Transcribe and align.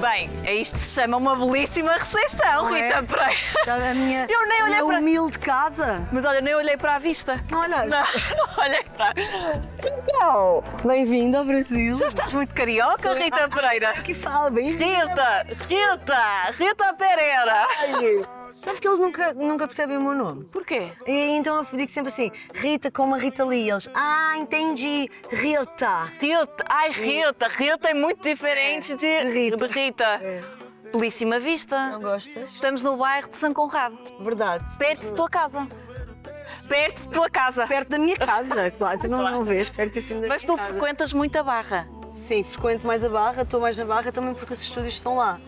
Bem, 0.00 0.30
é 0.44 0.54
isto 0.54 0.74
que 0.74 0.78
se 0.78 1.00
chama 1.00 1.16
uma 1.16 1.34
belíssima 1.34 1.92
recepção, 1.94 2.66
Não 2.66 2.76
é? 2.76 2.82
Rita 2.86 3.02
Pereira. 3.02 3.90
A 3.90 3.94
minha, 3.94 4.26
Eu 4.30 4.46
nem 4.46 4.60
a 4.60 4.64
olhei 4.64 4.76
minha 4.76 4.86
para- 4.86 4.98
humilde 5.00 5.38
casa. 5.40 6.08
Mas 6.12 6.24
olha, 6.24 6.40
nem 6.40 6.54
olhei 6.54 6.76
para 6.76 6.94
a 6.94 6.98
vista. 7.00 7.42
Não 7.50 7.60
olhaste? 7.60 7.88
Não, 7.88 7.98
não 8.56 8.64
olhei 8.64 8.84
para. 8.96 9.14
Não. 10.12 10.62
Bem-vindo 10.84 11.36
ao 11.38 11.44
Brasil. 11.44 11.94
Já 11.96 12.06
estás 12.06 12.32
muito 12.34 12.54
carioca, 12.54 13.12
Rita 13.14 13.48
Pereira. 13.48 13.90
Aqui 13.90 14.14
fala, 14.14 14.50
bem-vindo. 14.50 15.08
Rita, 15.08 15.44
Rita, 15.68 16.22
Rita 16.56 16.94
Pereira. 16.94 17.66
Sabe 18.62 18.80
que 18.80 18.88
eles 18.88 18.98
nunca, 19.00 19.32
nunca 19.34 19.66
percebem 19.66 19.96
o 19.96 20.02
meu 20.02 20.14
nome? 20.14 20.44
Porquê? 20.46 20.90
E 21.06 21.30
então 21.36 21.56
eu 21.56 21.78
digo 21.78 21.90
sempre 21.90 22.12
assim, 22.12 22.30
Rita 22.54 22.90
como 22.90 23.14
a 23.14 23.18
Rita 23.18 23.44
Lee. 23.44 23.70
Eles, 23.70 23.88
ah, 23.94 24.34
entendi, 24.36 25.08
Rita. 25.30 26.04
Rita, 26.20 26.64
ai 26.68 26.90
Rita, 26.90 27.48
Rita 27.48 27.88
é 27.90 27.94
muito 27.94 28.22
diferente 28.22 28.94
de 28.94 28.98
de 29.24 29.30
Rita. 29.30 29.56
de 29.56 29.72
Rita. 29.72 30.04
É. 30.04 30.42
Belíssima 30.92 31.38
vista. 31.38 31.90
Não 31.90 32.00
gostas? 32.00 32.50
Estamos 32.54 32.82
no 32.82 32.96
bairro 32.96 33.28
de 33.28 33.36
São 33.36 33.52
Conrado, 33.52 33.96
Verdade. 34.20 34.76
perto 34.78 35.02
de 35.02 35.14
tua 35.14 35.28
casa. 35.28 35.66
Perto 36.68 37.00
de 37.02 37.08
tua 37.10 37.30
casa. 37.30 37.66
Perto 37.66 37.88
da 37.90 37.98
minha 37.98 38.16
casa, 38.16 38.70
claro, 38.72 38.98
tu 38.98 39.08
não, 39.08 39.20
Claro. 39.20 39.36
não 39.36 39.44
vês, 39.44 39.68
pertíssimo 39.68 40.20
da 40.22 40.28
Mas 40.28 40.44
minha 40.44 40.54
tu 40.56 40.58
casa. 40.58 40.70
frequentas 40.74 41.12
muito 41.12 41.36
a 41.38 41.42
barra. 41.42 41.88
Sim, 42.10 42.42
frequento 42.42 42.86
mais 42.86 43.04
a 43.04 43.08
Barra, 43.10 43.42
estou 43.42 43.60
mais 43.60 43.76
na 43.76 43.84
Barra 43.84 44.10
também 44.10 44.32
porque 44.34 44.54
os 44.54 44.62
estúdios 44.62 44.94
estão 44.94 45.16
lá. 45.16 45.38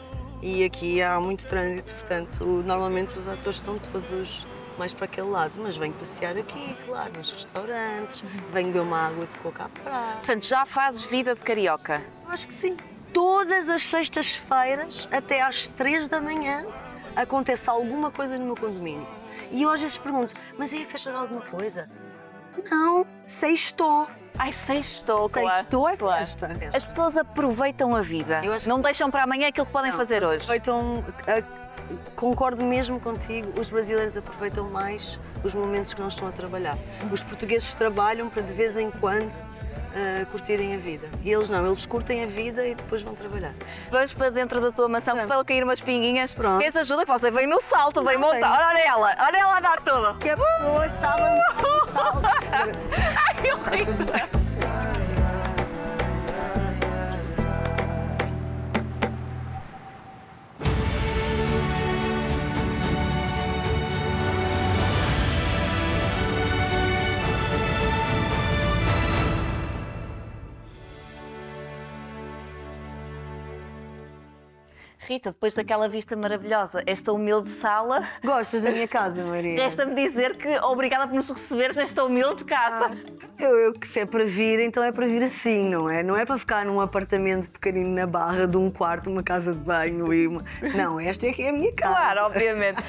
E 0.43 0.65
aqui 0.65 1.03
há 1.03 1.21
muito 1.21 1.47
trânsito, 1.47 1.93
portanto, 1.93 2.45
normalmente 2.45 3.19
os 3.19 3.29
atores 3.29 3.59
estão 3.59 3.79
todos 3.79 4.47
mais 4.79 4.93
para 4.93 5.05
aquele 5.05 5.29
lado. 5.29 5.53
Mas 5.59 5.77
venho 5.77 5.93
passear 5.95 6.37
aqui, 6.37 6.75
claro, 6.87 7.13
nos 7.17 7.33
restaurantes, 7.33 8.23
venho 8.53 8.69
beber 8.69 8.81
uma 8.81 9.09
água 9.09 9.27
de 9.27 9.37
coca 9.39 9.65
à 9.65 9.69
praia. 9.69 10.17
Portanto, 10.17 10.47
já 10.47 10.65
fazes 10.65 11.03
vida 11.03 11.35
de 11.35 11.43
carioca. 11.43 12.03
Eu 12.25 12.33
acho 12.33 12.47
que 12.47 12.55
sim. 12.55 12.77
Todas 13.13 13.69
as 13.69 13.83
sextas-feiras, 13.83 15.09
até 15.13 15.43
às 15.43 15.69
três 15.69 16.09
da 16.09 16.21
manhã, 16.21 16.65
acontece 17.15 17.69
alguma 17.69 18.11
coisa 18.11 18.39
no 18.39 18.47
meu 18.47 18.57
condomínio. 18.57 19.07
E 19.53 19.63
eu 19.63 19.71
às 19.71 19.81
vezes 19.81 19.99
pergunto, 19.99 20.35
mas 20.57 20.73
é 20.73 20.83
a 20.83 20.87
festa 20.87 21.11
de 21.11 21.17
alguma 21.17 21.43
coisa? 21.43 21.91
Não, 22.71 23.07
sextou. 23.27 24.09
Ai, 24.43 24.55
sextou, 24.55 25.29
claro. 25.29 25.49
Sextou 25.59 25.87
é 25.87 25.97
claro. 25.99 26.19
festa. 26.27 26.51
As 26.73 26.83
pessoas 26.83 27.15
aproveitam 27.15 27.95
a 27.95 28.01
vida. 28.01 28.41
Eu 28.43 28.55
acho 28.55 28.67
Não 28.71 28.81
deixam 28.81 29.11
para 29.11 29.25
amanhã 29.25 29.49
aquilo 29.49 29.67
que 29.67 29.73
podem 29.73 29.91
Não, 29.91 29.99
fazer 29.99 30.25
hoje. 30.25 30.45
Aproveitam, 30.45 31.05
a- 31.29 32.11
concordo 32.17 32.65
mesmo 32.65 32.99
contigo, 32.99 33.61
os 33.61 33.69
brasileiros 33.71 34.17
aproveitam 34.17 34.65
mais 34.71 35.19
os 35.45 35.55
momentos 35.55 35.93
que 35.93 36.01
não 36.01 36.09
estão 36.09 36.27
a 36.27 36.33
trabalhar. 36.33 36.79
Os 37.13 37.23
portugueses 37.23 37.75
trabalham 37.75 38.31
para 38.31 38.43
de 38.43 38.53
vez 38.55 38.79
em 38.79 38.91
quando 38.91 39.31
curtirem 40.31 40.75
a 40.75 40.79
vida. 40.79 41.09
E 41.23 41.31
eles 41.31 41.51
não, 41.51 41.67
eles 41.67 41.87
curtem 41.87 42.25
a 42.25 42.27
vida 42.27 42.67
e 42.67 42.75
depois 42.75 43.03
vão 43.03 43.15
trabalhar. 43.15 43.53
Vamos 43.91 44.13
para 44.13 44.31
dentro 44.31 44.61
da 44.61 44.71
tua 44.71 44.89
mansão, 44.89 45.15
que 45.17 45.23
estão 45.23 45.41
a 45.41 45.45
cair 45.45 45.65
umas 45.65 45.81
pinguinhas. 45.81 46.35
Pronto. 46.35 46.61
Queres 46.61 46.77
ajuda? 46.77 47.05
Que 47.05 47.11
você 47.13 47.31
vem 47.31 47.47
no 47.47 47.61
salto, 47.61 48.03
vem 48.03 48.19
montar. 48.19 48.69
Olha 48.69 48.87
ela, 48.87 49.17
olha 49.27 49.37
ela 49.37 49.57
a 49.57 49.61
dar 49.61 49.81
tudo. 49.81 50.19
Que 50.19 50.31
a 50.31 50.37
pessoa 50.37 50.87
estava 50.87 51.21
Ai, 52.53 53.37
eu 53.45 53.57
Rita. 53.71 54.40
Rita, 75.11 75.33
depois 75.33 75.57
daquela 75.57 75.89
vista 75.89 76.15
maravilhosa, 76.15 76.85
esta 76.87 77.13
humilde 77.13 77.51
sala, 77.51 78.07
Gostas 78.25 78.63
da 78.63 78.71
minha 78.71 78.87
casa, 78.87 79.25
Maria? 79.25 79.61
resta-me 79.61 79.93
dizer 79.93 80.37
que 80.37 80.49
obrigada 80.61 81.09
por 81.09 81.17
nos 81.17 81.29
receberes 81.29 81.77
nesta 81.77 82.05
humilde 82.05 82.45
casa. 82.45 82.97
Eu, 83.37 83.59
eu 83.59 83.73
que 83.73 83.89
se 83.89 83.99
é 83.99 84.07
para 84.07 84.25
vir, 84.25 84.61
então 84.61 84.85
é 84.85 84.93
para 84.93 85.09
vir 85.09 85.25
assim, 85.25 85.69
não 85.69 85.91
é? 85.91 86.05
Não 86.05 86.17
é 86.17 86.25
para 86.25 86.39
ficar 86.39 86.65
num 86.65 86.81
apartamento 86.81 87.51
pequenino 87.51 87.91
na 87.91 88.07
barra 88.07 88.47
de 88.47 88.57
um 88.57 88.71
quarto, 88.71 89.11
uma 89.11 89.21
casa 89.21 89.53
de 89.53 89.59
banho 89.59 90.15
e 90.15 90.29
uma. 90.29 90.45
Não, 90.77 91.01
esta 91.01 91.27
é 91.27 91.33
que 91.33 91.43
é 91.43 91.49
a 91.49 91.53
minha 91.53 91.73
casa. 91.73 91.93
Claro, 91.93 92.27
obviamente. 92.27 92.81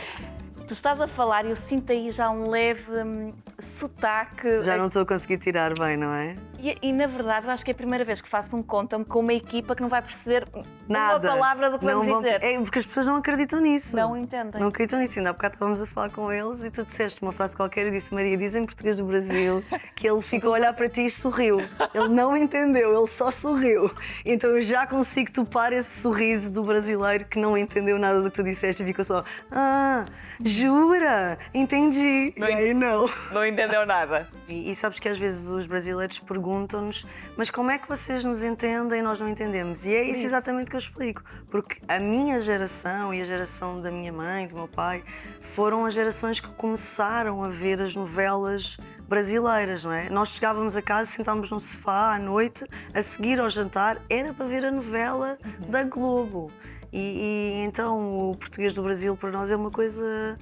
Tu 0.67 0.73
estás 0.73 1.01
a 1.01 1.07
falar 1.07 1.43
e 1.45 1.49
eu 1.49 1.55
sinto 1.55 1.91
aí 1.91 2.11
já 2.11 2.29
um 2.29 2.51
leve 2.51 2.83
hum, 3.03 3.33
sotaque. 3.57 4.59
Já 4.59 4.77
não 4.77 4.87
estou 4.87 5.01
a 5.01 5.05
conseguir 5.07 5.39
tirar 5.39 5.73
bem, 5.73 5.97
não 5.97 6.13
é? 6.13 6.35
E, 6.61 6.77
e, 6.81 6.93
na 6.93 7.07
verdade 7.07 7.47
eu 7.47 7.51
acho 7.51 7.65
que 7.65 7.71
é 7.71 7.73
a 7.73 7.75
primeira 7.75 8.05
vez 8.05 8.21
que 8.21 8.29
faço 8.29 8.55
um 8.55 8.61
conta-me 8.61 9.03
com 9.03 9.19
uma 9.19 9.33
equipa 9.33 9.75
que 9.75 9.81
não 9.81 9.89
vai 9.89 10.01
perceber 10.01 10.47
Nada. 10.87 11.27
uma 11.27 11.33
palavra 11.35 11.71
do 11.71 11.79
que 11.79 11.85
não 11.85 11.93
vamos 11.99 12.07
vão- 12.07 12.21
dizer. 12.21 12.43
É 12.43 12.59
porque 12.59 12.77
as 12.79 12.85
pessoas 12.85 13.07
não 13.07 13.15
acreditam 13.15 13.59
nisso. 13.59 13.95
Não 13.95 14.15
entendem. 14.15 14.61
Não 14.61 14.67
acreditam 14.67 14.99
nisso. 14.99 15.17
Ainda 15.17 15.31
há 15.31 15.33
bocado 15.33 15.55
estávamos 15.55 15.81
a 15.81 15.87
falar 15.87 16.09
com 16.11 16.31
eles 16.31 16.63
e 16.63 16.69
tu 16.69 16.83
disseste 16.83 17.21
uma 17.23 17.31
frase 17.31 17.55
qualquer 17.57 17.87
e 17.87 17.91
disse: 17.91 18.13
Maria, 18.13 18.37
diz 18.37 18.53
em 18.53 18.65
português 18.65 18.97
do 18.97 19.05
Brasil 19.05 19.63
que 19.95 20.07
ele 20.07 20.21
ficou 20.21 20.51
a 20.51 20.53
olhar 20.53 20.73
para 20.73 20.87
ti 20.87 21.05
e 21.05 21.09
sorriu. 21.09 21.59
Ele 21.93 22.09
não 22.09 22.37
entendeu, 22.37 22.95
ele 22.95 23.07
só 23.07 23.31
sorriu. 23.31 23.89
Então 24.23 24.49
eu 24.51 24.61
já 24.61 24.85
consigo 24.85 25.31
topar 25.31 25.73
esse 25.73 25.99
sorriso 26.01 26.51
do 26.53 26.63
brasileiro 26.63 27.25
que 27.25 27.39
não 27.39 27.57
entendeu 27.57 27.97
nada 27.97 28.21
do 28.21 28.29
que 28.29 28.35
tu 28.35 28.43
disseste 28.43 28.83
e 28.83 28.85
ficou 28.85 29.03
só: 29.03 29.23
Ah, 29.51 30.05
jura? 30.43 31.37
Entendi. 31.53 32.33
Não 32.37 32.47
e 32.47 32.53
aí 32.53 32.73
não. 32.73 33.09
Não 33.31 33.45
entendeu 33.45 33.85
nada. 33.85 34.27
E, 34.47 34.69
e 34.69 34.75
sabes 34.75 34.99
que 34.99 35.07
às 35.09 35.17
vezes 35.17 35.47
os 35.49 35.65
brasileiros 35.65 36.19
perguntam-nos, 36.51 37.05
mas 37.37 37.49
como 37.49 37.71
é 37.71 37.77
que 37.77 37.87
vocês 37.87 38.23
nos 38.23 38.43
entendem 38.43 38.99
e 38.99 39.01
nós 39.01 39.19
não 39.19 39.29
entendemos? 39.29 39.85
E 39.85 39.95
é 39.95 40.03
isso, 40.03 40.19
Isso. 40.19 40.25
exatamente 40.27 40.69
que 40.69 40.75
eu 40.75 40.79
explico. 40.79 41.23
Porque 41.49 41.81
a 41.87 41.97
minha 41.99 42.39
geração 42.39 43.13
e 43.13 43.21
a 43.21 43.25
geração 43.25 43.81
da 43.81 43.89
minha 43.89 44.11
mãe, 44.11 44.47
do 44.47 44.55
meu 44.55 44.67
pai, 44.67 45.03
foram 45.39 45.85
as 45.85 45.93
gerações 45.93 46.39
que 46.39 46.49
começaram 46.49 47.43
a 47.43 47.47
ver 47.47 47.81
as 47.81 47.95
novelas 47.95 48.77
brasileiras, 49.07 49.85
não 49.85 49.93
é? 49.93 50.09
Nós 50.09 50.29
chegávamos 50.29 50.75
a 50.75 50.81
casa, 50.81 51.09
sentávamos 51.09 51.49
no 51.51 51.59
sofá 51.59 52.15
à 52.15 52.19
noite, 52.19 52.65
a 52.93 53.01
seguir 53.01 53.39
ao 53.39 53.49
jantar, 53.49 54.01
era 54.09 54.33
para 54.33 54.45
ver 54.45 54.65
a 54.65 54.71
novela 54.71 55.37
da 55.67 55.83
Globo. 55.83 56.51
E, 56.91 56.99
e 56.99 57.63
então 57.63 58.29
o 58.29 58.35
português 58.35 58.73
do 58.73 58.83
Brasil 58.83 59.15
para 59.15 59.31
nós 59.31 59.49
é 59.49 59.55
uma 59.55 59.71
coisa 59.71 60.37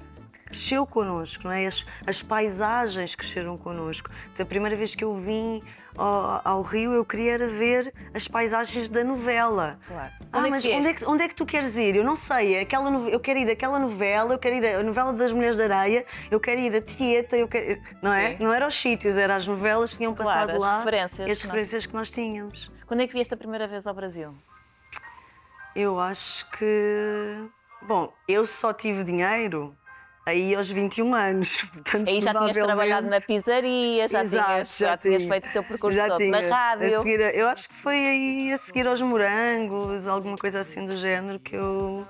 cresceu 0.50 0.84
connosco, 0.84 1.44
não 1.44 1.52
é? 1.52 1.66
As, 1.66 1.86
as 2.04 2.22
paisagens 2.22 3.14
cresceram 3.14 3.56
connosco. 3.56 4.10
Então, 4.32 4.42
a 4.42 4.46
primeira 4.46 4.74
vez 4.76 4.96
que 4.96 5.04
eu 5.04 5.14
vim 5.16 5.62
ao, 5.96 6.40
ao 6.44 6.62
Rio, 6.62 6.92
eu 6.92 7.04
queria 7.04 7.38
ver 7.46 7.92
as 8.14 8.26
paisagens 8.28 8.88
da 8.88 9.02
novela. 9.04 9.78
Claro. 9.86 10.12
Ah, 10.32 10.38
Onde 10.38 10.46
é 10.46 10.50
mas 10.50 10.62
vieste? 10.62 10.78
onde 10.78 10.88
é, 10.88 10.94
que, 10.94 11.04
onde 11.04 11.22
é 11.24 11.28
que 11.28 11.34
tu 11.34 11.44
queres 11.46 11.76
ir? 11.76 11.96
Eu 11.96 12.04
não 12.04 12.14
sei. 12.16 12.54
é 12.54 12.60
Aquela, 12.60 12.90
nove- 12.90 13.12
eu 13.14 13.18
quero 13.20 13.38
ir 13.38 13.50
àquela 13.50 13.78
novela, 13.78 14.34
eu 14.34 14.38
quero 14.38 14.56
ir 14.56 14.66
à 14.76 14.82
novela 14.82 15.12
das 15.12 15.32
Mulheres 15.32 15.56
da 15.56 15.64
Areia, 15.64 16.04
eu 16.30 16.38
quero 16.40 16.60
ir 16.60 16.74
a 16.76 16.80
Tieta, 16.80 17.36
eu 17.36 17.48
quero. 17.48 17.80
Não 18.02 18.12
é? 18.12 18.36
Sim. 18.36 18.44
Não 18.44 18.52
eram 18.52 18.66
os 18.68 18.74
sítios, 18.80 19.16
eram 19.18 19.34
as 19.34 19.46
novelas 19.46 19.90
que 19.92 19.96
tinham 19.98 20.14
Claro, 20.14 20.30
passado 20.30 20.50
as 20.56 20.62
lá. 20.62 20.78
referências 20.78 21.28
e 21.28 21.32
as 21.32 21.38
que 21.40 21.46
nós- 21.46 21.52
referências 21.54 21.86
que 21.86 21.94
nós 21.94 22.10
tínhamos. 22.10 22.70
Quando 22.86 23.00
é 23.00 23.06
que 23.06 23.12
vieste 23.12 23.34
a 23.34 23.36
primeira 23.36 23.66
vez 23.68 23.86
ao 23.86 23.94
Brasil? 23.94 24.34
Eu 25.74 26.00
acho 26.00 26.50
que. 26.50 27.48
Bom, 27.82 28.12
eu 28.28 28.44
só 28.44 28.72
tive 28.72 29.02
dinheiro 29.04 29.74
aí 30.30 30.54
aos 30.54 30.70
21 30.70 31.14
anos. 31.14 31.62
Portanto, 31.72 32.08
Aí 32.08 32.20
já 32.20 32.32
tinhas 32.34 32.56
trabalhado 32.56 33.08
na 33.08 33.20
pizzaria, 33.20 34.08
já, 34.08 34.22
Exato, 34.22 34.46
tinhas, 34.52 34.78
já 34.78 34.96
tinhas 34.96 35.22
tinha. 35.22 35.32
feito 35.32 35.48
o 35.48 35.52
teu 35.52 35.62
percurso 35.64 35.96
Já 35.96 36.08
todo 36.08 36.18
tinha. 36.18 36.30
na 36.30 36.48
rádio. 36.56 36.98
seguir 37.02 37.20
eu 37.34 37.48
acho 37.48 37.68
que 37.68 37.74
foi 37.74 37.94
aí 37.96 38.52
a 38.52 38.58
seguir 38.58 38.86
aos 38.86 39.00
morangos, 39.02 40.06
alguma 40.06 40.36
coisa 40.36 40.60
assim 40.60 40.86
do 40.86 40.96
género 40.96 41.38
que 41.38 41.54
eu, 41.56 42.06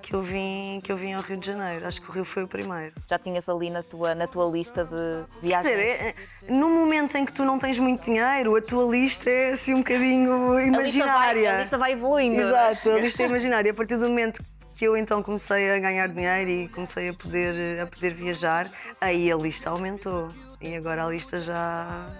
que 0.00 0.14
eu, 0.14 0.20
vim, 0.22 0.80
que 0.82 0.90
eu 0.90 0.96
vim 0.96 1.12
ao 1.12 1.22
Rio 1.22 1.36
de 1.36 1.46
Janeiro. 1.46 1.86
Acho 1.86 2.02
que 2.02 2.10
o 2.10 2.12
Rio 2.12 2.24
foi 2.24 2.42
o 2.42 2.48
primeiro. 2.48 2.92
Já 3.08 3.18
tinhas 3.18 3.48
ali 3.48 3.70
na 3.70 3.82
tua, 3.82 4.14
na 4.14 4.26
tua 4.26 4.50
lista 4.50 4.84
de 4.84 4.90
Quer 4.90 5.46
viagens. 5.46 5.70
dizer, 5.76 5.86
é- 5.86 6.08
é- 6.48 6.52
no 6.52 6.68
momento 6.68 7.16
em 7.16 7.24
que 7.24 7.32
tu 7.32 7.44
não 7.44 7.58
tens 7.58 7.78
muito 7.78 8.04
dinheiro, 8.04 8.56
a 8.56 8.60
tua 8.60 8.84
lista 8.90 9.30
é 9.30 9.52
assim 9.52 9.74
um 9.74 9.78
bocadinho 9.78 10.32
a, 10.52 10.60
lista 10.60 10.70
vai, 10.72 10.82
imaginária. 10.82 11.56
a 11.56 11.60
lista 11.60 11.78
vai 11.78 11.92
evoluindo. 11.92 12.40
é? 12.40 12.44
Exato, 12.44 12.90
a 12.90 12.98
lista 12.98 13.22
é 13.22 13.26
imaginária. 13.26 13.70
A 13.70 13.74
partir 13.74 13.96
do 13.96 14.08
momento 14.08 14.42
que 14.82 14.86
eu 14.88 14.96
então 14.96 15.22
comecei 15.22 15.70
a 15.70 15.78
ganhar 15.78 16.08
dinheiro 16.08 16.50
e 16.50 16.66
comecei 16.66 17.10
a 17.10 17.14
poder, 17.14 17.80
a 17.82 17.86
poder 17.86 18.12
viajar, 18.14 18.68
aí 19.00 19.30
a 19.30 19.36
lista 19.36 19.70
aumentou. 19.70 20.28
E 20.60 20.74
agora 20.74 21.04
a 21.04 21.08
lista 21.08 21.40
já. 21.40 22.10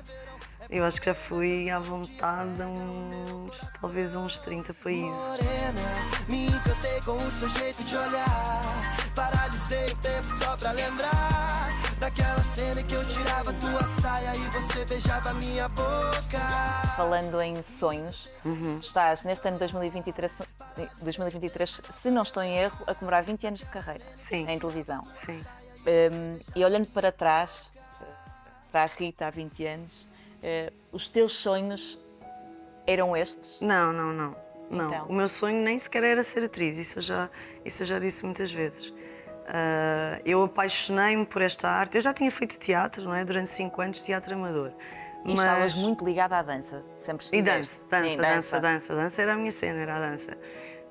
Eu 0.70 0.84
acho 0.84 1.00
que 1.00 1.06
já 1.06 1.14
fui 1.14 1.68
à 1.70 1.80
vontade 1.80 2.62
a 2.62 2.68
uns. 2.68 3.68
talvez 3.80 4.14
a 4.14 4.20
uns 4.20 4.38
30 4.38 4.74
países. 4.74 5.10
Daquela 12.02 12.42
cena 12.42 12.82
que 12.82 12.94
eu 12.96 13.04
tirava 13.06 13.52
tua 13.52 13.80
saia 13.82 14.32
E 14.34 14.50
você 14.50 14.84
beijava 14.84 15.32
minha 15.34 15.68
boca 15.68 16.40
Falando 16.96 17.40
em 17.40 17.62
sonhos, 17.62 18.28
Uhum. 18.44 18.76
estás 18.78 19.22
neste 19.22 19.46
ano 19.46 19.54
de 19.54 19.60
2023, 19.60 20.42
2023, 21.00 21.80
se 22.02 22.10
não 22.10 22.22
estou 22.24 22.42
em 22.42 22.58
erro, 22.58 22.82
a 22.88 22.94
comemorar 22.96 23.22
20 23.22 23.46
anos 23.46 23.60
de 23.60 23.66
carreira 23.66 24.02
Sim. 24.16 24.44
em 24.48 24.58
televisão. 24.58 25.04
Sim. 25.14 25.44
Um, 25.86 26.40
e 26.56 26.64
olhando 26.64 26.88
para 26.88 27.12
trás, 27.12 27.70
para 28.72 28.82
a 28.82 28.86
Rita 28.86 29.26
há 29.28 29.30
20 29.30 29.64
anos, 29.64 30.04
eh, 30.42 30.72
os 30.90 31.08
teus 31.08 31.34
sonhos 31.34 31.96
eram 32.84 33.16
estes? 33.16 33.58
Não, 33.60 33.92
não, 33.92 34.12
não. 34.12 34.36
Não, 34.68 34.88
Então? 34.92 35.06
o 35.06 35.12
meu 35.12 35.28
sonho 35.28 35.62
nem 35.62 35.78
sequer 35.78 36.02
era 36.02 36.22
ser 36.24 36.42
atriz, 36.42 36.76
isso 36.76 36.98
eu 36.98 37.02
já, 37.02 37.30
isso 37.64 37.82
eu 37.82 37.86
já 37.86 38.00
disse 38.00 38.24
muitas 38.24 38.50
vezes. 38.50 38.92
Ah, 39.46 40.20
eu 40.24 40.42
apaixonei-me 40.44 41.26
por 41.26 41.42
esta 41.42 41.68
arte. 41.68 41.96
Eu 41.96 42.00
já 42.00 42.12
tinha 42.14 42.30
feito 42.30 42.58
teatro, 42.58 43.04
não 43.04 43.14
é? 43.14 43.24
Durante 43.24 43.48
cinco 43.48 43.80
anos, 43.82 44.02
teatro 44.02 44.34
amador. 44.34 44.72
E 45.24 45.34
estavas 45.34 45.74
muito 45.76 46.04
ligada 46.04 46.36
à 46.38 46.42
dança, 46.42 46.82
sempre 46.96 47.24
E 47.32 47.38
estiveste. 47.38 47.84
dança, 47.84 47.86
dança, 47.90 48.08
Sim, 48.08 48.16
dança, 48.20 48.60
dança, 48.60 48.94
dança 48.96 49.22
era 49.22 49.34
a 49.34 49.36
minha 49.36 49.52
cena, 49.52 49.80
era 49.80 49.96
a 49.96 50.00
dança. 50.00 50.36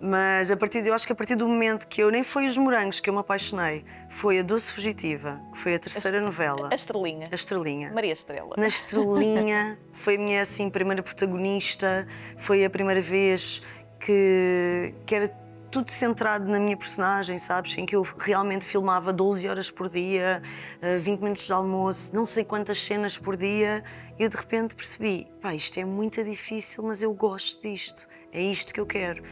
Mas 0.03 0.50
a 0.50 0.57
partir 0.57 0.81
de, 0.81 0.88
eu 0.89 0.95
acho 0.95 1.06
que 1.06 1.12
a 1.13 1.15
partir 1.15 1.36
do 1.36 1.48
momento 1.48 1.86
que 1.88 2.01
eu 2.01 2.09
nem 2.09 2.24
foi 2.24 2.48
os 2.48 2.57
morangos 2.57 3.00
que 3.00 3.07
eu 3.09 3.13
me 3.13 3.19
apaixonei, 3.19 3.86
foi 4.09 4.39
a 4.39 4.42
Doce 4.42 4.71
Fugitiva, 4.71 5.39
que 5.51 5.57
foi 5.59 5.75
a 5.75 5.80
terceira 5.80 6.19
novela, 6.21 6.69
A 6.71 6.75
estrelinha. 6.75 7.27
a 7.31 7.36
Estrelinha. 7.36 7.92
Maria 7.94 8.13
Estrela. 8.13 8.56
Na 8.57 8.68
Estrelinha, 8.68 9.77
foi 9.94 10.15
a 10.15 10.18
minha 10.18 10.42
assim, 10.42 10.69
primeira 10.71 11.04
protagonista, 11.04 12.07
foi 12.38 12.65
a 12.65 12.69
primeira 12.69 13.01
vez 13.01 13.62
que, 14.00 14.94
que 15.06 15.13
era 15.13 15.27
tudo 15.71 15.89
centrado 15.89 16.51
na 16.51 16.59
minha 16.59 16.75
personagem, 16.75 17.39
sabes? 17.39 17.77
Em 17.77 17.85
que 17.85 17.95
eu 17.95 18.01
realmente 18.19 18.65
filmava 18.65 19.13
12 19.13 19.47
horas 19.47 19.71
por 19.71 19.89
dia, 19.89 20.44
eh, 20.81 20.97
20 20.97 21.21
minutos 21.21 21.45
de 21.45 21.53
almoço, 21.53 22.13
não 22.13 22.25
sei 22.25 22.44
quantas 22.44 22.77
cenas 22.77 23.18
por 23.18 23.38
dia, 23.38 23.81
e 24.19 24.23
eu 24.23 24.29
de 24.29 24.35
repente 24.35 24.75
percebi: 24.75 25.31
pá, 25.41 25.56
isto 25.56 25.79
é 25.79 25.85
muito 25.85 26.21
difícil, 26.23 26.83
mas 26.83 27.01
eu 27.01 27.13
gosto 27.13 27.62
disto, 27.62 28.06
é 28.33 28.41
isto 28.41 28.73
que 28.73 28.81
eu 28.81 28.85
quero. 28.85 29.23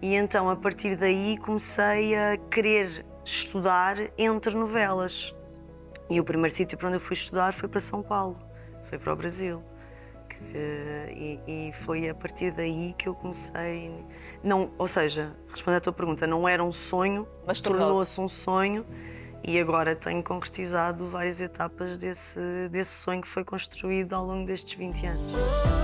E 0.00 0.14
então, 0.14 0.48
a 0.48 0.54
partir 0.54 0.94
daí, 0.94 1.36
comecei 1.38 2.14
a 2.14 2.36
querer 2.48 3.04
estudar 3.24 3.96
entre 4.16 4.54
novelas. 4.54 5.34
E 6.08 6.20
o 6.20 6.24
primeiro 6.24 6.54
sítio 6.54 6.78
para 6.78 6.86
onde 6.86 6.96
eu 6.96 7.00
fui 7.00 7.14
estudar 7.14 7.52
foi 7.52 7.68
para 7.68 7.80
São 7.80 8.02
Paulo, 8.02 8.38
foi 8.84 8.98
para 8.98 9.12
o 9.12 9.16
Brasil. 9.16 9.62
Que, 10.50 11.38
e, 11.46 11.68
e 11.68 11.72
foi 11.72 12.08
a 12.08 12.14
partir 12.14 12.52
daí 12.52 12.94
que 12.96 13.08
eu 13.08 13.14
comecei. 13.14 13.92
Não, 14.42 14.70
ou 14.78 14.86
seja, 14.86 15.36
respondendo 15.48 15.78
à 15.78 15.80
tua 15.80 15.92
pergunta, 15.92 16.26
não 16.26 16.48
era 16.48 16.62
um 16.62 16.72
sonho, 16.72 17.26
Mas 17.46 17.60
tornou-se. 17.60 17.86
tornou-se 17.86 18.20
um 18.20 18.28
sonho 18.28 18.86
e 19.44 19.58
agora 19.58 19.94
tenho 19.94 20.22
concretizado 20.22 21.08
várias 21.08 21.40
etapas 21.40 21.96
desse, 21.96 22.68
desse 22.70 23.02
sonho 23.02 23.22
que 23.22 23.28
foi 23.28 23.44
construído 23.44 24.14
ao 24.14 24.24
longo 24.24 24.46
destes 24.46 24.74
20 24.74 25.06
anos. 25.06 25.77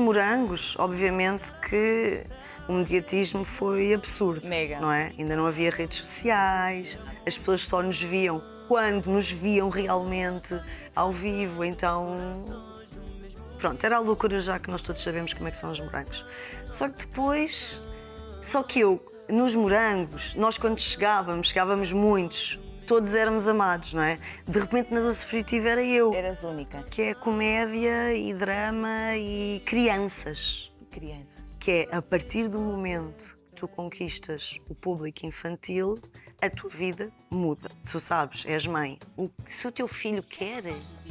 Morangos, 0.00 0.76
obviamente 0.78 1.52
que 1.68 2.24
o 2.68 2.72
mediatismo 2.72 3.44
foi 3.44 3.92
absurdo. 3.92 4.46
Mega. 4.46 4.80
Não 4.80 4.92
é? 4.92 5.12
Ainda 5.18 5.36
não 5.36 5.46
havia 5.46 5.70
redes 5.70 5.98
sociais, 5.98 6.98
as 7.26 7.36
pessoas 7.36 7.62
só 7.62 7.82
nos 7.82 8.00
viam 8.00 8.42
quando 8.68 9.08
nos 9.08 9.28
viam 9.28 9.68
realmente 9.68 10.56
ao 10.94 11.10
vivo, 11.10 11.64
então. 11.64 12.16
Pronto, 13.58 13.84
era 13.84 13.96
a 13.96 13.98
loucura 13.98 14.38
já 14.38 14.58
que 14.58 14.70
nós 14.70 14.80
todos 14.80 15.02
sabemos 15.02 15.34
como 15.34 15.48
é 15.48 15.50
que 15.50 15.56
são 15.56 15.70
os 15.72 15.80
morangos. 15.80 16.24
Só 16.70 16.88
que 16.88 16.98
depois. 16.98 17.80
Só 18.40 18.62
que 18.62 18.80
eu, 18.80 18.98
nos 19.28 19.54
morangos, 19.54 20.34
nós 20.34 20.56
quando 20.56 20.78
chegávamos, 20.78 21.48
chegávamos 21.48 21.92
muitos, 21.92 22.58
todos 22.90 23.14
éramos 23.14 23.46
amados, 23.46 23.94
não 23.94 24.02
é? 24.02 24.18
De 24.48 24.58
repente 24.58 24.92
na 24.92 24.98
Doce 24.98 25.24
Fugitiva 25.24 25.68
era 25.68 25.84
eu 25.84 26.12
Eras 26.12 26.42
única. 26.42 26.82
que 26.82 27.02
é 27.02 27.14
comédia 27.14 28.12
e 28.16 28.34
drama 28.34 29.16
e 29.16 29.62
crianças. 29.64 30.72
Criança. 30.90 31.40
Que 31.60 31.86
é 31.88 31.96
a 31.96 32.02
partir 32.02 32.48
do 32.48 32.58
momento 32.58 33.38
que 33.50 33.60
tu 33.60 33.68
conquistas 33.68 34.58
o 34.68 34.74
público 34.74 35.24
infantil, 35.24 36.00
a 36.42 36.48
tua 36.50 36.70
vida 36.70 37.10
muda. 37.30 37.68
Tu 37.90 38.00
sabes, 38.00 38.44
és 38.46 38.66
mãe. 38.66 38.98
O, 39.16 39.28
se 39.48 39.66
o 39.66 39.72
teu 39.72 39.86
filho 39.86 40.22
quer, 40.22 40.62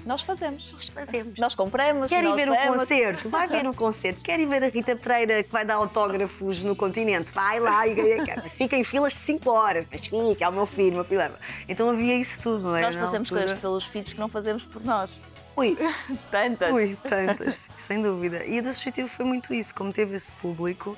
Nós 0.05 0.21
fazemos. 0.21 0.71
nós 0.73 0.89
fazemos. 0.89 1.39
Nós 1.39 1.55
compramos. 1.55 2.09
Quer 2.09 2.23
ir 2.23 2.27
nós 2.27 2.35
ver 2.35 2.49
o 2.49 2.53
damos. 2.53 2.77
concerto? 2.77 3.29
Vai 3.29 3.47
ver 3.47 3.67
o 3.67 3.73
concerto. 3.73 4.21
Quer 4.21 4.39
ir 4.39 4.45
ver 4.45 4.63
a 4.63 4.67
Rita 4.67 4.95
Pereira 4.95 5.43
que 5.43 5.51
vai 5.51 5.63
dar 5.65 5.75
autógrafos 5.75 6.63
no 6.63 6.75
continente? 6.75 7.31
Vai 7.31 7.59
lá 7.59 7.87
e 7.87 7.93
ganha. 7.95 8.41
Fica 8.57 8.75
em 8.75 8.83
filas 8.83 9.13
de 9.13 9.19
5 9.19 9.49
horas. 9.49 9.85
Mas 9.91 10.01
fica, 10.01 10.45
é 10.45 10.49
o 10.49 10.53
meu 10.53 10.65
filho, 10.65 10.91
o 10.91 10.95
meu 10.95 11.03
filho. 11.05 11.31
Então 11.67 11.89
havia 11.89 12.15
isso 12.15 12.41
tudo, 12.41 12.63
não 12.69 12.75
é? 12.77 12.81
Nós 12.81 12.95
fazemos 12.95 13.29
coisas 13.29 13.59
pelos 13.59 13.85
filhos 13.85 14.13
que 14.13 14.19
não 14.19 14.27
fazemos 14.27 14.63
por 14.63 14.83
nós. 14.83 15.21
Ui, 15.55 15.77
Tantas. 16.31 16.71
Ui, 16.71 16.97
tantas, 17.03 17.69
sem 17.75 18.01
dúvida. 18.01 18.45
E 18.45 18.59
a 18.59 18.61
do 18.61 18.71
Subjetivo 18.73 19.09
foi 19.09 19.25
muito 19.25 19.53
isso, 19.53 19.75
como 19.75 19.91
teve 19.91 20.15
esse 20.15 20.31
público, 20.33 20.95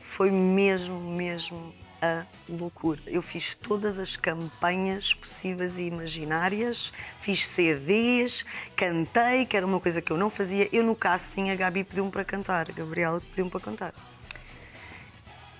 foi 0.00 0.28
mesmo, 0.30 0.98
mesmo 0.98 1.72
a 2.02 2.26
loucura. 2.48 3.00
Eu 3.06 3.22
fiz 3.22 3.54
todas 3.54 4.00
as 4.00 4.16
campanhas 4.16 5.14
possíveis 5.14 5.78
e 5.78 5.84
imaginárias, 5.84 6.92
fiz 7.20 7.46
CDs, 7.46 8.44
cantei, 8.74 9.46
que 9.46 9.56
era 9.56 9.64
uma 9.64 9.78
coisa 9.78 10.02
que 10.02 10.10
eu 10.10 10.18
não 10.18 10.28
fazia. 10.28 10.68
Eu 10.72 10.82
no 10.82 10.96
casting 10.96 11.50
a 11.50 11.54
Gabi 11.54 11.84
pediu-me 11.84 12.10
para 12.10 12.24
cantar, 12.24 12.68
a 12.68 12.72
Gabriela 12.72 13.20
pediu-me 13.20 13.50
para 13.50 13.60
cantar. 13.60 13.94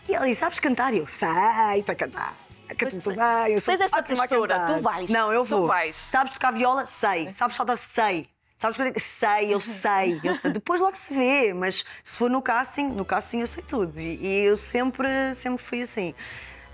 E 0.09 0.15
ela 0.15 0.27
disse, 0.27 0.41
sabes 0.41 0.59
cantar? 0.59 0.93
E 0.93 0.99
eu, 0.99 1.07
sei 1.07 1.83
para 1.85 1.95
cantar. 1.95 2.35
Canto 2.69 2.79
Pois 2.79 2.95
muito 2.95 3.21
bem, 3.21 3.55
eu 3.55 3.61
sou 3.61 3.77
Tens 3.77 3.85
essa 3.85 4.03
tu 4.67 4.81
vais, 4.81 5.11
Não, 5.11 5.33
eu 5.33 5.45
tu 5.45 5.49
vou. 5.49 5.67
vais. 5.67 5.95
Sabes 5.95 6.33
tocar 6.33 6.53
viola? 6.53 6.87
Sei. 6.87 7.31
Sabes 7.31 7.55
saltar? 7.55 7.77
Sei. 7.77 8.27
Sabes 8.63 8.77
coisa? 8.77 8.93
Sei, 8.97 9.53
eu 9.53 9.61
sei, 9.61 10.21
eu 10.23 10.35
sei. 10.37 10.53
Depois 10.53 10.81
logo 10.81 10.95
se 10.97 11.13
vê, 11.13 11.53
mas 11.53 11.85
se 12.05 12.17
for 12.17 12.31
no 12.31 12.41
casting, 12.41 12.87
no 12.91 13.05
casting 13.05 13.41
eu 13.41 13.47
sei 13.49 13.63
tudo. 13.67 13.99
E, 14.01 14.19
e 14.25 14.45
eu 14.45 14.57
sempre, 14.57 15.35
sempre 15.35 15.61
fui 15.63 15.83
assim. 15.83 16.15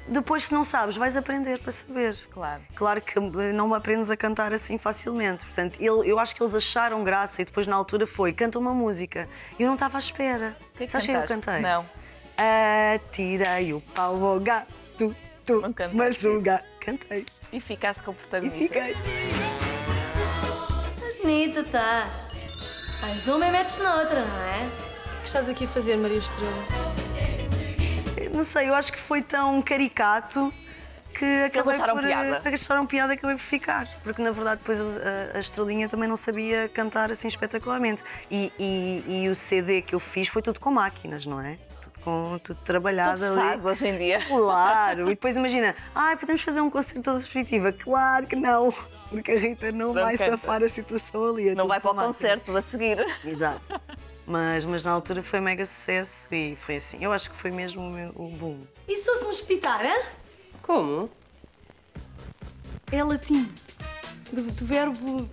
Depois, 0.06 0.44
se 0.44 0.52
não 0.54 0.64
sabes, 0.64 0.96
vais 0.96 1.16
aprender 1.16 1.58
para 1.60 1.72
saber. 1.72 2.14
Claro. 2.30 2.60
Claro 2.74 3.00
que 3.00 3.18
não 3.54 3.72
aprendes 3.74 4.10
a 4.10 4.16
cantar 4.18 4.52
assim 4.52 4.76
facilmente. 4.76 5.44
Portanto, 5.46 5.76
ele- 5.80 6.10
eu 6.10 6.18
acho 6.18 6.36
que 6.36 6.42
eles 6.42 6.54
acharam 6.54 7.02
graça 7.04 7.40
e 7.40 7.44
depois 7.46 7.66
na 7.66 7.76
altura 7.76 8.06
foi, 8.06 8.34
canta 8.34 8.58
uma 8.58 8.74
música. 8.74 9.26
Eu 9.58 9.66
não 9.66 9.74
estava 9.74 9.96
à 9.96 10.00
espera. 10.00 10.54
Que 10.76 10.84
é 10.84 10.86
que 10.86 10.92
Sabes 10.92 11.06
o 11.08 11.10
que 11.10 11.16
eu 11.16 11.26
cantei? 11.26 11.60
Não. 11.60 11.86
Atirei 12.94 13.72
o 13.72 13.80
pau 13.80 14.22
ao 14.24 14.40
gato, 14.40 14.68
tu, 14.98 15.14
mas 15.94 16.22
o 16.22 16.40
gato. 16.42 16.64
Cantei. 16.80 17.24
E 17.50 17.60
ficaste 17.60 18.02
com 18.02 18.10
o 18.10 18.14
E 18.14 18.16
protagonista. 18.18 18.58
fiquei. 18.62 19.67
Bonita, 21.28 21.60
estás. 21.60 22.32
Vais 23.02 23.22
de 23.22 23.30
uma 23.30 23.46
e 23.46 23.50
metes 23.52 23.76
noutra, 23.76 24.24
não 24.24 24.42
é? 24.44 24.64
O 25.18 25.20
que 25.20 25.26
estás 25.26 25.46
aqui 25.46 25.66
a 25.66 25.68
fazer, 25.68 25.94
Maria 25.98 26.16
Estrela? 26.16 26.50
Não 28.32 28.42
sei, 28.42 28.70
eu 28.70 28.74
acho 28.74 28.90
que 28.90 28.98
foi 28.98 29.20
tão 29.20 29.60
caricato 29.60 30.50
que 31.18 31.26
acabei 31.44 31.74
acharam 31.74 31.94
por, 31.96 32.02
piada. 32.02 32.40
eh, 32.42 32.54
acharam 32.54 32.86
piada 32.86 33.12
e 33.12 33.16
acabei 33.18 33.36
por 33.36 33.42
ficar. 33.42 33.86
Porque 34.02 34.22
na 34.22 34.30
verdade 34.30 34.62
depois 34.62 34.78
a, 34.80 35.36
a 35.36 35.38
Estrelinha 35.40 35.86
também 35.86 36.08
não 36.08 36.16
sabia 36.16 36.66
cantar 36.72 37.10
assim 37.12 37.28
espetacularmente. 37.28 38.02
E, 38.30 38.50
e- 38.58 39.24
e 39.24 39.28
o 39.28 39.34
CD 39.34 39.82
que 39.82 39.94
eu 39.94 40.00
fiz 40.00 40.28
foi 40.28 40.40
tudo 40.40 40.58
com 40.58 40.70
máquinas, 40.70 41.26
não 41.26 41.42
é? 41.42 41.58
Tudo, 41.82 42.00
com, 42.00 42.40
tudo 42.42 42.58
trabalhado 42.64 43.20
Tudo 43.20 43.24
se 43.26 43.30
ali. 43.32 43.40
faz 43.60 43.64
hoje 43.66 43.86
em 43.86 43.98
dia. 43.98 44.24
Claro, 44.26 45.02
e 45.02 45.14
depois 45.14 45.36
imagina, 45.36 45.76
ai, 45.94 46.16
podemos 46.16 46.40
fazer 46.40 46.62
um 46.62 46.70
concerto 46.70 47.18
de 47.18 47.22
subjetiva. 47.22 47.70
Claro 47.70 48.26
que 48.26 48.34
não, 48.34 48.72
porque 49.10 49.32
a 49.32 49.38
Rita 49.38 49.72
não, 49.72 49.88
Não 49.88 49.94
vai 49.94 50.16
canta. 50.16 50.32
safar 50.32 50.62
a 50.62 50.68
situação 50.68 51.24
ali. 51.24 51.48
é 51.50 51.54
Não 51.54 51.66
vai 51.66 51.80
para 51.80 51.90
o 51.90 51.94
concerto 51.94 52.56
a 52.56 52.62
seguir. 52.62 52.98
Exato. 53.24 53.60
Mas, 54.30 54.66
mas 54.66 54.84
na 54.84 54.90
altura 54.90 55.22
foi 55.22 55.40
mega 55.40 55.64
sucesso 55.64 56.28
e 56.34 56.54
foi 56.54 56.76
assim. 56.76 57.02
Eu 57.02 57.10
acho 57.12 57.30
que 57.30 57.36
foi 57.36 57.50
mesmo 57.50 57.80
o, 57.80 57.90
meu- 57.90 58.10
o 58.14 58.28
boom. 58.28 58.60
E 58.86 58.94
se 58.98 59.06
fôssemos 59.06 59.40
pitar, 59.40 59.82
hã? 59.86 59.94
Como? 60.62 61.08
É 62.92 63.02
latim. 63.02 63.50
Do, 64.30 64.42
do 64.42 64.66
verbo. 64.66 65.30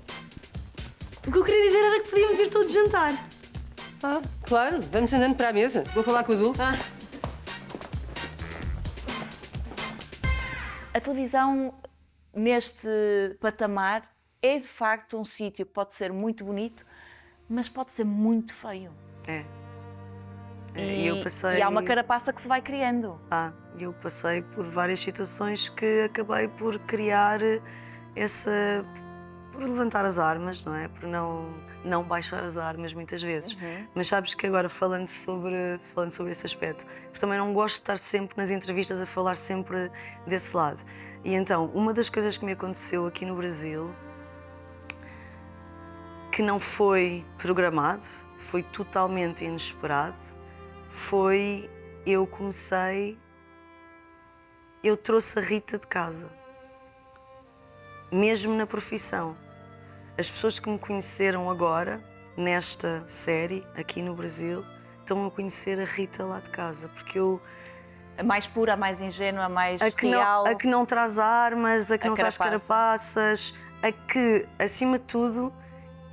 O 1.28 1.30
que 1.30 1.38
eu 1.38 1.44
queria 1.44 1.62
dizer 1.64 1.78
era 1.84 2.04
que 2.04 2.10
podíamos 2.10 2.40
ir 2.40 2.50
todos 2.50 2.72
jantar. 2.72 3.14
Ah, 4.02 4.22
claro, 4.44 4.82
vamos 4.90 5.12
andando 5.12 5.36
para 5.36 5.50
a 5.50 5.54
mesa. 5.54 5.84
Vou 5.94 6.02
falar 6.02 6.24
com 6.24 6.32
o 6.32 6.38
Dulce. 6.38 6.62
Ah, 6.62 6.78
A 10.94 11.02
televisão, 11.02 11.74
neste 12.36 12.88
patamar, 13.40 14.04
é 14.42 14.60
de 14.60 14.68
facto 14.68 15.18
um 15.20 15.26
sítio 15.26 15.66
que 15.66 15.72
pode 15.72 15.94
ser 15.94 16.12
muito 16.12 16.44
bonito, 16.44 16.86
mas 17.50 17.70
pode 17.70 17.92
ser 17.92 18.04
muito 18.04 18.54
feio. 18.54 18.92
É. 19.28 19.44
É, 20.76 20.82
E, 20.82 21.04
E 21.04 21.08
eu 21.08 21.24
passei. 21.24 21.58
e 21.58 21.62
há 21.62 21.70
uma 21.70 21.82
carapaça 21.84 22.34
que 22.34 22.42
se 22.42 22.48
vai 22.48 22.62
criando. 22.62 23.20
Ah, 23.32 23.54
eu 23.80 23.94
passei 23.94 24.42
por 24.42 24.66
várias 24.66 25.00
situações 25.00 25.70
que 25.70 26.02
acabei 26.02 26.48
por 26.48 26.78
criar 26.80 27.40
essa. 28.16 28.86
por 29.52 29.64
levantar 29.64 30.04
as 30.04 30.20
armas, 30.20 30.66
não 30.66 30.76
é? 30.76 30.90
Por 30.90 31.08
não, 31.08 31.50
não 31.86 32.04
baixar 32.04 32.44
as 32.44 32.58
armas 32.58 32.94
muitas 32.94 33.24
vezes. 33.24 33.54
Uhum. 33.54 33.88
Mas 33.96 34.08
sabes 34.08 34.36
que 34.36 34.46
agora 34.46 34.68
falando 34.68 35.08
sobre, 35.08 35.80
falando 35.94 36.12
sobre 36.12 36.34
esse 36.34 36.46
aspecto, 36.46 36.86
porque 37.06 37.20
também 37.22 37.38
não 37.38 37.54
gosto 37.54 37.76
de 37.76 37.82
estar 37.84 37.98
sempre 37.98 38.36
nas 38.38 38.52
entrevistas 38.52 39.00
a 39.00 39.06
falar 39.06 39.36
sempre 39.38 39.90
desse 40.28 40.54
lado. 40.56 40.84
E 41.26 41.34
então, 41.34 41.72
uma 41.74 41.92
das 41.92 42.08
coisas 42.08 42.38
que 42.38 42.46
me 42.46 42.52
aconteceu 42.52 43.08
aqui 43.08 43.26
no 43.26 43.36
Brasil 43.36 43.92
que 46.32 46.44
não 46.44 46.60
foi 46.60 47.26
programado, 47.36 48.06
foi 48.38 48.62
totalmente 48.62 49.44
inesperado, 49.44 50.16
foi 50.88 51.68
eu 52.06 52.28
comecei, 52.28 53.18
eu 54.84 54.96
trouxe 54.96 55.40
a 55.40 55.42
Rita 55.42 55.80
de 55.80 55.88
casa, 55.88 56.30
mesmo 58.12 58.54
na 58.54 58.68
profissão. 58.68 59.36
As 60.20 60.30
pessoas 60.30 60.60
que 60.60 60.70
me 60.70 60.78
conheceram 60.78 61.50
agora, 61.50 62.04
nesta 62.38 63.04
série, 63.08 63.66
aqui 63.76 64.00
no 64.04 64.14
Brasil, 64.14 64.64
estão 65.00 65.26
a 65.26 65.32
conhecer 65.32 65.80
a 65.80 65.86
Rita 65.86 66.24
lá 66.24 66.40
de 66.40 66.52
casa, 66.52 66.88
porque 66.90 67.18
eu 67.18 67.42
A 68.18 68.24
mais 68.24 68.48
pura, 68.48 68.74
a 68.74 68.78
mais 68.78 69.02
ingênua, 69.02 69.46
a 69.46 69.50
mais 69.50 69.82
a 69.82 69.92
que, 69.92 70.08
real. 70.08 70.44
não, 70.46 70.52
a 70.52 70.56
que 70.56 70.68
não 70.68 70.86
traz 70.86 71.20
armas, 71.20 71.92
a 71.92 71.98
que 71.98 72.08
A 72.08 72.10
não 72.10 72.16
traz 72.16 72.38
carapaça. 72.38 72.66
carapaças, 73.20 73.56
a 73.84 73.92
que, 73.92 74.48
acima 74.58 74.98
de 74.98 75.06
tudo, 75.06 75.54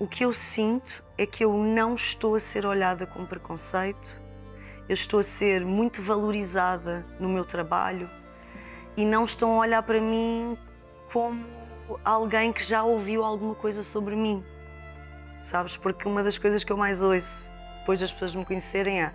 o 0.01 0.07
que 0.07 0.25
eu 0.25 0.35
sinto 0.35 1.03
é 1.17 1.25
que 1.25 1.45
eu 1.45 1.53
não 1.53 1.95
estou 1.95 2.35
a 2.35 2.41
ser 2.41 2.67
olhada 2.67 3.07
com 3.07 3.25
preconceito, 3.25 4.21
eu 4.89 4.95
estou 4.95 5.21
a 5.21 5.23
ser 5.23 5.65
muito 5.65 6.03
valorizada 6.03 7.07
no 7.21 7.29
meu 7.29 7.45
trabalho 7.45 8.11
e 8.97 9.05
não 9.05 9.25
estão 9.25 9.55
a 9.55 9.59
olhar 9.59 9.83
para 9.85 10.01
mim 10.01 10.59
como 11.13 11.47
alguém 12.05 12.53
que 12.53 12.65
já 12.65 12.83
ouviu 12.83 13.23
alguma 13.25 13.55
coisa 13.55 13.83
sobre 13.83 14.17
mim. 14.17 14.45
Sabes? 15.45 15.77
Porque 15.77 16.07
uma 16.09 16.23
das 16.23 16.39
coisas 16.39 16.65
que 16.65 16.73
eu 16.73 16.77
mais 16.77 17.03
ouço 17.03 17.51
depois 17.79 17.99
das 18.01 18.13
pessoas 18.13 18.35
me 18.35 18.45
conhecerem 18.45 19.03
é 19.03 19.13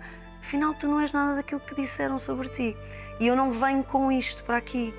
afinal 0.48 0.72
tu 0.72 0.88
não 0.88 0.98
és 0.98 1.12
nada 1.12 1.34
daquilo 1.34 1.60
que 1.60 1.74
disseram 1.74 2.18
sobre 2.18 2.48
ti. 2.48 2.74
E 3.20 3.26
eu 3.26 3.36
não 3.36 3.52
venho 3.52 3.84
com 3.84 4.10
isto 4.10 4.42
para 4.44 4.56
aqui, 4.56 4.94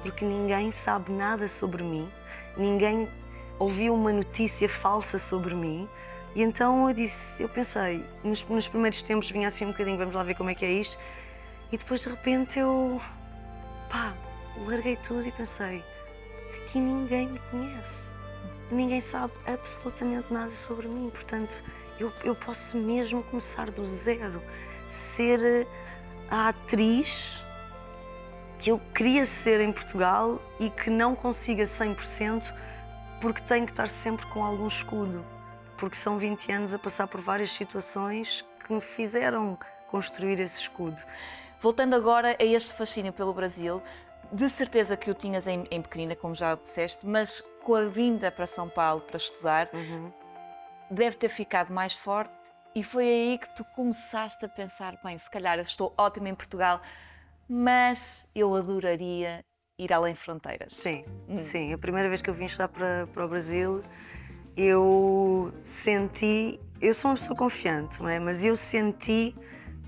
porque 0.00 0.24
ninguém 0.24 0.70
sabe 0.70 1.10
nada 1.10 1.48
sobre 1.48 1.82
mim, 1.82 2.08
ninguém 2.56 3.08
ouviu 3.58 3.94
uma 3.94 4.12
notícia 4.12 4.68
falsa 4.68 5.18
sobre 5.18 5.56
mim. 5.56 5.88
E 6.36 6.42
então 6.42 6.88
eu 6.88 6.94
disse, 6.94 7.42
eu 7.42 7.48
pensei, 7.48 8.04
nos, 8.22 8.44
nos 8.44 8.68
primeiros 8.68 9.02
tempos 9.02 9.28
vinha 9.28 9.48
assim 9.48 9.64
um 9.64 9.72
bocadinho, 9.72 9.98
vamos 9.98 10.14
lá 10.14 10.22
ver 10.22 10.36
como 10.36 10.50
é 10.50 10.54
que 10.54 10.64
é 10.64 10.70
isto. 10.70 10.96
E 11.72 11.76
depois 11.76 12.00
de 12.02 12.08
repente 12.08 12.60
eu, 12.60 13.00
pá, 13.90 14.14
larguei 14.66 14.94
tudo 14.96 15.26
e 15.26 15.32
pensei, 15.32 15.82
aqui 16.64 16.78
ninguém 16.78 17.26
me 17.26 17.40
conhece. 17.50 18.14
Ninguém 18.70 19.00
sabe 19.00 19.32
absolutamente 19.46 20.32
nada 20.32 20.54
sobre 20.54 20.86
mim, 20.86 21.10
portanto, 21.10 21.64
eu, 22.02 22.12
eu 22.24 22.34
posso 22.34 22.76
mesmo 22.76 23.22
começar 23.22 23.70
do 23.70 23.84
zero, 23.84 24.42
ser 24.88 25.40
eh, 25.40 25.66
a 26.28 26.48
atriz 26.48 27.44
que 28.58 28.70
eu 28.70 28.80
queria 28.94 29.24
ser 29.24 29.60
em 29.60 29.72
Portugal 29.72 30.40
e 30.58 30.68
que 30.68 30.90
não 30.90 31.14
consiga 31.14 31.62
100% 31.64 32.52
porque 33.20 33.40
tenho 33.42 33.66
que 33.66 33.72
estar 33.72 33.88
sempre 33.88 34.26
com 34.26 34.44
algum 34.44 34.66
escudo. 34.66 35.24
Porque 35.76 35.96
são 35.96 36.18
20 36.18 36.52
anos 36.52 36.74
a 36.74 36.78
passar 36.78 37.06
por 37.06 37.20
várias 37.20 37.52
situações 37.52 38.44
que 38.64 38.72
me 38.72 38.80
fizeram 38.80 39.58
construir 39.88 40.40
esse 40.40 40.60
escudo. 40.60 41.00
Voltando 41.60 41.94
agora 41.94 42.36
a 42.40 42.44
este 42.44 42.74
fascínio 42.74 43.12
pelo 43.12 43.32
Brasil, 43.32 43.82
de 44.32 44.48
certeza 44.48 44.96
que 44.96 45.10
o 45.10 45.14
tinhas 45.14 45.46
em, 45.46 45.66
em 45.70 45.82
pequenina, 45.82 46.16
como 46.16 46.34
já 46.34 46.54
disseste, 46.54 47.06
mas 47.06 47.42
com 47.62 47.74
a 47.74 47.84
vinda 47.84 48.30
para 48.30 48.46
São 48.46 48.68
Paulo 48.68 49.02
para 49.02 49.16
estudar, 49.16 49.70
deve 50.92 51.16
ter 51.16 51.28
ficado 51.28 51.72
mais 51.72 51.94
forte 51.94 52.32
e 52.74 52.82
foi 52.82 53.04
aí 53.04 53.38
que 53.38 53.54
tu 53.56 53.64
começaste 53.76 54.44
a 54.44 54.48
pensar, 54.48 54.98
bem, 55.04 55.18
se 55.18 55.30
calhar 55.30 55.58
eu 55.58 55.64
estou 55.64 55.92
ótima 55.98 56.28
em 56.28 56.34
Portugal, 56.34 56.80
mas 57.48 58.26
eu 58.34 58.54
adoraria 58.54 59.44
ir 59.78 59.92
além 59.92 60.14
fronteiras. 60.14 60.74
Sim, 60.74 61.04
sim. 61.38 61.72
A 61.72 61.78
primeira 61.78 62.08
vez 62.08 62.22
que 62.22 62.30
eu 62.30 62.34
vim 62.34 62.44
estudar 62.44 62.68
para, 62.68 63.06
para 63.08 63.24
o 63.24 63.28
Brasil, 63.28 63.82
eu 64.56 65.52
senti. 65.62 66.58
Eu 66.80 66.94
sou 66.94 67.10
uma 67.10 67.16
pessoa 67.16 67.36
confiante, 67.36 68.00
não 68.00 68.08
é? 68.08 68.18
Mas 68.18 68.44
eu 68.44 68.56
senti. 68.56 69.34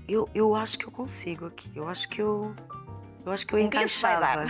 Eu, 0.07 0.29
eu 0.35 0.53
acho 0.53 0.77
que 0.77 0.85
eu 0.85 0.91
consigo 0.91 1.47
aqui. 1.47 1.71
Eu 1.75 1.87
acho 1.87 2.07
que 2.09 2.21
eu. 2.21 2.53
Eu 3.25 3.31
acho 3.31 3.47
que 3.47 3.53
eu 3.55 3.59
Um 3.59 3.63
encaixava. 3.63 4.45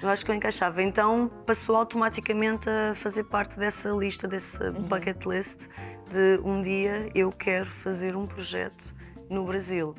Eu 0.00 0.08
acho 0.08 0.24
que 0.24 0.30
eu 0.30 0.34
encaixava. 0.34 0.82
Então 0.82 1.28
passou 1.44 1.74
automaticamente 1.76 2.68
a 2.68 2.94
fazer 2.94 3.24
parte 3.24 3.58
dessa 3.58 3.90
lista, 3.90 4.28
desse 4.28 4.62
Uhum. 4.62 4.82
bucket 4.82 5.24
list 5.26 5.68
de 6.10 6.40
um 6.44 6.60
dia 6.60 7.08
eu 7.14 7.32
quero 7.32 7.66
fazer 7.66 8.14
um 8.14 8.26
projeto 8.26 8.94
no 9.28 9.44
Brasil. 9.44 9.94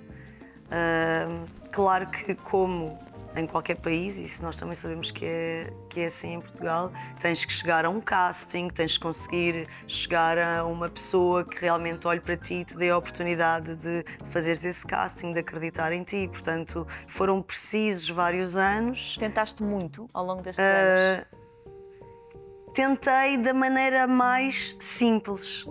Ahm, 0.71 1.45
claro 1.71 2.07
que, 2.07 2.35
como 2.35 2.97
em 3.35 3.45
qualquer 3.45 3.75
país, 3.75 4.17
isso 4.17 4.41
nós 4.43 4.55
também 4.55 4.75
sabemos 4.75 5.11
que 5.11 5.25
é, 5.25 5.73
que 5.89 5.99
é 5.99 6.05
assim 6.05 6.33
em 6.33 6.39
Portugal, 6.41 6.91
tens 7.19 7.43
que 7.45 7.51
chegar 7.51 7.85
a 7.85 7.89
um 7.89 7.99
casting, 7.99 8.69
tens 8.69 8.97
que 8.97 9.03
conseguir 9.03 9.67
chegar 9.87 10.37
a 10.37 10.65
uma 10.65 10.89
pessoa 10.89 11.43
que 11.43 11.59
realmente 11.59 12.07
olhe 12.07 12.21
para 12.21 12.37
ti 12.37 12.55
e 12.55 12.65
te 12.65 12.75
dê 12.75 12.89
a 12.89 12.97
oportunidade 12.97 13.75
de, 13.75 14.03
de 14.03 14.29
fazeres 14.29 14.63
esse 14.63 14.85
casting, 14.85 15.33
de 15.33 15.39
acreditar 15.39 15.91
em 15.91 16.03
ti. 16.03 16.27
Portanto, 16.31 16.87
foram 17.07 17.41
precisos 17.41 18.09
vários 18.09 18.55
anos. 18.57 19.17
Tentaste 19.17 19.61
muito 19.63 20.07
ao 20.13 20.25
longo 20.25 20.41
destes 20.41 20.63
Ah, 20.63 21.25
anos. 21.25 21.45
Tentei 22.73 23.37
da 23.37 23.53
maneira 23.53 24.07
mais 24.07 24.75
simples. 24.79 25.65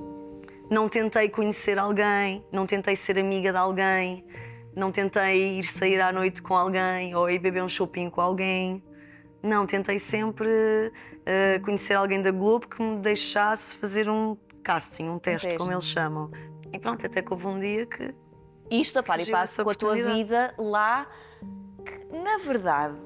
Não 0.71 0.89
tentei 0.89 1.29
conhecer 1.29 1.79
alguém, 1.79 2.43
não 2.51 2.67
tentei 2.67 2.97
ser 2.97 3.19
amiga 3.19 3.53
de 3.53 3.59
alguém, 3.59 4.25
não 4.77 4.91
tentei 4.91 5.59
ir 5.59 5.65
sair 5.65 6.01
à 6.01 6.13
noite 6.13 6.43
com 6.43 6.55
alguém 6.55 7.15
ou 7.15 7.31
ir 7.31 7.39
beber 7.39 7.63
um 7.63 7.69
shopping 7.69 8.11
com 8.11 8.21
alguém. 8.21 8.83
Não, 9.43 9.67
tentei 9.67 9.99
sempre 9.99 10.49
ah, 11.27 11.61
conhecer 11.63 11.95
alguém 11.95 12.21
da 12.21 12.31
Globo 12.31 12.69
que 12.69 12.83
me 12.83 12.99
deixasse 12.99 13.77
fazer 13.77 14.11
um 14.11 14.37
casting, 14.63 15.09
um 15.09 15.19
teste, 15.19 15.49
teste. 15.49 15.59
como 15.59 15.73
eles 15.73 15.85
chamam. 15.85 16.31
E 16.73 16.79
pronto, 16.79 17.07
até 17.07 17.23
que 17.23 17.33
houve 17.33 17.47
um 17.47 17.59
dia 17.59 17.87
que 17.87 18.15
Isto 18.71 18.99
a 18.99 19.03
par 19.03 19.21
e 19.21 19.31
passo 19.31 19.63
com 19.63 19.71
a 19.71 19.75
tua 19.75 19.95
vida 19.95 20.55
lá, 20.59 21.07
que 21.85 22.17
na 22.17 22.39
verdade 22.39 22.99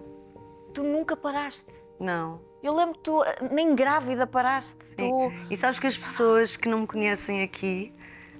tu 0.72 0.82
nunca 0.82 1.16
paraste. 1.16 1.72
não. 2.00 2.46
Eu 2.60 2.75
lembro 2.75 2.94
que 2.94 3.04
tu 3.04 3.22
eh, 3.22 3.37
nem 3.52 3.72
grávida 3.72 4.26
paraste. 4.26 4.84
Tu... 4.96 5.32
E 5.48 5.56
sabes 5.56 5.78
que 5.78 5.87
as 5.87 5.96
pessoas 5.96 6.56
que 6.56 6.68
não 6.68 6.80
me 6.80 6.87
conhecem 6.88 7.44
aqui, 7.44 7.94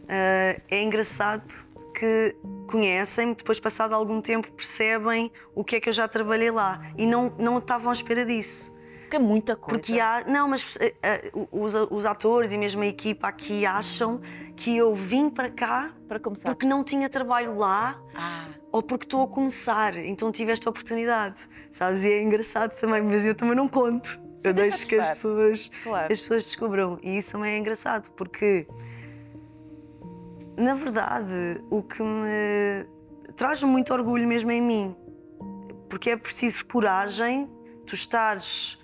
ah, 0.09 0.61
é 0.69 0.83
engraçado 0.83 1.68
que 1.99 2.37
conhecem-me, 2.71 3.35
depois 3.35 3.59
passado 3.59 3.95
algum 3.95 4.21
tempo 4.21 4.51
percebem 4.53 5.31
o 5.55 5.65
que 5.65 5.77
é 5.77 5.81
que 5.81 5.89
eu 5.89 5.93
já 5.93 6.07
trabalhei 6.07 6.51
lá 6.51 6.81
e 6.97 7.07
não, 7.07 7.35
não 7.39 7.59
estavam 7.59 7.91
à 7.91 7.93
espera 7.93 8.25
disso. 8.25 8.77
Porque 9.03 9.17
é 9.17 9.19
muita 9.19 9.57
coisa. 9.57 9.79
Porque 9.81 9.99
há, 9.99 10.23
não, 10.27 10.49
mas 10.49 10.77
ah, 11.03 11.47
os, 11.51 11.75
os 11.91 12.05
atores 12.07 12.53
e 12.53 12.59
mesmo 12.59 12.83
a 12.83 12.87
equipa 12.87 13.27
aqui 13.29 13.65
acham 13.65 14.21
que 14.55 14.77
eu 14.77 14.93
vim 14.95 15.31
para 15.31 15.49
cá 15.51 15.93
Para 16.07 16.21
começar. 16.21 16.51
porque 16.51 16.67
não 16.67 16.85
tinha 16.85 17.09
trabalho 17.09 17.57
lá 17.57 17.99
Ah, 18.15 18.49
ou 18.71 18.83
porque 18.83 19.07
estou 19.07 19.23
a 19.23 19.27
começar, 19.29 19.97
então 19.97 20.31
tive 20.31 20.53
esta 20.53 20.69
oportunidade, 20.69 21.37
sabes? 21.73 22.05
E 22.05 22.13
é 22.13 22.23
engraçado 22.23 22.79
também, 22.79 23.01
mas 23.01 23.25
eu 23.25 23.35
também 23.35 23.55
não 23.57 23.67
conto. 23.67 24.21
Eu 24.45 24.53
deixo 24.53 24.81
de 24.81 24.87
que 24.87 24.97
as 24.97 25.09
pessoas, 25.09 25.71
Claro. 25.83 26.13
as 26.13 26.21
pessoas 26.21 26.45
descubram. 26.45 26.99
E 27.03 27.17
isso 27.17 27.33
também 27.33 27.55
é 27.55 27.59
engraçado, 27.59 28.11
porque, 28.11 28.69
na 30.59 30.75
verdade, 30.75 31.63
o 31.71 31.83
que 31.83 32.03
me 32.03 32.87
traz 33.37 33.63
muito 33.63 33.93
orgulho 33.93 34.27
mesmo 34.27 34.51
em 34.51 34.61
mim, 34.61 34.97
porque 35.89 36.11
é 36.11 36.17
preciso 36.17 36.67
coragem, 36.67 37.49
tu 37.87 37.95
estares 37.95 38.79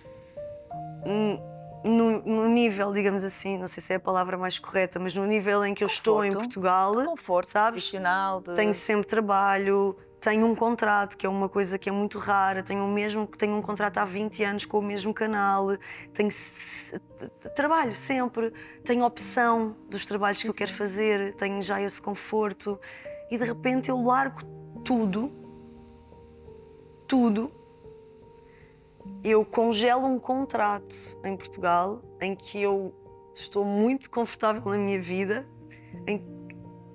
no, 1.84 2.22
no 2.22 2.48
nível, 2.48 2.92
digamos 2.92 3.24
assim, 3.24 3.58
não 3.58 3.66
sei 3.66 3.82
se 3.82 3.92
é 3.92 3.96
a 3.96 4.00
palavra 4.00 4.38
mais 4.38 4.58
correta, 4.58 4.98
mas 4.98 5.14
no 5.14 5.26
nível 5.26 5.64
em 5.64 5.74
que 5.74 5.84
eu 5.84 5.88
estou 5.88 6.24
em. 6.24 6.32
Portugal, 6.32 6.94
conforto 6.94 7.48
sabes? 7.48 7.82
profissional. 7.82 8.40
De... 8.40 8.54
tenho 8.54 8.72
sempre 8.72 9.06
trabalho, 9.06 9.96
tenho 10.24 10.46
um 10.46 10.54
contrato, 10.54 11.18
que 11.18 11.26
é 11.26 11.28
uma 11.28 11.50
coisa 11.50 11.78
que 11.78 11.86
é 11.86 11.92
muito 11.92 12.18
rara, 12.18 12.62
tenho 12.62 12.82
o 12.82 12.88
mesmo 12.88 13.26
tenho 13.26 13.54
um 13.56 13.60
contrato 13.60 13.98
há 13.98 14.06
20 14.06 14.42
anos 14.42 14.64
com 14.64 14.78
o 14.78 14.82
mesmo 14.82 15.12
canal, 15.12 15.76
tenho 16.14 16.30
trabalho 17.54 17.94
sempre, 17.94 18.50
tenho 18.82 19.04
opção 19.04 19.76
dos 19.86 20.06
trabalhos 20.06 20.40
que 20.40 20.48
eu 20.48 20.54
quero 20.54 20.72
fazer, 20.72 21.34
tenho 21.34 21.60
já 21.60 21.78
esse 21.78 22.00
conforto 22.00 22.80
e 23.30 23.36
de 23.36 23.44
repente 23.44 23.90
eu 23.90 24.02
largo 24.02 24.42
tudo, 24.82 25.30
tudo. 27.06 27.52
Eu 29.22 29.44
congelo 29.44 30.06
um 30.06 30.18
contrato 30.18 31.18
em 31.22 31.36
Portugal 31.36 32.00
em 32.18 32.34
que 32.34 32.62
eu 32.62 32.94
estou 33.34 33.62
muito 33.62 34.10
confortável 34.10 34.62
na 34.64 34.78
minha 34.78 34.98
vida, 34.98 35.46
em 36.06 36.16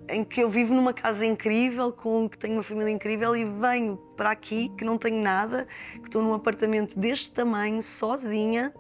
em 0.10 0.24
que 0.24 0.42
eu 0.42 0.50
vivo 0.50 0.74
numa 0.74 0.94
casa 0.94 1.26
incrível, 1.26 1.92
com 1.92 2.28
que 2.28 2.38
tenho 2.38 2.56
uma 2.56 2.64
família 2.64 2.92
incrível 2.92 3.36
e 3.36 3.46
venho 3.46 3.98
para 4.18 4.32
aqui 4.32 4.70
que 4.78 4.84
não 4.84 4.98
tenho 4.98 5.22
nada, 5.22 5.68
que 5.94 6.08
estou 6.08 6.22
num 6.22 6.34
apartamento 6.34 6.98
deste 7.00 7.32
tamanho, 7.32 7.82
sozinha, 7.82 8.74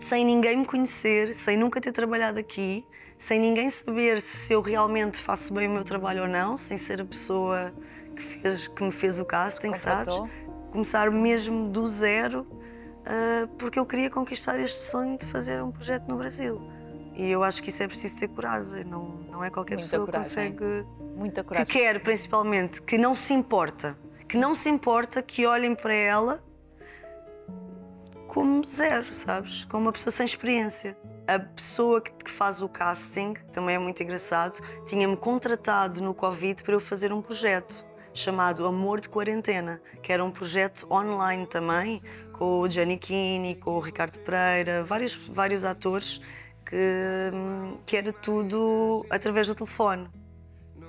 sem 0.00 0.24
ninguém 0.24 0.58
me 0.58 0.66
conhecer, 0.66 1.34
sem 1.34 1.56
nunca 1.56 1.80
ter 1.80 1.92
trabalhado 1.92 2.38
aqui, 2.38 2.84
sem 3.16 3.38
ninguém 3.38 3.70
saber 3.70 4.20
se 4.20 4.52
eu 4.52 4.60
realmente 4.60 5.18
faço 5.18 5.54
bem 5.54 5.68
o 5.68 5.70
meu 5.70 5.84
trabalho 5.84 6.22
ou 6.22 6.28
não, 6.28 6.58
sem 6.58 6.76
ser 6.76 7.00
a 7.00 7.04
pessoa 7.04 7.72
que, 8.14 8.22
fez, 8.22 8.68
que 8.68 8.82
me 8.82 8.92
fez 8.92 9.20
o 9.20 9.24
casting, 9.24 9.74
sabes? 9.74 10.14
Contratou. 10.14 10.44
Começar 10.72 11.10
mesmo 11.10 11.68
do 11.68 11.86
zero, 11.86 12.46
ah, 13.06 13.48
porque 13.58 13.78
eu 13.78 13.86
queria 13.86 14.10
conquistar 14.10 14.58
este 14.58 14.78
sonho 14.78 15.16
de 15.16 15.26
fazer 15.26 15.62
um 15.62 15.70
projeto 15.70 16.08
no 16.08 16.16
Brasil. 16.16 16.60
E 17.14 17.30
eu 17.30 17.44
acho 17.44 17.62
que 17.62 17.70
isso 17.70 17.82
é 17.82 17.86
preciso 17.88 18.18
ter 18.18 18.28
coragem, 18.28 18.84
não, 18.84 19.20
não 19.30 19.44
é 19.44 19.50
qualquer 19.50 19.74
Muita 19.76 19.88
pessoa 19.88 20.06
que 20.06 20.12
consegue. 20.12 20.86
Muita 21.16 21.42
Que 21.42 21.48
coragem. 21.48 21.72
quer, 21.72 22.00
principalmente, 22.02 22.82
que 22.82 22.98
não 22.98 23.14
se 23.14 23.32
importa. 23.32 23.96
Que 24.28 24.36
não 24.36 24.54
se 24.54 24.68
importa 24.68 25.22
que 25.22 25.46
olhem 25.46 25.74
para 25.74 25.94
ela 25.94 26.42
como 28.26 28.64
zero, 28.64 29.14
sabes? 29.14 29.64
Como 29.66 29.84
uma 29.84 29.92
pessoa 29.92 30.10
sem 30.10 30.24
experiência. 30.26 30.96
A 31.26 31.38
pessoa 31.38 32.00
que, 32.00 32.10
que 32.10 32.30
faz 32.30 32.60
o 32.60 32.68
casting, 32.68 33.34
também 33.52 33.76
é 33.76 33.78
muito 33.78 34.02
engraçado, 34.02 34.58
tinha-me 34.84 35.16
contratado 35.16 36.02
no 36.02 36.12
Covid 36.12 36.62
para 36.64 36.74
eu 36.74 36.80
fazer 36.80 37.12
um 37.12 37.22
projeto 37.22 37.86
chamado 38.12 38.66
Amor 38.66 39.00
de 39.00 39.08
Quarentena, 39.08 39.80
que 40.02 40.12
era 40.12 40.22
um 40.24 40.30
projeto 40.30 40.86
online 40.90 41.46
também, 41.46 42.00
com 42.32 42.60
o 42.60 42.68
Gianni 42.68 42.98
Kini, 42.98 43.54
com 43.54 43.70
o 43.76 43.80
Ricardo 43.80 44.18
Pereira, 44.18 44.84
vários, 44.84 45.14
vários 45.14 45.64
atores, 45.64 46.20
que, 46.74 47.30
hum, 47.32 47.78
que 47.86 47.96
era 47.96 48.12
tudo 48.12 49.06
através 49.08 49.46
do 49.46 49.54
telefone. 49.54 50.08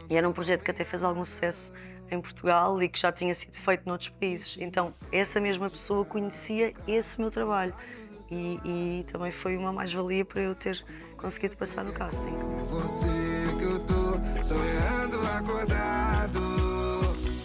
E 0.09 0.17
era 0.17 0.27
um 0.27 0.33
projeto 0.33 0.63
que 0.63 0.71
até 0.71 0.83
fez 0.83 1.03
algum 1.03 1.23
sucesso 1.23 1.73
em 2.09 2.19
Portugal 2.19 2.81
e 2.81 2.89
que 2.89 2.99
já 2.99 3.11
tinha 3.11 3.33
sido 3.33 3.55
feito 3.55 3.83
noutros 3.85 4.09
países. 4.09 4.57
Então, 4.59 4.93
essa 5.11 5.39
mesma 5.39 5.69
pessoa 5.69 6.03
conhecia 6.03 6.73
esse 6.87 7.21
meu 7.21 7.29
trabalho. 7.29 7.73
E, 8.31 8.59
e 8.65 9.03
também 9.11 9.31
foi 9.31 9.55
uma 9.55 9.71
mais-valia 9.71 10.25
para 10.25 10.41
eu 10.41 10.55
ter 10.55 10.83
conseguido 11.17 11.55
passar 11.55 11.83
no 11.83 11.93
casting. 11.93 12.33
Você 12.67 13.55
que 13.57 13.63
eu 13.63 13.79
tô 13.79 14.43
sonhando 14.43 15.27
acordado. 15.27 16.41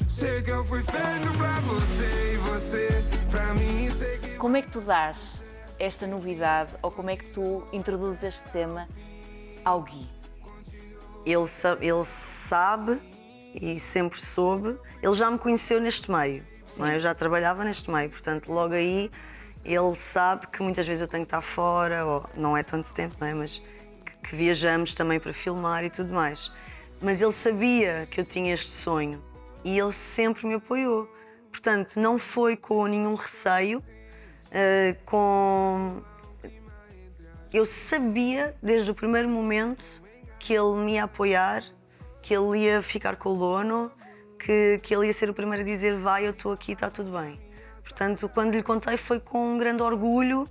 Sei 0.08 0.42
que 0.42 0.50
eu 0.50 0.64
fui 0.64 0.82
feito 0.82 1.30
pra 1.36 1.60
você 1.60 2.34
e 2.34 2.36
você 2.38 3.04
pra 3.30 3.52
mim. 3.54 3.90
Sei 3.90 4.18
que 4.18 4.36
Como 4.36 4.56
é 4.56 4.62
que 4.62 4.70
tu 4.70 4.80
dás 4.80 5.44
esta 5.80 6.06
novidade 6.06 6.74
ou 6.82 6.90
como 6.90 7.10
é 7.10 7.16
que 7.16 7.24
tu 7.32 7.66
introduzes 7.72 8.22
este 8.22 8.48
tema 8.50 8.86
ao 9.64 9.82
Gui? 9.82 10.06
Ele, 11.26 11.48
sa- 11.48 11.78
ele 11.80 12.04
sabe 12.04 13.00
e 13.54 13.78
sempre 13.80 14.18
soube. 14.20 14.78
Ele 15.02 15.12
já 15.14 15.30
me 15.30 15.38
conheceu 15.38 15.80
neste 15.80 16.10
meio. 16.10 16.44
é? 16.78 16.94
Eu 16.96 17.00
já 17.00 17.14
trabalhava 17.14 17.64
neste 17.64 17.90
meio, 17.90 18.08
portanto, 18.10 18.52
logo 18.52 18.74
aí 18.74 19.10
ele 19.64 19.94
sabe 19.96 20.46
que 20.46 20.62
muitas 20.62 20.86
vezes 20.86 21.00
eu 21.02 21.08
tenho 21.08 21.24
que 21.24 21.26
estar 21.28 21.42
fora, 21.42 22.06
ou 22.06 22.24
não 22.34 22.56
é 22.56 22.62
tanto 22.62 22.94
tempo, 22.94 23.16
não 23.20 23.26
é? 23.26 23.34
mas 23.34 23.58
que, 23.58 24.28
que 24.30 24.36
viajamos 24.36 24.94
também 24.94 25.18
para 25.20 25.32
filmar 25.32 25.84
e 25.84 25.90
tudo 25.90 26.12
mais. 26.14 26.50
Mas 27.02 27.20
ele 27.20 27.32
sabia 27.32 28.06
que 28.10 28.20
eu 28.20 28.24
tinha 28.24 28.52
este 28.54 28.70
sonho 28.70 29.22
e 29.64 29.78
ele 29.78 29.92
sempre 29.92 30.46
me 30.46 30.54
apoiou. 30.54 31.06
Portanto, 31.50 31.98
não 32.00 32.16
foi 32.18 32.56
com 32.56 32.86
nenhum 32.86 33.14
receio, 33.14 33.82
eh, 34.50 34.96
com 35.04 36.02
eu 37.52 37.66
sabia 37.66 38.54
desde 38.62 38.90
o 38.90 38.94
primeiro 38.94 39.28
momento 39.28 40.02
que 40.38 40.54
ele 40.54 40.76
me 40.76 40.94
ia 40.94 41.04
apoiar, 41.04 41.64
que 42.22 42.34
ele 42.34 42.60
ia 42.60 42.80
ficar 42.80 43.16
com 43.16 43.30
o 43.30 43.36
dono, 43.36 43.90
que, 44.38 44.78
que 44.82 44.94
ele 44.94 45.06
ia 45.06 45.12
ser 45.12 45.28
o 45.28 45.34
primeiro 45.34 45.62
a 45.62 45.66
dizer 45.66 45.96
vai, 45.96 46.26
eu 46.26 46.30
estou 46.30 46.52
aqui, 46.52 46.72
está 46.72 46.88
tudo 46.90 47.10
bem. 47.18 47.38
Portanto, 47.82 48.28
quando 48.28 48.54
lhe 48.54 48.62
contei 48.62 48.96
foi 48.96 49.18
com 49.18 49.54
um 49.54 49.58
grande 49.58 49.82
orgulho. 49.82 50.48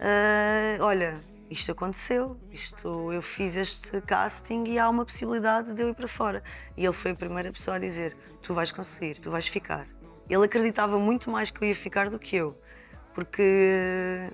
ah, 0.00 0.84
olha, 0.84 1.14
isto 1.48 1.70
aconteceu, 1.70 2.36
isto, 2.50 3.12
eu 3.12 3.22
fiz 3.22 3.56
este 3.56 4.00
casting 4.00 4.64
e 4.66 4.78
há 4.78 4.88
uma 4.88 5.04
possibilidade 5.04 5.72
de 5.72 5.82
eu 5.82 5.90
ir 5.90 5.94
para 5.94 6.08
fora. 6.08 6.42
E 6.76 6.84
ele 6.84 6.92
foi 6.92 7.12
a 7.12 7.14
primeira 7.14 7.52
pessoa 7.52 7.76
a 7.76 7.78
dizer: 7.78 8.16
tu 8.42 8.52
vais 8.52 8.72
conseguir, 8.72 9.18
tu 9.20 9.30
vais 9.30 9.46
ficar. 9.46 9.86
Ele 10.28 10.44
acreditava 10.44 10.98
muito 10.98 11.30
mais 11.30 11.50
que 11.50 11.62
eu 11.62 11.68
ia 11.68 11.74
ficar 11.74 12.10
do 12.10 12.18
que 12.18 12.36
eu, 12.36 12.56
porque 13.14 14.30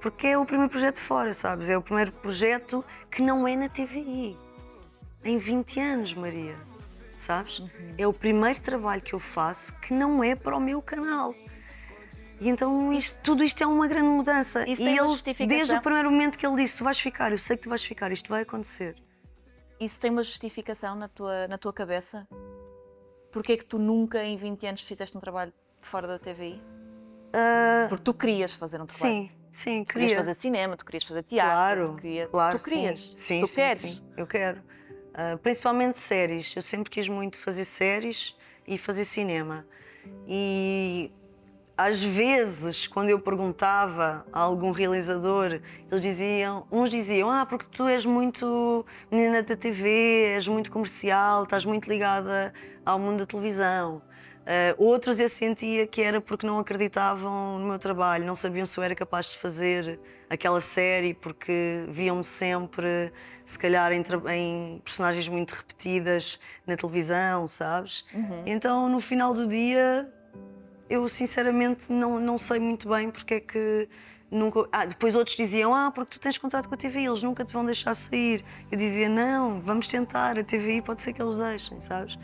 porque 0.00 0.28
é 0.28 0.38
o 0.38 0.46
primeiro 0.46 0.70
projeto 0.70 0.98
fora, 0.98 1.34
sabes? 1.34 1.68
É 1.68 1.76
o 1.76 1.82
primeiro 1.82 2.10
projeto 2.12 2.82
que 3.10 3.20
não 3.20 3.46
é 3.46 3.54
na 3.54 3.68
TVI. 3.68 4.36
Em 5.24 5.36
20 5.36 5.78
anos, 5.80 6.14
Maria. 6.14 6.56
Sabes? 7.18 7.62
É 7.98 8.06
o 8.06 8.12
primeiro 8.12 8.58
trabalho 8.60 9.02
que 9.02 9.12
eu 9.12 9.20
faço 9.20 9.74
que 9.80 9.92
não 9.92 10.24
é 10.24 10.34
para 10.34 10.56
o 10.56 10.60
meu 10.60 10.80
canal. 10.80 11.34
E 12.40 12.48
então 12.48 12.90
isto- 12.90 13.20
tudo 13.22 13.44
isto 13.44 13.62
é 13.62 13.66
uma 13.66 13.86
grande 13.86 14.08
mudança. 14.08 14.66
Isso 14.66 14.80
e 14.80 14.84
tem 14.86 14.96
ele, 14.96 15.46
desde 15.46 15.74
o 15.74 15.82
primeiro 15.82 16.10
momento 16.10 16.38
que 16.38 16.46
ele 16.46 16.56
disse: 16.56 16.78
Tu 16.78 16.84
vais 16.84 16.98
ficar, 16.98 17.30
eu 17.30 17.36
sei 17.38 17.58
que 17.58 17.64
tu 17.64 17.68
vais 17.68 17.84
ficar, 17.84 18.10
isto 18.10 18.30
vai 18.30 18.40
acontecer. 18.42 18.96
Isso 19.78 20.00
tem 20.00 20.10
uma 20.10 20.22
justificação 20.22 20.94
na 20.94 21.08
tua, 21.08 21.46
na 21.48 21.58
tua 21.58 21.72
cabeça? 21.74 22.26
Porquê 23.30 23.52
é 23.52 23.56
que 23.58 23.66
tu 23.66 23.78
nunca 23.78 24.24
em 24.24 24.38
20 24.38 24.66
anos 24.66 24.80
fizeste 24.80 25.14
um 25.16 25.20
trabalho 25.20 25.52
fora 25.82 26.06
da 26.08 26.18
TVI? 26.18 26.62
Porque 27.88 28.04
tu 28.04 28.14
querias 28.14 28.52
fazer 28.52 28.80
um 28.80 28.86
trabalho. 28.86 29.12
Sim, 29.12 29.30
sim, 29.50 29.84
Tu 29.84 29.92
querias 29.92 30.10
queria. 30.12 30.24
fazer 30.24 30.34
cinema, 30.40 30.76
tu 30.76 30.84
querias 30.84 31.04
fazer 31.04 31.22
teatro, 31.22 31.52
Claro, 31.54 31.86
tu, 31.86 31.96
queria- 32.00 32.26
claro, 32.28 32.58
tu 32.58 32.64
querias, 32.64 33.00
Sim, 33.00 33.16
sim, 33.16 33.40
tu 33.40 33.46
sim, 33.46 33.54
queres. 33.54 33.80
sim, 33.80 34.02
eu 34.16 34.26
quero. 34.26 34.62
Ah, 35.14 35.36
principalmente 35.42 35.98
séries. 35.98 36.54
Eu 36.54 36.62
sempre 36.62 36.90
quis 36.90 37.08
muito 37.08 37.38
fazer 37.38 37.64
séries 37.64 38.36
e 38.66 38.78
fazer 38.78 39.04
cinema. 39.04 39.66
E 40.26 41.10
às 41.76 42.02
vezes, 42.02 42.86
quando 42.86 43.08
eu 43.10 43.18
perguntava 43.18 44.26
a 44.32 44.40
algum 44.40 44.70
realizador, 44.70 45.60
eles 45.90 46.00
diziam, 46.00 46.66
uns 46.70 46.90
diziam, 46.90 47.30
ah, 47.30 47.46
porque 47.46 47.66
tu 47.70 47.88
és 47.88 48.04
muito 48.04 48.84
menina 49.10 49.42
da 49.42 49.56
TV, 49.56 49.88
és 50.36 50.46
muito 50.46 50.70
comercial, 50.70 51.44
estás 51.44 51.64
muito 51.64 51.88
ligada 51.88 52.52
ao 52.84 52.98
mundo 52.98 53.18
da 53.20 53.26
televisão. 53.26 54.02
Ah, 54.52 54.74
outros 54.78 55.20
eu 55.20 55.28
sentia 55.28 55.86
que 55.86 56.02
era 56.02 56.20
porque 56.20 56.44
não 56.44 56.58
acreditavam 56.58 57.60
no 57.60 57.68
meu 57.68 57.78
trabalho, 57.78 58.26
não 58.26 58.34
sabiam 58.34 58.66
se 58.66 58.76
eu 58.76 58.82
era 58.82 58.96
capaz 58.96 59.26
de 59.26 59.38
fazer 59.38 60.00
aquela 60.28 60.60
série, 60.60 61.14
porque 61.14 61.84
viam-me 61.88 62.24
sempre, 62.24 63.12
se 63.44 63.56
calhar, 63.56 63.92
em, 63.92 64.02
em 64.34 64.80
personagens 64.84 65.28
muito 65.28 65.52
repetidas 65.52 66.40
na 66.66 66.76
televisão, 66.76 67.46
sabes? 67.46 68.04
Então, 68.44 68.88
no 68.88 69.00
final 69.00 69.32
do 69.32 69.46
dia, 69.46 70.12
eu 70.88 71.08
sinceramente 71.08 71.84
não, 71.92 72.18
não 72.18 72.36
sei 72.36 72.58
muito 72.58 72.88
bem 72.88 73.08
porque 73.08 73.34
é 73.34 73.40
que 73.40 73.88
nunca. 74.28 74.68
Ah, 74.72 74.84
depois 74.84 75.14
outros 75.14 75.36
diziam, 75.36 75.72
ah, 75.72 75.92
porque 75.92 76.10
tu 76.12 76.18
tens 76.18 76.38
contrato 76.38 76.68
com 76.68 76.74
a 76.74 76.76
TVI, 76.76 77.06
eles 77.06 77.22
nunca 77.22 77.44
te 77.44 77.52
vão 77.52 77.64
deixar 77.64 77.94
sair. 77.94 78.44
Eu 78.70 78.76
dizia, 78.76 79.08
não, 79.08 79.60
vamos 79.60 79.86
tentar, 79.86 80.36
a 80.36 80.42
TVI 80.42 80.82
pode 80.82 81.00
ser 81.02 81.12
que 81.12 81.22
eles 81.22 81.38
deixem, 81.38 81.80
sabes? 81.80 82.18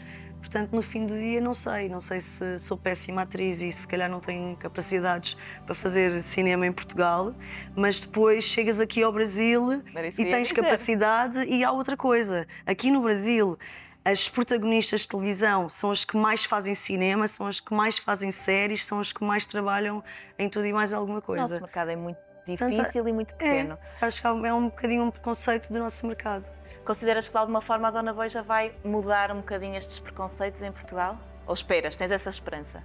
Portanto, 0.46 0.72
no 0.72 0.80
fim 0.80 1.06
do 1.06 1.14
dia, 1.18 1.40
não 1.40 1.52
sei. 1.52 1.88
Não 1.88 1.98
sei 1.98 2.20
se 2.20 2.56
sou 2.60 2.76
péssima 2.78 3.22
atriz 3.22 3.62
e 3.62 3.72
se 3.72 3.86
calhar 3.86 4.08
não 4.08 4.20
tenho 4.20 4.56
capacidades 4.56 5.36
para 5.64 5.74
fazer 5.74 6.22
cinema 6.22 6.64
em 6.64 6.72
Portugal, 6.72 7.34
mas 7.74 7.98
depois 7.98 8.44
chegas 8.44 8.78
aqui 8.80 9.02
ao 9.02 9.12
Brasil 9.12 9.82
e 10.16 10.24
tens 10.24 10.52
capacidade 10.52 11.44
e 11.48 11.64
há 11.64 11.72
outra 11.72 11.96
coisa. 11.96 12.46
Aqui 12.64 12.92
no 12.92 13.00
Brasil, 13.00 13.58
as 14.04 14.28
protagonistas 14.28 15.00
de 15.00 15.08
televisão 15.08 15.68
são 15.68 15.90
as 15.90 16.04
que 16.04 16.16
mais 16.16 16.44
fazem 16.44 16.76
cinema, 16.76 17.26
são 17.26 17.48
as 17.48 17.58
que 17.58 17.74
mais 17.74 17.98
fazem 17.98 18.30
séries, 18.30 18.84
são 18.84 19.00
as 19.00 19.12
que 19.12 19.24
mais 19.24 19.48
trabalham 19.48 20.02
em 20.38 20.48
tudo 20.48 20.64
e 20.64 20.72
mais 20.72 20.92
alguma 20.92 21.18
O 21.18 21.22
coisa. 21.22 21.42
nosso 21.42 21.60
mercado 21.60 21.90
é 21.90 21.96
muito 21.96 22.18
difícil 22.46 23.08
e 23.08 23.12
muito 23.12 23.34
pequeno. 23.34 23.76
É, 24.00 24.06
acho 24.06 24.20
que 24.20 24.26
é 24.28 24.54
um 24.54 24.68
bocadinho 24.68 25.02
um 25.02 25.10
preconceito 25.10 25.72
do 25.72 25.80
nosso 25.80 26.06
mercado. 26.06 26.48
Consideras 26.86 27.26
que 27.26 27.32
de 27.32 27.38
alguma 27.38 27.60
forma 27.60 27.88
a 27.88 27.90
Dona 27.90 28.12
Beija 28.14 28.42
vai 28.44 28.72
mudar 28.84 29.32
um 29.32 29.36
bocadinho 29.38 29.74
estes 29.76 29.98
preconceitos 29.98 30.62
em 30.62 30.70
Portugal? 30.70 31.18
Ou 31.44 31.52
esperas, 31.52 31.96
tens 31.96 32.12
essa 32.12 32.30
esperança? 32.30 32.82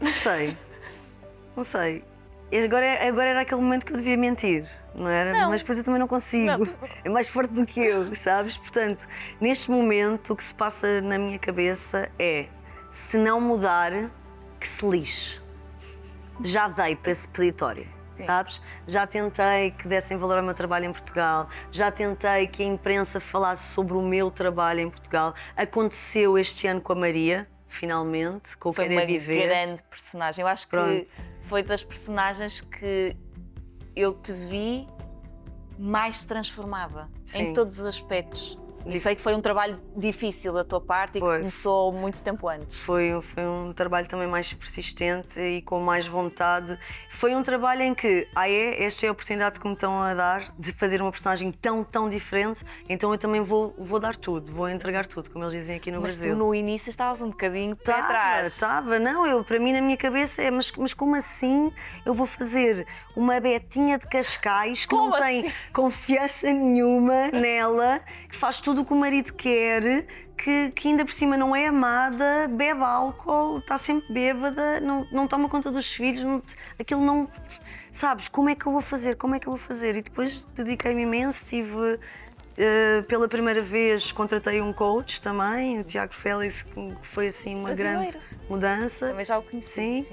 Não 0.00 0.10
sei. 0.12 0.56
Não 1.56 1.62
sei. 1.64 2.04
E 2.50 2.58
Agora, 2.64 2.84
é- 2.84 3.08
agora 3.08 3.30
era 3.30 3.40
aquele 3.42 3.60
momento 3.60 3.86
que 3.86 3.92
eu 3.92 3.96
devia 3.96 4.16
mentir, 4.16 4.68
não 4.94 5.08
era? 5.08 5.32
Não. 5.32 5.48
Mas 5.50 5.60
depois 5.62 5.78
eu 5.78 5.84
também 5.84 6.00
não 6.00 6.08
consigo. 6.08 6.68
É 7.04 7.08
mais 7.08 7.28
forte 7.28 7.54
do 7.54 7.64
que 7.64 7.80
eu, 7.80 8.14
sabes? 8.16 8.58
Portanto, 8.58 9.06
neste 9.40 9.70
momento 9.70 10.32
o 10.32 10.36
que 10.36 10.42
se 10.44 10.54
passa 10.54 11.00
na 11.00 11.16
minha 11.18 11.38
cabeça 11.38 12.10
é: 12.18 12.48
se 12.90 13.16
não 13.16 13.40
mudar, 13.40 13.92
que 14.60 14.66
se 14.68 14.84
lixe. 14.86 15.40
Já 16.44 16.66
dei 16.68 16.96
para 16.96 17.12
esse 17.12 17.28
peditório, 17.28 17.86
sabes? 18.20 18.60
Já 18.86 19.06
tentei 19.06 19.70
que 19.72 19.88
dessem 19.88 20.16
valor 20.16 20.38
ao 20.38 20.44
meu 20.44 20.54
trabalho 20.54 20.86
em 20.86 20.92
Portugal, 20.92 21.48
já 21.70 21.90
tentei 21.90 22.46
que 22.46 22.62
a 22.62 22.66
imprensa 22.66 23.20
falasse 23.20 23.72
sobre 23.72 23.94
o 23.94 24.02
meu 24.02 24.30
trabalho 24.30 24.80
em 24.80 24.90
Portugal. 24.90 25.34
Aconteceu 25.56 26.36
este 26.38 26.66
ano 26.66 26.80
com 26.80 26.92
a 26.92 26.96
Maria, 26.96 27.48
finalmente, 27.66 28.56
com 28.56 28.70
o 28.70 28.72
Foi 28.72 28.84
Querer 28.84 28.96
uma 28.98 29.06
Viver. 29.06 29.48
grande 29.48 29.82
personagem. 29.84 30.42
Eu 30.42 30.48
acho 30.48 30.64
que 30.66 30.70
Pronto. 30.70 31.10
foi 31.42 31.62
das 31.62 31.82
personagens 31.82 32.60
que 32.60 33.16
eu 33.94 34.14
te 34.14 34.32
vi 34.32 34.86
mais 35.78 36.24
transformada 36.24 37.08
em 37.20 37.26
Sim. 37.26 37.52
todos 37.52 37.78
os 37.78 37.86
aspectos. 37.86 38.58
E 38.86 38.98
sei 39.00 39.14
que 39.14 39.22
foi 39.22 39.34
um 39.34 39.40
trabalho 39.40 39.80
difícil 39.96 40.52
da 40.52 40.64
tua 40.64 40.80
parte 40.80 41.18
e 41.18 41.20
que 41.20 41.26
começou 41.26 41.92
muito 41.92 42.22
tempo 42.22 42.48
antes. 42.48 42.78
Foi, 42.78 43.20
foi 43.22 43.46
um 43.46 43.72
trabalho 43.72 44.06
também 44.08 44.26
mais 44.26 44.52
persistente 44.52 45.40
e 45.40 45.62
com 45.62 45.80
mais 45.80 46.06
vontade. 46.06 46.78
Foi 47.10 47.34
um 47.34 47.42
trabalho 47.42 47.82
em 47.82 47.94
que, 47.94 48.28
ah 48.34 48.48
é, 48.48 48.82
esta 48.84 49.06
é 49.06 49.08
a 49.08 49.12
oportunidade 49.12 49.60
que 49.60 49.66
me 49.66 49.74
estão 49.74 50.00
a 50.00 50.14
dar 50.14 50.52
de 50.58 50.72
fazer 50.72 51.00
uma 51.00 51.10
personagem 51.10 51.52
tão, 51.52 51.84
tão 51.84 52.08
diferente, 52.08 52.64
então 52.88 53.12
eu 53.12 53.18
também 53.18 53.40
vou, 53.40 53.74
vou 53.78 54.00
dar 54.00 54.16
tudo, 54.16 54.52
vou 54.52 54.68
entregar 54.68 55.06
tudo, 55.06 55.30
como 55.30 55.44
eles 55.44 55.52
dizem 55.54 55.76
aqui 55.76 55.90
no 55.90 56.00
Mas 56.00 56.16
tu 56.16 56.20
Brasil. 56.20 56.36
no 56.36 56.54
início 56.54 56.90
estavas 56.90 57.22
um 57.22 57.30
bocadinho 57.30 57.74
de 57.74 57.82
pé 57.82 57.92
Estava, 57.92 58.04
atrás. 58.04 58.46
estava, 58.48 58.98
não, 58.98 59.26
eu, 59.26 59.44
para 59.44 59.58
mim 59.58 59.72
na 59.72 59.80
minha 59.80 59.96
cabeça 59.96 60.42
é, 60.42 60.50
mas, 60.50 60.72
mas 60.72 60.94
como 60.94 61.14
assim 61.14 61.72
eu 62.04 62.14
vou 62.14 62.26
fazer 62.26 62.86
uma 63.14 63.38
betinha 63.38 63.98
de 63.98 64.06
Cascais 64.06 64.86
que 64.86 64.94
Como 64.94 65.10
não 65.10 65.18
tem 65.18 65.52
confiança 65.72 66.50
nenhuma 66.52 67.30
nela, 67.30 68.00
que 68.28 68.36
faz 68.36 68.60
tudo 68.60 68.71
o 68.78 68.84
que 68.84 68.92
o 68.92 68.96
marido 68.96 69.32
quer, 69.34 70.06
que, 70.36 70.70
que 70.70 70.88
ainda 70.88 71.04
por 71.04 71.12
cima 71.12 71.36
não 71.36 71.54
é 71.54 71.66
amada, 71.66 72.48
bebe 72.48 72.82
álcool, 72.82 73.58
está 73.58 73.78
sempre 73.78 74.12
bêbada, 74.12 74.80
não, 74.80 75.06
não 75.12 75.26
toma 75.28 75.48
conta 75.48 75.70
dos 75.70 75.92
filhos, 75.92 76.22
não- 76.24 76.42
aquilo 76.78 77.00
não. 77.04 77.28
Sabes, 77.90 78.28
como 78.28 78.48
é 78.48 78.54
que 78.54 78.66
eu 78.66 78.72
vou 78.72 78.80
fazer? 78.80 79.16
Como 79.16 79.34
é 79.34 79.38
que 79.38 79.46
eu 79.46 79.52
vou 79.52 79.60
fazer? 79.60 79.96
E 79.96 80.02
depois 80.02 80.44
dediquei-me 80.54 81.02
imenso, 81.02 81.44
tive. 81.44 81.98
eh, 82.58 83.02
pela 83.08 83.26
primeira 83.28 83.62
vez 83.62 84.12
contratei 84.12 84.60
um 84.60 84.72
coach 84.74 85.22
também, 85.22 85.80
o 85.80 85.84
Tiago 85.84 86.12
Félix, 86.14 86.62
que 86.62 86.94
foi 87.02 87.28
assim 87.28 87.54
uma 87.58 87.72
grande 87.72 88.18
mudança. 88.48 89.08
Também 89.08 89.24
já 89.24 89.38
o 89.38 89.42
conheci. 89.42 89.70
Sim. 89.70 90.06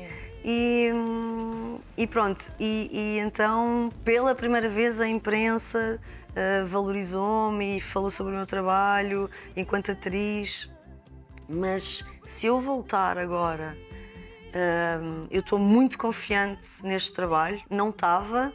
E, 0.44 0.90
hum, 0.94 1.80
e 1.98 2.08
pronto, 2.08 2.50
e, 2.58 2.90
e 2.94 3.20
então 3.20 3.92
pela 4.06 4.34
primeira 4.34 4.70
vez 4.70 5.02
a 5.02 5.08
imprensa 5.08 6.00
eh, 6.36 6.64
valorizou-me 6.64 7.78
e 7.78 7.82
falou 7.82 8.10
sobre 8.10 8.34
o 8.34 8.36
meu 8.38 8.48
trabalho 8.48 9.30
enquanto 9.56 9.92
atriz. 9.92 10.70
Mas 11.48 12.06
se 12.26 12.46
eu 12.46 12.60
voltar 12.60 13.18
agora, 13.18 13.76
hum, 15.02 15.28
eu 15.32 15.40
estou 15.40 15.58
muito 15.58 15.98
confiante 15.98 16.84
neste 16.84 17.14
trabalho. 17.14 17.60
Não 17.70 17.90
estava 17.90 18.54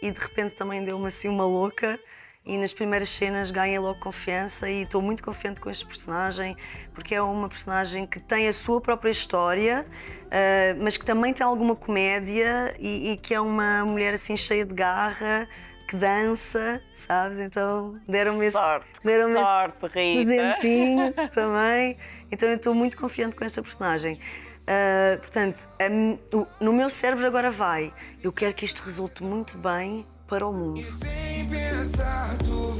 e 0.00 0.10
de 0.10 0.18
repente 0.18 0.54
também 0.54 0.84
deu-me 0.84 1.06
assim 1.06 1.28
uma 1.28 1.44
louca. 1.44 1.98
E 2.44 2.58
nas 2.58 2.72
primeiras 2.72 3.08
cenas 3.10 3.52
ganhei 3.52 3.78
logo 3.78 4.00
confiança 4.00 4.68
e 4.68 4.82
estou 4.82 5.00
muito 5.00 5.22
confiante 5.22 5.60
com 5.60 5.70
este 5.70 5.86
personagem 5.86 6.56
porque 6.92 7.14
é 7.14 7.22
uma 7.22 7.48
personagem 7.48 8.04
que 8.04 8.18
tem 8.18 8.48
a 8.48 8.52
sua 8.52 8.80
própria 8.80 9.10
história, 9.10 9.86
eh, 10.28 10.74
mas 10.80 10.96
que 10.96 11.04
também 11.04 11.32
tem 11.32 11.46
alguma 11.46 11.76
comédia 11.76 12.74
e 12.80 13.16
que 13.22 13.32
é 13.32 13.40
uma 13.40 13.84
mulher 13.84 14.14
assim 14.14 14.36
cheia 14.36 14.66
de 14.66 14.74
garra, 14.74 15.48
que 15.92 15.96
dança, 15.96 16.80
sabes? 17.06 17.38
Então 17.38 18.00
deram-me 18.08 18.46
esse, 18.46 18.52
Sorte, 18.56 18.86
esse 19.04 19.44
sorte, 19.44 19.76
presentinho 20.24 21.12
também. 21.34 21.98
Então 22.30 22.48
eu 22.48 22.56
estou 22.56 22.74
muito 22.74 22.96
confiante 22.96 23.36
com 23.36 23.44
esta 23.44 23.62
personagem. 23.62 24.18
Ah, 24.66 25.18
portanto, 25.18 25.68
a 25.78 26.36
o- 26.36 26.46
no 26.60 26.72
meu 26.72 26.88
cérebro 26.88 27.26
agora 27.26 27.50
vai. 27.50 27.92
Eu 28.22 28.32
quero 28.32 28.54
que 28.54 28.64
isto 28.64 28.80
resulte 28.82 29.22
muito 29.22 29.58
bem 29.58 30.06
para 30.26 30.46
o 30.46 30.52
mundo. 30.52 30.80
Sem 30.82 31.46
pensar, 31.48 32.38
tu 32.38 32.71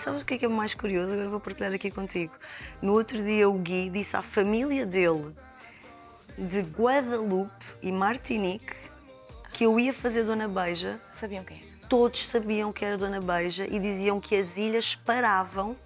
sabes 0.00 0.22
o 0.22 0.24
que 0.24 0.34
é 0.34 0.38
que 0.38 0.44
é 0.44 0.48
mais 0.48 0.74
curioso? 0.74 1.12
Agora 1.12 1.28
vou 1.28 1.40
partilhar 1.40 1.72
aqui 1.72 1.90
contigo. 1.90 2.32
No 2.80 2.92
outro 2.92 3.22
dia 3.22 3.48
o 3.48 3.52
Gui 3.54 3.90
disse 3.90 4.16
à 4.16 4.22
família 4.22 4.86
dele 4.86 5.34
de 6.36 6.60
Guadalupe 6.60 7.52
e 7.82 7.90
Martinique 7.90 8.74
que 9.52 9.64
eu 9.64 9.78
ia 9.78 9.92
fazer 9.92 10.24
Dona 10.24 10.46
Beija. 10.46 11.00
Sabiam 11.12 11.44
quem? 11.44 11.56
é? 11.56 11.60
Todos 11.88 12.26
sabiam 12.26 12.72
que 12.72 12.84
era 12.84 12.96
Dona 12.96 13.20
Beija 13.20 13.66
e 13.68 13.78
diziam 13.78 14.20
que 14.20 14.36
as 14.36 14.58
ilhas 14.58 14.94
paravam 14.94 15.76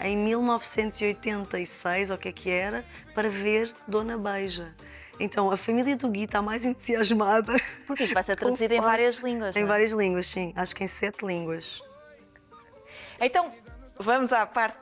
em 0.00 0.16
1986, 0.16 2.10
ou 2.10 2.16
o 2.16 2.18
que 2.18 2.28
é 2.28 2.32
que 2.32 2.50
era, 2.50 2.84
para 3.14 3.28
ver 3.28 3.74
Dona 3.88 4.16
Beija. 4.16 4.72
Então 5.18 5.50
a 5.50 5.56
família 5.56 5.96
do 5.96 6.08
Gui 6.10 6.24
está 6.24 6.40
mais 6.40 6.64
entusiasmada. 6.66 7.54
Porque 7.86 8.04
isto 8.04 8.14
vai 8.14 8.22
ser 8.22 8.36
traduzido 8.36 8.74
em 8.74 8.80
várias 8.80 9.18
línguas. 9.18 9.56
Em 9.56 9.60
não 9.60 9.66
é? 9.66 9.68
várias 9.68 9.92
línguas, 9.92 10.26
sim. 10.26 10.52
Acho 10.54 10.74
que 10.74 10.84
em 10.84 10.86
sete 10.86 11.24
línguas. 11.26 11.82
Então, 13.20 13.52
vamos 13.98 14.32
à 14.32 14.46
parte 14.46 14.78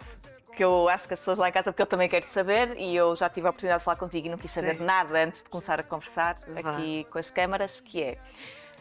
que 0.57 0.63
eu 0.63 0.89
acho 0.89 1.09
que 1.09 1.15
as 1.15 1.21
pessoas 1.21 1.39
lá 1.39 1.49
em 1.49 1.53
casa, 1.53 1.73
porque 1.73 1.83
eu 1.83 1.87
também 1.87 2.09
quero 2.09 2.27
saber, 2.27 2.77
e 2.79 2.95
eu 2.95 3.17
já 3.17 3.29
tive 3.29 3.47
a 3.47 3.51
oportunidade 3.51 3.81
de 3.81 3.85
falar 3.85 3.97
contigo 3.97 4.27
e 4.27 4.31
não 4.31 4.39
quis 4.39 4.53
saber 4.53 4.77
Sim. 4.77 4.85
nada 4.85 5.19
antes 5.25 5.43
de 5.43 5.49
começar 5.49 5.81
a 5.81 5.83
conversar 5.83 6.37
Vá. 6.47 6.61
aqui 6.77 7.05
com 7.11 7.19
as 7.19 7.31
câmaras, 7.31 7.81
que 7.81 8.03
é 8.03 8.19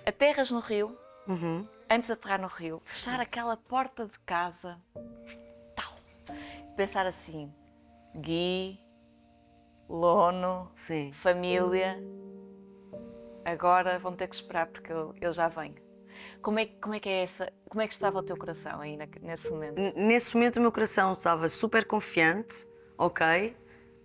aterras 0.05 0.51
no 0.51 0.59
Rio, 0.59 0.97
Uhum. 1.27 1.63
antes 1.89 2.07
de 2.07 2.13
aterrar 2.13 2.39
no 2.41 2.47
Rio, 2.47 2.81
fechar 2.85 3.19
aquela 3.19 3.57
porta 3.57 4.05
de 4.05 4.19
casa, 4.19 4.77
tal, 5.75 5.93
pensar 6.75 7.05
assim, 7.07 7.51
Gui, 8.15 8.79
Lono, 9.89 10.69
Sim. 10.75 11.11
família, 11.13 11.97
agora 13.45 13.97
vão 13.97 14.15
ter 14.15 14.27
que 14.27 14.35
esperar 14.35 14.67
porque 14.67 14.91
eu, 14.91 15.15
eu 15.19 15.33
já 15.33 15.47
venho. 15.47 15.75
Como 16.43 16.59
é, 16.59 16.65
que- 16.65 16.75
como 16.81 16.93
é 16.93 16.99
que 16.99 17.07
é 17.09 17.23
essa? 17.23 17.51
Como 17.69 17.81
é 17.81 17.87
que 17.87 17.93
estava 17.93 18.19
o 18.19 18.23
teu 18.23 18.35
coração 18.37 18.81
aí 18.81 18.97
nesse 19.21 19.49
momento? 19.49 19.79
Nesse 19.95 20.35
momento 20.35 20.57
o 20.57 20.61
meu 20.61 20.71
coração 20.71 21.13
estava 21.13 21.47
super 21.47 21.85
confiante, 21.85 22.67
ok, 22.97 23.55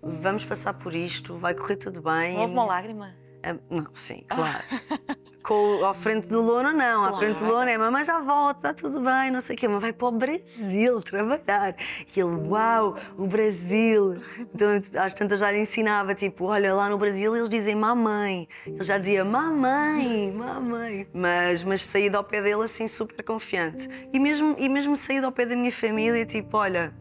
vamos 0.00 0.44
passar 0.44 0.74
por 0.74 0.94
isto, 0.94 1.34
vai 1.34 1.52
correr 1.52 1.76
tudo 1.76 2.00
bem. 2.00 2.36
Houve 2.38 2.52
uma 2.52 2.64
lágrima? 2.64 3.14
Ah, 3.42 3.54
Não, 3.68 3.86
sim, 3.94 4.24
claro. 4.28 4.64
Com, 5.42 5.84
ao 5.84 5.94
frente 5.94 6.28
do 6.28 6.42
Lona, 6.42 6.72
não. 6.72 7.04
À 7.04 7.16
frente 7.16 7.34
do 7.36 7.38
Claro. 7.38 7.54
Lona 7.54 7.70
é 7.70 7.78
mamãe 7.78 8.04
já 8.04 8.20
volta, 8.20 8.70
está 8.70 8.74
tudo 8.74 9.00
bem, 9.00 9.30
não 9.30 9.40
sei 9.40 9.56
o 9.56 9.58
quê, 9.58 9.68
mas 9.68 9.80
vai 9.80 9.92
para 9.92 10.08
o 10.08 10.12
Brasil 10.12 11.00
trabalhar. 11.00 11.74
E 12.14 12.20
ele, 12.20 12.48
uau, 12.48 12.96
o 13.16 13.26
Brasil. 13.26 14.20
Então, 14.54 14.68
às 15.02 15.14
tantas 15.14 15.40
já 15.40 15.50
lhe 15.50 15.60
ensinava, 15.60 16.14
tipo, 16.14 16.44
olha, 16.46 16.74
lá 16.74 16.88
no 16.88 16.98
Brasil 16.98 17.34
eles 17.36 17.48
dizem 17.48 17.74
mamãe. 17.74 18.48
Ele 18.66 18.82
já 18.82 18.98
dizia 18.98 19.24
mamãe, 19.24 20.32
mamãe. 20.32 21.06
Mas, 21.14 21.62
mas 21.62 21.82
saí 21.84 22.14
ao 22.14 22.24
pé 22.24 22.42
dele 22.42 22.62
assim 22.62 22.86
super 22.88 23.22
confiante. 23.24 23.88
E 24.12 24.18
mesmo, 24.18 24.54
e 24.58 24.68
mesmo 24.68 24.96
saí 24.96 25.18
ao 25.18 25.32
pé 25.32 25.46
da 25.46 25.56
minha 25.56 25.72
família, 25.72 26.26
tipo, 26.26 26.56
olha, 26.56 26.92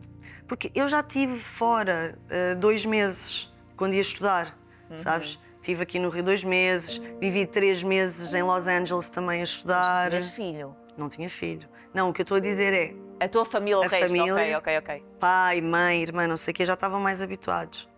porque 0.48 0.72
eu 0.74 0.88
já 0.88 1.02
estive 1.02 1.38
fora 1.40 2.18
eh, 2.30 2.56
dois 2.56 2.86
meses 2.86 3.54
quando 3.76 3.94
ia 3.94 4.02
estudar, 4.02 4.58
sabes? 4.96 5.38
Estive 5.60 5.84
aqui 5.84 6.00
no 6.00 6.10
Rio 6.10 6.24
dois 6.24 6.44
meses, 6.44 7.02
vivi 7.20 7.46
três 7.46 7.84
meses 7.84 8.34
em 8.34 8.42
Los 8.44 8.68
Angeles 8.68 9.10
também 9.10 9.42
a 9.42 9.44
estudar. 9.44 10.10
Tinhas 10.12 10.32
filho? 10.32 10.76
Não 10.98 11.10
tinha 11.10 11.30
filho. 11.30 11.68
Não, 11.94 12.10
o 12.10 12.14
que 12.14 12.22
eu 12.22 12.24
estou 12.24 12.38
a 12.38 12.40
dizer 12.40 12.74
é 12.74 12.94
A 13.24 13.28
tua 13.28 13.46
família, 13.46 13.80
o 13.80 13.84
A 13.84 13.88
resto? 13.88 14.08
família. 14.08 14.34
Ok, 14.34 14.56
ok, 14.56 14.78
ok. 14.78 15.04
pai, 15.20 15.62
mãe, 15.62 16.02
irmã, 16.02 16.28
não 16.28 16.38
sei 16.38 16.52
o 16.52 16.56
quê, 16.56 16.64
já 16.66 16.74
estavam 16.74 17.00
mais 17.00 17.22
habituados. 17.22 17.90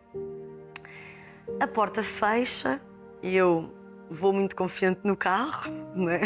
A 1.59 1.67
porta 1.67 2.01
fecha 2.01 2.79
e 3.21 3.35
eu 3.35 3.71
vou 4.09 4.31
muito 4.33 4.55
confiante 4.55 5.01
no 5.03 5.15
carro, 5.15 5.71
não 5.93 6.09
é? 6.09 6.21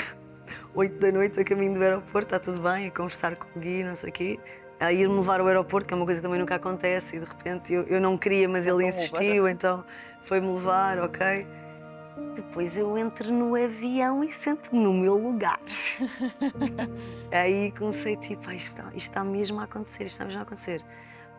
Oito 0.76 1.00
da 1.00 1.12
noite 1.12 1.40
a 1.40 1.44
caminho 1.44 1.74
do 1.74 1.84
aeroporto, 1.84 2.36
está 2.36 2.40
tudo 2.40 2.62
bem, 2.62 2.88
a 2.88 2.92
conversar 2.92 3.36
com 3.38 3.60
o 3.60 3.62
Gui, 3.62 3.84
não 3.84 3.96
sei 3.96 4.10
o 4.10 4.14
quê. 4.14 4.40
A 4.80 4.92
ir-me 4.92 5.16
levar 5.16 5.40
ao 5.40 5.48
aeroporto, 5.48 5.88
que 5.88 5.94
é 5.94 5.98
uma 5.98 6.06
coisa 6.06 6.20
que 6.20 6.24
também 6.26 6.40
nunca 6.40 6.56
acontece, 6.56 7.16
e 7.16 7.20
de 7.20 7.26
repente 7.26 7.74
eu, 7.74 7.84
eu 7.84 8.02
não 8.02 8.18
queria, 8.18 8.48
mas 8.50 8.68
ele 8.68 8.84
um 8.84 8.88
insistiu, 8.88 9.48
então 9.48 9.84
foi-me 10.24 10.54
levar, 10.54 11.00
ok? 11.00 11.46
Depois 12.36 12.78
eu 12.78 12.98
entro 12.98 13.32
no 13.32 13.56
avião 13.56 14.24
e 14.24 14.32
sento-me 14.32 14.80
no 14.80 14.94
meu 14.94 15.18
lugar. 15.18 15.60
Aí 17.32 17.72
comecei 17.72 18.16
tipo, 18.18 18.50
ah, 18.50 18.56
isto, 18.56 18.72
está, 18.72 18.88
isto 18.90 18.98
está 18.98 19.24
mesmo 19.24 19.60
a 19.60 19.64
acontecer, 19.64 20.04
isto 20.04 20.14
está 20.14 20.26
mesmo 20.26 20.40
a 20.40 20.44
acontecer. 20.44 20.84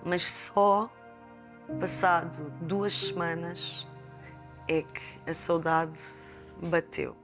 Mas 0.04 0.24
só 0.24 0.90
passado 1.80 2.52
duas 2.60 2.92
semanas 2.92 3.86
é 4.68 4.82
que 4.82 5.30
a 5.30 5.34
saudade 5.34 6.00
bateu. 6.62 7.16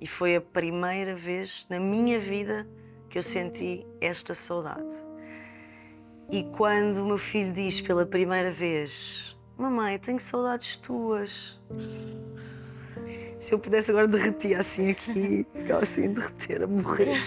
E 0.00 0.06
foi 0.06 0.36
a 0.36 0.40
primeira 0.40 1.14
vez 1.14 1.66
na 1.70 1.78
minha 1.78 2.18
vida 2.18 2.66
que 3.08 3.16
eu 3.16 3.22
senti 3.22 3.86
esta 4.00 4.34
saudade. 4.34 5.04
E 6.30 6.42
quando 6.44 6.98
o 6.98 7.06
meu 7.06 7.18
filho 7.18 7.52
diz 7.52 7.80
pela 7.80 8.04
primeira 8.04 8.50
vez: 8.50 9.33
Mamãe, 9.56 9.94
eu 9.94 9.98
tenho 9.98 10.20
saudades 10.20 10.76
tuas. 10.76 11.60
Se 13.38 13.54
eu 13.54 13.58
pudesse 13.58 13.90
agora 13.90 14.08
derretia 14.08 14.60
assim 14.60 14.90
aqui, 14.90 15.46
ficava 15.54 15.82
assim 15.82 16.12
derreter, 16.12 16.62
a 16.62 16.66
morrer. 16.66 17.20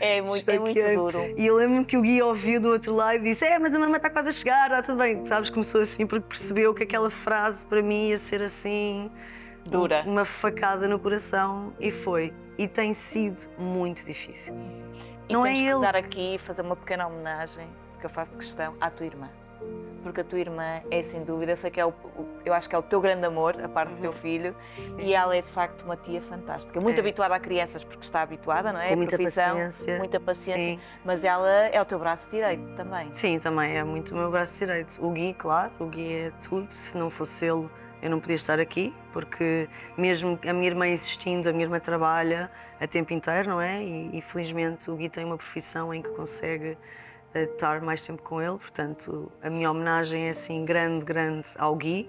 É 0.00 0.20
muito, 0.20 0.48
é 0.48 0.58
muito 0.58 0.94
duro. 0.94 1.34
E 1.36 1.46
eu 1.46 1.56
lembro 1.56 1.84
que 1.84 1.96
o 1.96 2.02
Gui 2.02 2.20
ouviu 2.22 2.60
do 2.60 2.68
outro 2.68 2.92
lado 2.92 3.16
e 3.16 3.18
disse: 3.20 3.44
É, 3.44 3.58
mas 3.58 3.74
a 3.74 3.78
mamãe 3.78 3.96
está 3.96 4.10
quase 4.10 4.28
a 4.28 4.32
chegar, 4.32 4.66
está 4.66 4.82
tudo 4.82 4.98
bem. 4.98 5.24
Sabes, 5.26 5.48
começou 5.48 5.80
assim 5.80 6.06
porque 6.06 6.26
percebeu 6.28 6.74
que 6.74 6.82
aquela 6.82 7.10
frase 7.10 7.64
para 7.64 7.80
mim 7.82 8.08
ia 8.08 8.18
ser 8.18 8.42
assim. 8.42 9.10
Dura. 9.64 10.02
Uma 10.06 10.24
facada 10.24 10.88
no 10.88 10.98
coração 10.98 11.72
e 11.78 11.90
foi. 11.90 12.32
E 12.58 12.66
tem 12.66 12.92
sido 12.92 13.40
muito 13.56 14.04
difícil. 14.04 14.54
E 15.28 15.32
Não 15.32 15.46
é 15.46 15.56
ele. 15.56 15.80
dar 15.80 15.96
aqui 15.96 16.34
e 16.34 16.38
fazer 16.38 16.62
uma 16.62 16.76
pequena 16.76 17.06
homenagem, 17.06 17.68
que 18.00 18.04
eu 18.04 18.10
faço 18.10 18.36
questão, 18.36 18.74
à 18.80 18.90
tua 18.90 19.06
irmã. 19.06 19.30
Porque 20.02 20.20
a 20.20 20.24
tua 20.24 20.40
irmã 20.40 20.82
é 20.90 21.00
sem 21.04 21.22
dúvida, 21.22 21.54
sei 21.54 21.70
que 21.70 21.80
é 21.80 21.86
o, 21.86 21.92
eu 22.44 22.52
acho 22.52 22.68
que 22.68 22.74
é 22.74 22.78
o 22.78 22.82
teu 22.82 23.00
grande 23.00 23.24
amor, 23.24 23.56
a 23.62 23.68
parte 23.68 23.90
do 23.94 24.00
teu 24.00 24.12
filho, 24.12 24.52
e 24.98 25.14
ela 25.14 25.36
é 25.36 25.40
de 25.40 25.46
facto 25.46 25.82
uma 25.84 25.96
tia 25.96 26.20
fantástica, 26.20 26.80
muito 26.82 26.96
É. 26.96 27.00
habituada 27.00 27.36
a 27.36 27.38
crianças 27.38 27.84
porque 27.84 28.02
está 28.04 28.20
habituada, 28.22 28.72
não 28.72 28.80
é? 28.80 28.88
Com 28.88 28.96
muita 28.96 29.16
profissão, 29.16 29.44
paciência. 29.58 29.98
muita 29.98 30.18
paciência, 30.18 30.74
Sim. 30.74 30.80
mas 31.04 31.24
ela 31.24 31.48
é 31.48 31.80
o 31.80 31.84
teu 31.84 32.00
braço 32.00 32.28
direito 32.28 32.74
também. 32.74 33.12
Sim, 33.12 33.38
também 33.38 33.76
é 33.76 33.84
muito 33.84 34.12
o 34.12 34.18
meu 34.18 34.28
braço 34.28 34.58
direito. 34.58 34.98
O 35.00 35.08
Gui, 35.10 35.34
claro, 35.34 35.70
o 35.78 35.86
Gui 35.86 36.12
é 36.12 36.32
tudo. 36.48 36.66
Se 36.72 36.96
não 36.98 37.08
fosse 37.08 37.46
ele, 37.46 37.68
eu 38.02 38.10
não 38.10 38.18
podia 38.18 38.34
estar 38.34 38.58
aqui, 38.58 38.92
porque 39.12 39.68
mesmo 39.96 40.36
a 40.44 40.52
minha 40.52 40.66
irmã 40.66 40.88
existindo, 40.88 41.48
a 41.48 41.52
minha 41.52 41.64
irmã 41.64 41.78
trabalha 41.78 42.50
a 42.80 42.88
tempo 42.88 43.12
inteiro, 43.12 43.50
não 43.50 43.60
é? 43.60 43.80
E, 43.80 44.18
e 44.18 44.20
felizmente 44.20 44.90
o 44.90 44.96
Gui 44.96 45.08
tem 45.08 45.24
uma 45.24 45.36
profissão 45.36 45.94
em 45.94 46.02
que 46.02 46.08
consegue 46.08 46.76
estar 47.34 47.80
mais 47.80 48.06
tempo 48.06 48.22
com 48.22 48.40
ele, 48.40 48.58
portanto 48.58 49.30
a 49.42 49.48
minha 49.50 49.70
homenagem 49.70 50.26
é 50.26 50.30
assim 50.30 50.64
grande, 50.64 51.04
grande 51.04 51.48
ao 51.56 51.74
Gui. 51.74 52.08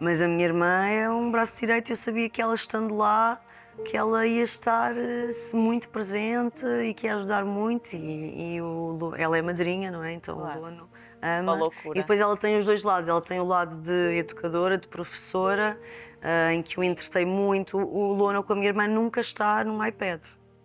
Mas 0.00 0.20
a 0.20 0.26
minha 0.26 0.44
irmã 0.44 0.86
é 0.86 1.08
um 1.08 1.30
braço 1.30 1.60
direito 1.60 1.90
eu 1.92 1.96
sabia 1.96 2.28
que 2.28 2.42
ela 2.42 2.54
estando 2.54 2.96
lá, 2.96 3.40
que 3.84 3.96
ela 3.96 4.26
ia 4.26 4.42
estar 4.42 4.96
eh, 4.96 5.30
muito 5.54 5.88
presente 5.90 6.66
e 6.66 6.92
que 6.92 7.06
ia 7.06 7.14
ajudar 7.14 7.44
muito. 7.44 7.94
E, 7.94 8.56
e 8.56 8.60
o 8.60 9.12
ela 9.16 9.38
é 9.38 9.42
madrinha, 9.42 9.90
não 9.90 10.02
é? 10.02 10.12
Então 10.12 10.38
Claro. 10.38 10.58
o 10.58 10.62
Lono 10.62 10.90
ama. 11.22 11.52
Uma 11.52 11.54
loucura. 11.54 11.96
E 11.98 12.02
depois 12.02 12.20
ela 12.20 12.36
tem 12.36 12.56
os 12.56 12.66
dois 12.66 12.82
lados. 12.82 13.08
Ela 13.08 13.20
tem 13.20 13.38
o 13.40 13.44
lado 13.44 13.78
de 13.78 14.16
educadora, 14.18 14.76
de 14.76 14.88
professora, 14.88 15.78
ah, 16.20 16.52
em 16.52 16.62
que 16.62 16.78
o 16.78 16.82
entretei 16.82 17.24
muito. 17.24 17.78
O 17.78 18.12
Lono 18.12 18.42
com 18.42 18.52
a 18.54 18.56
minha 18.56 18.68
irmã 18.68 18.88
nunca 18.88 19.20
está 19.20 19.62
num 19.64 19.84
iPad. 19.86 20.20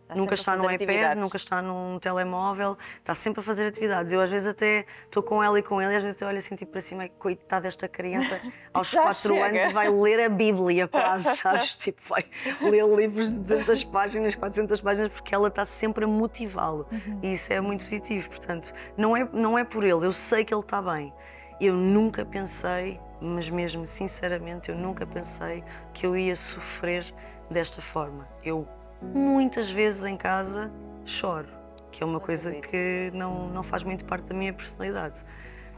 Sempre 0.08 0.22
nunca 0.22 0.34
está 0.34 0.56
num 0.56 0.72
iPad, 0.72 1.17
nunca 1.17 1.38
está 1.38 1.62
num 1.62 2.00
telemóvel, 2.00 2.78
está 2.98 3.13
sempre 3.13 3.41
a 3.41 3.43
fazer 3.43 3.67
atividades. 3.67 4.12
Eu 4.12 4.22
às 4.22 4.30
vezes 4.30 4.48
até 4.48 4.86
estou 5.06 5.22
com 5.22 5.43
ela 5.43 5.60
e 5.60 5.63
com 5.63 5.82
ele 5.82 5.93
e 5.93 5.96
às 5.98 6.04
vezes 6.04 6.22
eu 6.22 6.28
olho 6.28 6.38
assim 6.38 6.56
tipo 6.56 6.72
para 6.72 6.82
cima, 6.82 7.04
"Ai, 7.04 7.12
coitada 7.20 7.63
desta 7.63 7.88
criança, 7.88 8.39
aos 8.74 8.89
Já 8.89 9.04
4 9.04 9.34
chega. 9.34 9.46
anos 9.46 9.74
vai 9.74 9.89
ler 9.89 10.24
a 10.26 10.30
Bíblia 10.30 10.88
quase, 10.88 11.24
sabes? 11.38 11.76
Tipo, 11.76 12.02
vai 12.08 12.26
ler 12.62 12.88
livros 12.88 13.30
de 13.30 13.39
200 13.39 13.84
páginas, 13.86 14.36
400 14.36 14.82
páginas, 14.82 15.12
porque 15.12 15.36
ela 15.36 15.48
está 15.50 15.65
sempre 15.65 16.06
a 16.06 16.08
motivá-lo. 16.08 16.88
E 17.22 17.34
isso 17.34 17.52
é 17.52 17.60
muito 17.60 17.84
positivo, 17.84 18.30
portanto, 18.30 18.74
não 18.96 19.15
é, 19.17 19.28
não 19.34 19.58
é 19.58 19.63
por 19.63 19.84
ele, 19.84 20.06
eu 20.06 20.12
sei 20.12 20.46
que 20.46 20.54
ele 20.54 20.62
está 20.62 20.82
bem. 20.82 21.13
Eu 21.60 21.74
nunca 21.74 22.24
pensei, 22.24 23.00
mas 23.20 23.50
mesmo 23.50 23.86
sinceramente, 23.86 24.70
eu 24.70 24.76
nunca 24.78 25.06
pensei 25.06 25.63
que 25.93 26.06
eu 26.06 26.15
ia 26.15 26.36
sofrer 26.36 27.12
desta 27.50 27.82
forma. 27.82 28.28
Eu 28.43 28.67
muitas 29.02 29.70
vezes 29.70 30.04
em 30.06 30.18
casa 30.18 30.72
choro, 31.06 31.48
que 31.92 32.04
é 32.04 32.06
uma 32.06 32.20
coisa 32.20 32.52
que 32.54 33.12
não, 33.14 33.48
não 33.50 33.64
faz 33.64 33.84
muito 33.84 34.06
parte 34.06 34.26
da 34.26 34.36
minha 34.36 34.54
personalidade. 34.54 35.24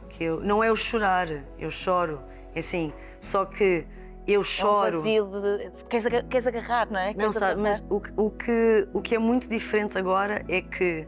Que 0.10 0.24
eu, 0.24 0.42
não 0.42 0.64
é 0.64 0.72
o 0.72 0.76
chorar, 0.76 1.28
eu 1.58 1.70
choro, 1.70 2.22
é 2.56 2.60
assim, 2.60 2.92
só 3.20 3.46
que 3.46 3.86
eu 4.28 4.36
É 4.36 4.40
um 4.40 4.44
choro. 4.44 5.02
de, 5.04 5.18
queres, 5.90 6.06
aga- 6.06 6.24
queres 6.24 6.48
agarrar, 6.48 6.90
não 6.90 7.00
é? 7.00 7.08
Não, 7.10 7.16
Queres 7.16 7.36
sabe, 7.36 7.62
mas 7.62 7.84
o, 7.90 8.02
o, 8.18 8.30
que, 8.32 8.88
o 8.94 9.02
que 9.02 9.16
é 9.16 9.20
muito 9.20 9.48
diferente 9.48 9.98
agora 9.98 10.44
é 10.48 10.62
que 10.62 11.08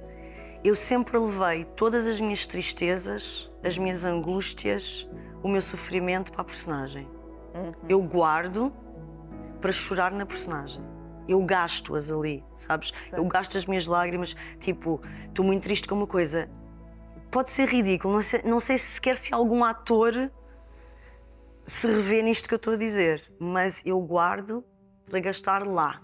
eu 0.63 0.75
sempre 0.75 1.17
levei 1.17 1.65
todas 1.75 2.05
as 2.07 2.21
minhas 2.21 2.45
tristezas, 2.45 3.51
as 3.63 3.77
minhas 3.77 4.05
angústias, 4.05 5.09
o 5.43 5.47
meu 5.47 5.61
sofrimento 5.61 6.31
para 6.31 6.41
a 6.41 6.45
personagem. 6.45 7.07
Eu 7.89 8.01
guardo 8.03 8.71
para 9.59 9.71
chorar 9.71 10.11
na 10.11 10.25
personagem. 10.25 10.83
Eu 11.27 11.43
gasto-as 11.45 12.11
ali, 12.11 12.43
sabes? 12.55 12.91
Eu 13.11 13.23
gasto 13.25 13.57
as 13.57 13.65
minhas 13.65 13.87
lágrimas, 13.87 14.35
tipo, 14.59 15.01
estou 15.27 15.45
muito 15.45 15.63
triste 15.63 15.87
com 15.87 15.95
uma 15.95 16.07
coisa. 16.07 16.49
Pode 17.29 17.49
ser 17.49 17.67
ridículo, 17.67 18.13
não 18.13 18.21
sei, 18.21 18.41
não 18.43 18.59
sei 18.59 18.77
sequer 18.77 19.15
se 19.15 19.33
algum 19.33 19.63
ator 19.63 20.31
se 21.65 21.87
revê 21.87 22.21
nisto 22.21 22.49
que 22.49 22.53
eu 22.53 22.57
estou 22.57 22.73
a 22.73 22.77
dizer, 22.77 23.21
mas 23.39 23.81
eu 23.85 23.99
guardo 24.01 24.63
para 25.09 25.19
gastar 25.19 25.65
lá. 25.65 26.01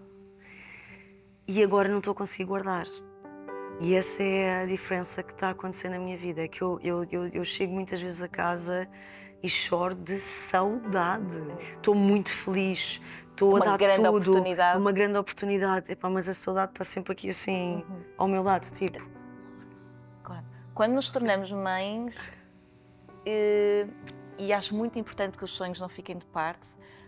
E 1.48 1.64
agora 1.64 1.90
não 1.90 2.00
estou 2.00 2.12
a 2.12 2.16
conseguir 2.16 2.46
guardar. 2.46 2.86
E 3.80 3.94
essa 3.94 4.24
é 4.24 4.64
a 4.64 4.66
diferença 4.66 5.22
que 5.22 5.34
está 5.34 5.50
a 5.50 5.52
acontecer 5.52 5.90
na 5.90 6.00
minha 6.00 6.18
vida. 6.18 6.44
É 6.44 6.48
que 6.48 6.62
eu, 6.62 6.80
eu, 6.82 7.06
eu, 7.12 7.28
eu 7.28 7.46
chego 7.46 7.74
muitas 7.74 8.02
vezes 8.02 8.22
a 8.22 8.28
casa 8.28 8.88
e 9.44 9.48
choro 9.48 9.94
de 9.94 10.18
saudade. 10.20 11.42
Estou 11.76 11.94
muito 11.94 12.30
feliz, 12.30 13.02
estou 13.38 13.52
a 13.52 13.60
Uma 13.60 13.66
dar 13.66 13.78
grande 13.78 14.04
tudo. 14.04 14.18
oportunidade. 14.32 14.80
Uma 14.80 14.92
grande 14.92 15.18
oportunidade. 15.18 15.92
Epá, 15.92 16.10
mas 16.10 16.28
a 16.28 16.34
saudade 16.34 16.72
está 16.72 16.84
sempre 16.84 17.14
aqui 17.14 17.30
assim, 17.30 17.84
ao 18.18 18.28
meu 18.28 18.42
lado, 18.42 18.70
tipo. 18.72 19.00
Claro. 20.24 20.44
Quando 20.74 20.94
nos 20.94 21.10
tornamos 21.10 21.52
mães, 21.52 22.20
eh, 23.26 23.86
e 24.40 24.52
acho 24.52 24.76
muito 24.76 24.98
importante 24.98 25.38
que 25.38 25.44
os 25.44 25.52
sonhos 25.52 25.80
não 25.80 25.88
fiquem 25.88 26.18
de 26.18 26.26
parte, 26.26 26.66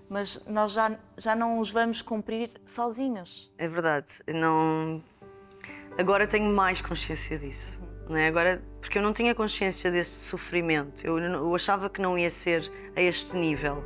mas 0.08 0.44
nós 0.48 0.72
já, 0.72 0.96
já 1.18 1.36
não 1.36 1.60
os 1.60 1.72
vamos 1.72 2.02
cumprir 2.02 2.52
sozinhos. 2.66 3.52
É 3.58 3.68
verdade. 3.68 4.08
Não. 4.28 5.04
Agora 5.98 6.28
tenho 6.28 6.54
mais 6.54 6.80
consciência 6.80 7.38
disso. 7.38 7.80
Não 8.08 8.18
é? 8.18 8.28
Agora, 8.28 8.64
porque 8.82 8.98
eu 8.98 9.02
não 9.02 9.14
tinha 9.14 9.36
consciência 9.36 9.92
deste 9.92 10.14
sofrimento. 10.14 11.06
Eu, 11.06 11.20
eu 11.20 11.54
achava 11.54 11.90
que 11.90 12.02
não 12.02 12.18
ia 12.18 12.30
ser 12.30 12.72
a 12.96 13.02
este 13.02 13.36
nível. 13.38 13.84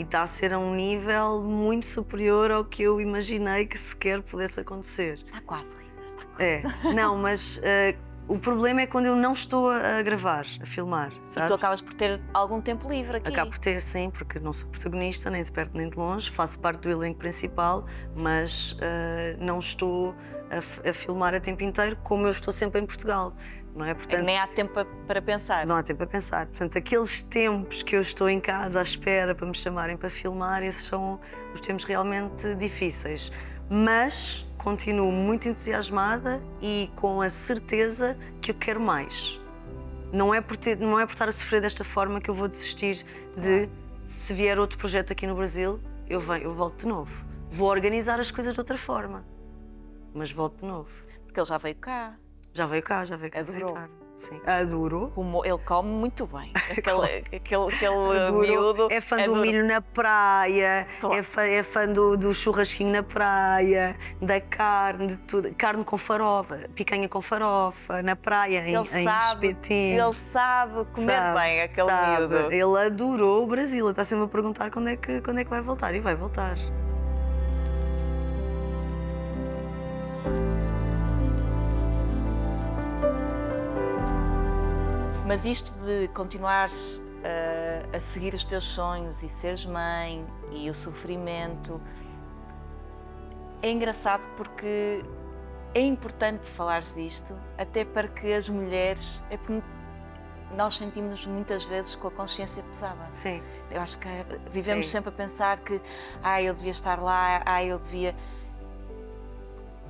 E 0.00 0.02
está 0.02 0.22
a 0.22 0.26
ser 0.26 0.54
a 0.54 0.58
um 0.58 0.74
nível 0.74 1.42
muito 1.42 1.84
superior 1.84 2.50
ao 2.50 2.64
que 2.64 2.82
eu 2.82 3.02
imaginei 3.02 3.66
que 3.66 3.78
sequer 3.78 4.22
pudesse 4.22 4.58
acontecer. 4.58 5.18
Está 5.22 5.42
quase, 5.42 5.68
Rita, 5.76 6.02
está 6.06 6.24
quase. 6.24 6.42
É. 6.42 6.62
Não, 6.94 7.18
mas 7.18 7.60
eh, 7.62 7.94
o 8.26 8.38
problema 8.38 8.80
é 8.80 8.86
quando 8.86 9.04
eu 9.04 9.14
não 9.14 9.34
estou 9.34 9.70
a 9.70 10.00
gravar, 10.00 10.46
a 10.62 10.64
filmar. 10.64 11.12
E 11.12 11.28
Sabes? 11.28 11.48
tu 11.48 11.54
acabas 11.54 11.82
por 11.82 11.92
ter 11.92 12.18
algum 12.32 12.62
tempo 12.62 12.88
livre 12.88 13.18
aqui. 13.18 13.28
Acabo 13.28 13.50
por 13.50 13.58
ter, 13.58 13.78
sim, 13.82 14.08
porque 14.08 14.40
não 14.40 14.54
sou 14.54 14.70
protagonista, 14.70 15.28
nem 15.28 15.42
de 15.42 15.52
perto 15.52 15.76
nem 15.76 15.90
de 15.90 15.98
longe, 15.98 16.30
faço 16.30 16.58
parte 16.60 16.80
do 16.80 16.90
elenco 16.90 17.18
principal, 17.18 17.84
mas 18.16 18.78
eh, 18.80 19.36
não 19.38 19.58
estou 19.58 20.14
a, 20.50 20.88
a 20.88 20.92
filmar 20.94 21.34
a 21.34 21.40
tempo 21.40 21.62
inteiro, 21.62 21.94
como 22.02 22.26
eu 22.26 22.30
estou 22.30 22.54
sempre 22.54 22.80
em 22.80 22.86
Portugal, 22.86 23.34
não 23.74 23.84
é? 23.84 23.90
É 23.90 23.94
Portanto, 23.94 24.24
nem 24.24 24.38
há 24.38 24.46
tempo 24.46 24.72
pa- 24.74 24.86
para 25.06 25.22
pensar. 25.22 25.66
não 25.66 25.76
há 25.76 25.82
tempo 25.82 26.02
a 26.02 26.06
pensar. 26.06 26.46
Portanto, 26.46 26.76
aqueles 26.78 27.22
tempos 27.22 27.82
que 27.82 27.96
eu 27.96 28.00
estou 28.00 28.28
em 28.28 28.40
casa 28.40 28.78
à 28.78 28.82
espera 28.82 29.34
para 29.34 29.46
me 29.46 29.54
chamarem 29.54 29.96
para 29.96 30.10
filmar, 30.10 30.62
esses 30.62 30.84
são 30.84 31.20
os 31.54 31.60
tempos 31.60 31.84
realmente 31.84 32.54
difíceis. 32.56 33.32
Mas 33.68 34.46
continuo 34.58 35.10
muito 35.12 35.48
entusiasmada 35.48 36.42
e 36.60 36.90
com 36.96 37.20
a 37.22 37.28
certeza 37.28 38.18
que 38.40 38.50
eu 38.50 38.54
quero 38.54 38.80
mais. 38.80 39.40
Não 40.12 40.34
é 40.34 40.40
por, 40.40 40.56
ter, 40.56 40.76
não 40.76 40.98
é 40.98 41.06
por 41.06 41.12
estar 41.12 41.28
a 41.28 41.32
sofrer 41.32 41.60
desta 41.60 41.84
forma 41.84 42.20
que 42.20 42.28
eu 42.28 42.34
vou 42.34 42.48
desistir 42.48 43.04
de, 43.36 43.68
se 44.08 44.34
vier 44.34 44.58
outro 44.58 44.76
projeto 44.76 45.12
aqui 45.12 45.24
no 45.26 45.36
Brasil, 45.36 45.80
eu, 46.08 46.18
venho, 46.18 46.44
eu 46.44 46.52
volto 46.52 46.80
de 46.80 46.88
novo. 46.88 47.24
Vou 47.48 47.68
organizar 47.68 48.18
as 48.18 48.30
coisas 48.32 48.54
de 48.54 48.60
outra 48.60 48.76
forma, 48.76 49.24
mas 50.12 50.32
volto 50.32 50.58
de 50.60 50.66
novo. 50.66 50.90
Porque 51.24 51.38
ele 51.38 51.46
já 51.46 51.56
veio 51.58 51.76
cá. 51.76 52.16
Já 52.52 52.66
veio 52.66 52.82
cá, 52.82 53.04
já 53.04 53.16
veio 53.16 53.30
cá 53.32 53.40
Adorou. 53.40 53.60
visitar. 53.68 53.90
Sim. 54.16 54.38
Adorou. 54.46 55.10
Como 55.12 55.42
ele 55.46 55.56
come 55.64 55.88
muito 55.88 56.26
bem. 56.26 56.52
Aquele, 56.70 57.24
aquele, 57.34 57.68
aquele 57.68 58.18
Adoro. 58.18 58.40
miúdo. 58.40 58.88
É 58.90 59.00
fã 59.00 59.16
do 59.16 59.22
adoro. 59.22 59.40
milho 59.40 59.64
na 59.66 59.80
praia, 59.80 60.86
Claro. 61.00 61.16
é 61.16 61.22
fã, 61.22 61.42
é 61.42 61.62
fã 61.62 61.86
do, 61.86 62.18
do 62.18 62.34
churrasquinho 62.34 62.92
na 62.92 63.02
praia, 63.02 63.96
da 64.20 64.38
carne, 64.38 65.06
de 65.06 65.16
tudo. 65.18 65.54
Carne 65.54 65.82
com 65.84 65.96
farofa, 65.96 66.68
picanha 66.74 67.08
com 67.08 67.22
farofa, 67.22 68.02
na 68.02 68.14
praia, 68.14 68.58
em, 68.58 68.74
Ele 68.74 68.88
em 69.00 69.04
sabe, 69.04 69.48
espetinho. 69.52 70.04
ele 70.04 70.14
sabe 70.30 70.84
comer 70.92 71.16
Sabe, 71.16 71.40
bem 71.40 71.60
aquele 71.62 71.88
sabe. 71.88 72.16
miúdo. 72.18 72.52
Ele 72.52 72.86
adorou 72.86 73.44
o 73.44 73.46
Brasil, 73.46 73.86
ele 73.86 73.92
está 73.92 74.04
sempre 74.04 74.26
a 74.26 74.28
perguntar 74.28 74.70
quando 74.70 74.88
é, 74.90 74.96
que, 74.96 75.22
quando 75.22 75.38
é 75.40 75.44
que 75.44 75.50
vai 75.50 75.62
voltar. 75.62 75.94
E 75.94 76.00
vai 76.00 76.14
voltar. 76.14 76.56
Mas 85.30 85.46
isto 85.46 85.72
de 85.84 86.08
continuares 86.08 86.96
uh, 86.96 87.96
a 87.96 88.00
seguir 88.00 88.34
os 88.34 88.42
teus 88.42 88.64
sonhos 88.64 89.22
e 89.22 89.28
seres 89.28 89.64
mãe 89.64 90.26
e 90.50 90.68
o 90.68 90.74
sofrimento 90.74 91.80
é 93.62 93.70
engraçado 93.70 94.26
porque 94.36 95.04
é 95.72 95.82
importante 95.82 96.50
falares 96.50 96.96
disto, 96.96 97.38
até 97.56 97.84
para 97.84 98.08
que 98.08 98.32
as 98.32 98.48
mulheres. 98.48 99.22
É 99.30 99.36
porque 99.36 99.62
nós 100.56 100.76
sentimos-nos 100.76 101.24
muitas 101.26 101.62
vezes 101.62 101.94
com 101.94 102.08
a 102.08 102.10
consciência 102.10 102.64
pesada. 102.64 103.08
Sim. 103.12 103.40
Eu 103.70 103.80
acho 103.80 104.00
que 104.00 104.08
vivemos 104.50 104.86
Sim. 104.86 104.90
sempre 104.90 105.10
a 105.10 105.12
pensar 105.12 105.58
que 105.58 105.80
ah, 106.24 106.42
eu 106.42 106.52
devia 106.54 106.72
estar 106.72 107.00
lá, 107.00 107.40
ah, 107.46 107.62
eu 107.62 107.78
devia. 107.78 108.16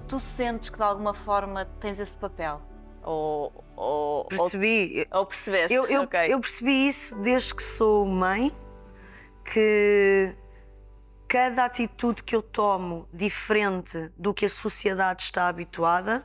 Tu 0.06 0.20
sentes 0.20 0.68
que 0.68 0.76
de 0.76 0.82
alguma 0.82 1.14
forma 1.14 1.64
tens 1.80 1.98
esse 1.98 2.14
papel? 2.14 2.60
Ou, 3.10 3.64
ou, 3.76 4.24
Percebi. 4.26 5.06
ou, 5.10 5.20
ou 5.20 5.26
percebeste? 5.26 5.74
Eu, 5.74 5.86
eu, 5.86 6.02
Ok. 6.02 6.20
eu 6.28 6.38
percebi 6.40 6.86
isso 6.86 7.20
desde 7.22 7.52
que 7.54 7.62
sou 7.62 8.06
mãe, 8.06 8.52
que 9.44 10.32
cada 11.26 11.64
atitude 11.64 12.22
que 12.22 12.36
eu 12.36 12.42
tomo 12.42 13.08
diferente 13.12 14.10
do 14.16 14.32
que 14.32 14.44
a 14.44 14.48
sociedade 14.48 15.24
está 15.24 15.48
habituada, 15.48 16.24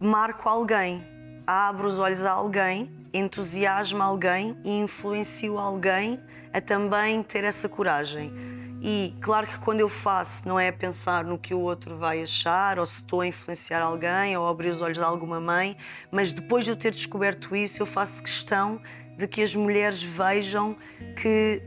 marco 0.00 0.48
alguém, 0.48 1.04
abro 1.46 1.86
os 1.86 1.98
olhos 2.00 2.24
a 2.24 2.32
alguém 2.32 2.90
entusiasma 3.12 4.04
alguém 4.04 4.56
e 4.64 4.78
influencio 4.78 5.58
alguém 5.58 6.20
a 6.52 6.60
também 6.60 7.22
ter 7.22 7.44
essa 7.44 7.68
coragem. 7.68 8.32
E 8.82 9.14
claro 9.20 9.46
que 9.46 9.58
quando 9.58 9.80
eu 9.80 9.90
faço, 9.90 10.48
não 10.48 10.58
é 10.58 10.72
pensar 10.72 11.22
no 11.22 11.38
que 11.38 11.52
o 11.52 11.60
outro 11.60 11.98
vai 11.98 12.22
achar, 12.22 12.78
ou 12.78 12.86
se 12.86 13.00
estou 13.00 13.20
a 13.20 13.26
influenciar 13.26 13.82
alguém, 13.82 14.36
ou 14.38 14.46
a 14.46 14.50
abrir 14.50 14.70
os 14.70 14.80
olhos 14.80 14.96
de 14.96 15.04
alguma 15.04 15.38
mãe, 15.38 15.76
mas 16.10 16.32
depois 16.32 16.64
de 16.64 16.70
eu 16.70 16.76
ter 16.76 16.90
descoberto 16.90 17.54
isso, 17.54 17.82
eu 17.82 17.86
faço 17.86 18.22
questão 18.22 18.80
de 19.18 19.28
que 19.28 19.42
as 19.42 19.54
mulheres 19.54 20.02
vejam 20.02 20.76
que 21.20 21.62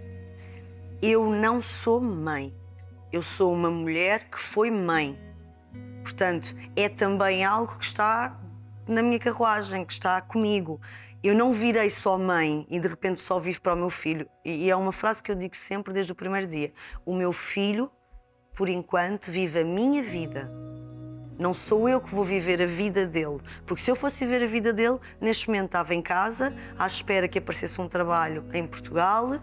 eu 1.03 1.29
não 1.29 1.61
sou 1.61 2.01
mãe. 2.01 2.51
Eu 3.11 3.21
sou 3.21 3.53
uma 3.53 3.69
mulher 3.69 4.27
que 4.31 4.39
foi 4.39 4.71
mãe. 4.71 5.19
Portanto, 6.01 6.55
é 6.75 6.89
também 6.89 7.45
algo 7.45 7.77
que 7.77 7.85
está 7.85 8.39
na 8.87 9.03
minha 9.03 9.19
carruagem, 9.19 9.85
que 9.85 9.93
está 9.93 10.19
comigo. 10.19 10.81
Eu 11.23 11.33
não 11.33 11.53
virei 11.53 11.89
só 11.89 12.17
mãe 12.17 12.67
e 12.69 12.77
de 12.81 12.85
repente 12.85 13.21
só 13.21 13.39
vivo 13.39 13.61
para 13.61 13.75
o 13.75 13.77
meu 13.77 13.89
filho. 13.89 14.27
E 14.43 14.69
é 14.69 14.75
uma 14.75 14.91
frase 14.91 15.23
que 15.23 15.31
eu 15.31 15.35
digo 15.35 15.55
sempre 15.55 15.93
desde 15.93 16.11
o 16.11 16.15
primeiro 16.15 16.45
dia. 16.45 16.73
O 17.05 17.15
meu 17.15 17.31
filho, 17.31 17.89
por 18.53 18.67
enquanto, 18.67 19.31
vive 19.31 19.61
a 19.61 19.63
minha 19.63 20.03
vida. 20.03 20.51
Não 21.39 21.53
sou 21.53 21.87
eu 21.87 22.01
que 22.01 22.13
vou 22.13 22.25
viver 22.25 22.61
a 22.61 22.65
vida 22.65 23.07
dele. 23.07 23.39
Porque 23.65 23.81
se 23.81 23.89
eu 23.89 23.95
fosse 23.95 24.25
viver 24.25 24.43
a 24.43 24.47
vida 24.47 24.73
dele, 24.73 24.99
neste 25.21 25.47
momento 25.47 25.67
estava 25.67 25.95
em 25.95 26.01
casa, 26.01 26.53
à 26.77 26.85
espera 26.85 27.25
que 27.25 27.39
aparecesse 27.39 27.79
um 27.79 27.87
trabalho 27.87 28.43
em 28.53 28.67
Portugal, 28.67 29.39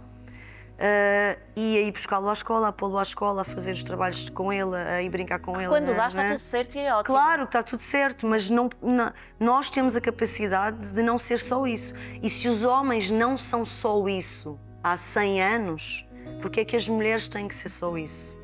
Uh, 0.81 1.38
ia 1.57 1.83
ir 1.83 1.93
buscá-lo 1.93 2.31
à 2.31 2.33
escola, 2.33 2.69
a 2.69 2.73
pô-lo 2.73 2.97
à 2.99 3.03
escola, 3.03 3.43
a 3.43 3.45
fazer 3.45 3.73
os 3.73 3.85
trabalhos 3.85 4.31
com 4.31 4.51
ele, 4.51 4.75
a 4.75 5.03
ir 5.03 5.11
brincar 5.11 5.38
com 5.38 5.61
ele. 5.61 5.69
Quando 5.69 5.88
né, 5.88 5.95
dá, 5.95 6.09
está 6.09 6.23
né? 6.23 6.29
tudo 6.31 6.40
certo 6.40 6.75
e 6.77 6.79
é 6.79 6.95
ótimo. 6.95 7.14
Claro 7.14 7.43
que 7.43 7.49
está 7.49 7.62
tudo 7.62 7.81
certo, 7.81 8.27
mas 8.27 8.49
não, 8.49 8.71
não- 8.81 9.12
nós 9.38 9.69
temos 9.69 9.95
a 9.95 10.01
capacidade 10.01 10.95
de 10.95 11.03
não 11.03 11.19
ser 11.19 11.38
só 11.38 11.66
isso. 11.66 11.93
E 12.23 12.31
se 12.31 12.49
os 12.49 12.64
homens 12.64 13.11
não 13.11 13.37
são 13.37 13.62
só 13.62 14.09
isso 14.09 14.59
há 14.83 14.97
100 14.97 15.43
anos, 15.43 16.09
porque 16.40 16.61
é 16.61 16.64
que 16.64 16.75
as 16.75 16.88
mulheres 16.88 17.29
têm 17.29 17.47
que 17.47 17.55
ser 17.55 17.69
só 17.69 17.99
isso? 17.99 18.38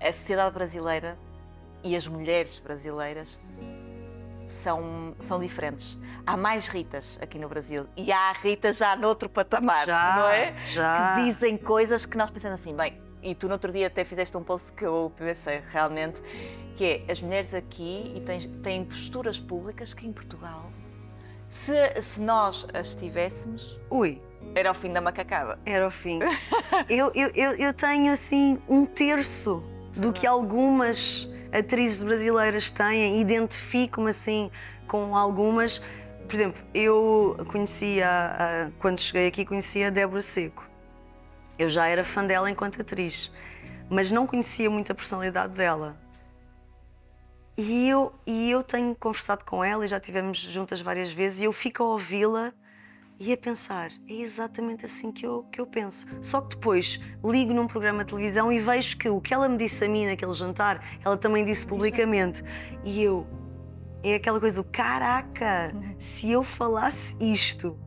A 0.00 0.12
sociedade 0.12 0.54
brasileira 0.54 1.18
e 1.82 1.96
as 1.96 2.06
mulheres 2.06 2.60
brasileiras 2.60 3.40
são, 4.46 5.16
são 5.20 5.40
diferentes. 5.40 5.98
Há 6.26 6.36
mais 6.36 6.66
Ritas 6.66 7.18
aqui 7.20 7.38
no 7.38 7.48
Brasil 7.48 7.86
e 7.96 8.10
há 8.10 8.32
Ritas 8.32 8.78
já 8.78 8.96
noutro 8.96 9.28
patamar, 9.28 9.86
Já, 9.86 10.16
não 10.16 10.28
é? 10.28 10.54
já. 10.64 11.16
Que 11.16 11.24
dizem 11.24 11.56
coisas 11.58 12.06
que 12.06 12.16
nós 12.16 12.30
pensamos 12.30 12.60
assim, 12.60 12.74
bem, 12.74 12.98
e 13.22 13.34
tu 13.34 13.46
no 13.46 13.52
outro 13.54 13.70
dia 13.70 13.88
até 13.88 14.04
fizeste 14.04 14.34
um 14.36 14.42
post 14.42 14.72
que 14.72 14.84
eu 14.86 15.12
pensei 15.16 15.62
realmente, 15.70 16.20
que 16.76 17.04
é 17.06 17.12
as 17.12 17.20
mulheres 17.20 17.52
aqui 17.52 18.12
e 18.16 18.20
têm, 18.22 18.40
têm 18.62 18.84
posturas 18.84 19.38
públicas 19.38 19.92
que 19.92 20.06
em 20.06 20.12
Portugal, 20.12 20.72
se, 21.50 22.00
se 22.00 22.20
nós 22.22 22.66
as 22.72 22.94
tivéssemos, 22.94 23.78
Ui, 23.90 24.20
era 24.54 24.70
o 24.70 24.74
fim 24.74 24.92
da 24.92 25.02
macacada. 25.02 25.58
era 25.66 25.86
o 25.86 25.90
fim. 25.90 26.20
eu, 26.88 27.12
eu, 27.14 27.30
eu, 27.34 27.52
eu 27.56 27.72
tenho 27.74 28.10
assim 28.10 28.58
um 28.66 28.86
terço 28.86 29.62
do 29.94 30.10
que 30.10 30.26
algumas 30.26 31.30
atrizes 31.52 32.02
brasileiras 32.02 32.70
têm, 32.70 33.20
identifico-me 33.20 34.08
assim 34.08 34.50
com 34.88 35.14
algumas. 35.14 35.82
Por 36.26 36.34
exemplo, 36.34 36.62
eu 36.72 37.36
conhecia, 37.50 38.72
quando 38.78 38.98
cheguei 38.98 39.28
aqui, 39.28 39.44
conhecia 39.44 39.88
a 39.88 39.90
Débora 39.90 40.20
Seco. 40.20 40.68
Eu 41.58 41.68
já 41.68 41.86
era 41.86 42.02
fã 42.02 42.26
dela 42.26 42.50
enquanto 42.50 42.80
atriz, 42.80 43.30
mas 43.88 44.10
não 44.10 44.26
conhecia 44.26 44.68
muito 44.68 44.90
a 44.90 44.94
personalidade 44.94 45.52
dela. 45.52 45.96
E 47.56 47.88
eu, 47.88 48.12
e 48.26 48.50
eu 48.50 48.64
tenho 48.64 48.96
conversado 48.96 49.44
com 49.44 49.62
ela 49.62 49.84
e 49.84 49.88
já 49.88 49.98
estivemos 49.98 50.38
juntas 50.38 50.80
várias 50.80 51.12
vezes 51.12 51.42
e 51.42 51.44
eu 51.44 51.52
fico 51.52 51.84
a 51.84 51.86
ouvi-la 51.86 52.52
e 53.20 53.32
a 53.32 53.36
pensar, 53.36 53.92
é 54.08 54.14
exatamente 54.14 54.84
assim 54.84 55.12
que 55.12 55.24
eu, 55.24 55.44
que 55.52 55.60
eu 55.60 55.66
penso. 55.66 56.04
Só 56.20 56.40
que 56.40 56.56
depois 56.56 56.98
ligo 57.24 57.54
num 57.54 57.68
programa 57.68 58.02
de 58.04 58.10
televisão 58.10 58.50
e 58.50 58.58
vejo 58.58 58.98
que 58.98 59.08
o 59.08 59.20
que 59.20 59.32
ela 59.32 59.48
me 59.48 59.56
disse 59.56 59.84
a 59.84 59.88
mim 59.88 60.06
naquele 60.06 60.32
jantar, 60.32 60.84
ela 61.04 61.16
também 61.16 61.44
disse 61.44 61.64
publicamente. 61.64 62.42
E 62.82 63.00
eu, 63.04 63.24
é 64.12 64.14
aquela 64.16 64.38
coisa 64.38 64.62
do 64.62 64.68
caraca, 64.68 65.74
se 65.98 66.30
eu 66.30 66.42
falasse 66.42 67.16
isto 67.20 67.78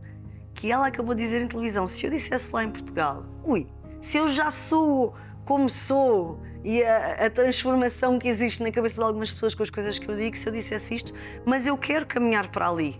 que 0.53 0.71
ela 0.71 0.87
acabou 0.87 1.13
de 1.13 1.23
dizer 1.23 1.41
em 1.41 1.47
televisão, 1.47 1.85
se 1.87 2.05
eu 2.05 2.09
dissesse 2.11 2.51
lá 2.51 2.63
em 2.63 2.71
Portugal, 2.71 3.25
ui, 3.43 3.67
se 4.01 4.17
eu 4.17 4.27
já 4.27 4.49
sou 4.49 5.13
como 5.45 5.69
sou 5.69 6.41
e 6.63 6.83
a, 6.83 7.25
a 7.25 7.29
transformação 7.29 8.17
que 8.19 8.27
existe 8.27 8.63
na 8.63 8.71
cabeça 8.71 8.95
de 8.95 9.01
algumas 9.01 9.31
pessoas 9.31 9.53
com 9.55 9.63
as 9.63 9.69
coisas 9.69 9.99
que 9.99 10.09
eu 10.09 10.17
digo, 10.17 10.35
se 10.35 10.49
eu 10.49 10.51
dissesse 10.53 10.95
isto, 10.95 11.13
mas 11.45 11.67
eu 11.67 11.77
quero 11.77 12.05
caminhar 12.05 12.51
para 12.51 12.67
ali 12.69 12.99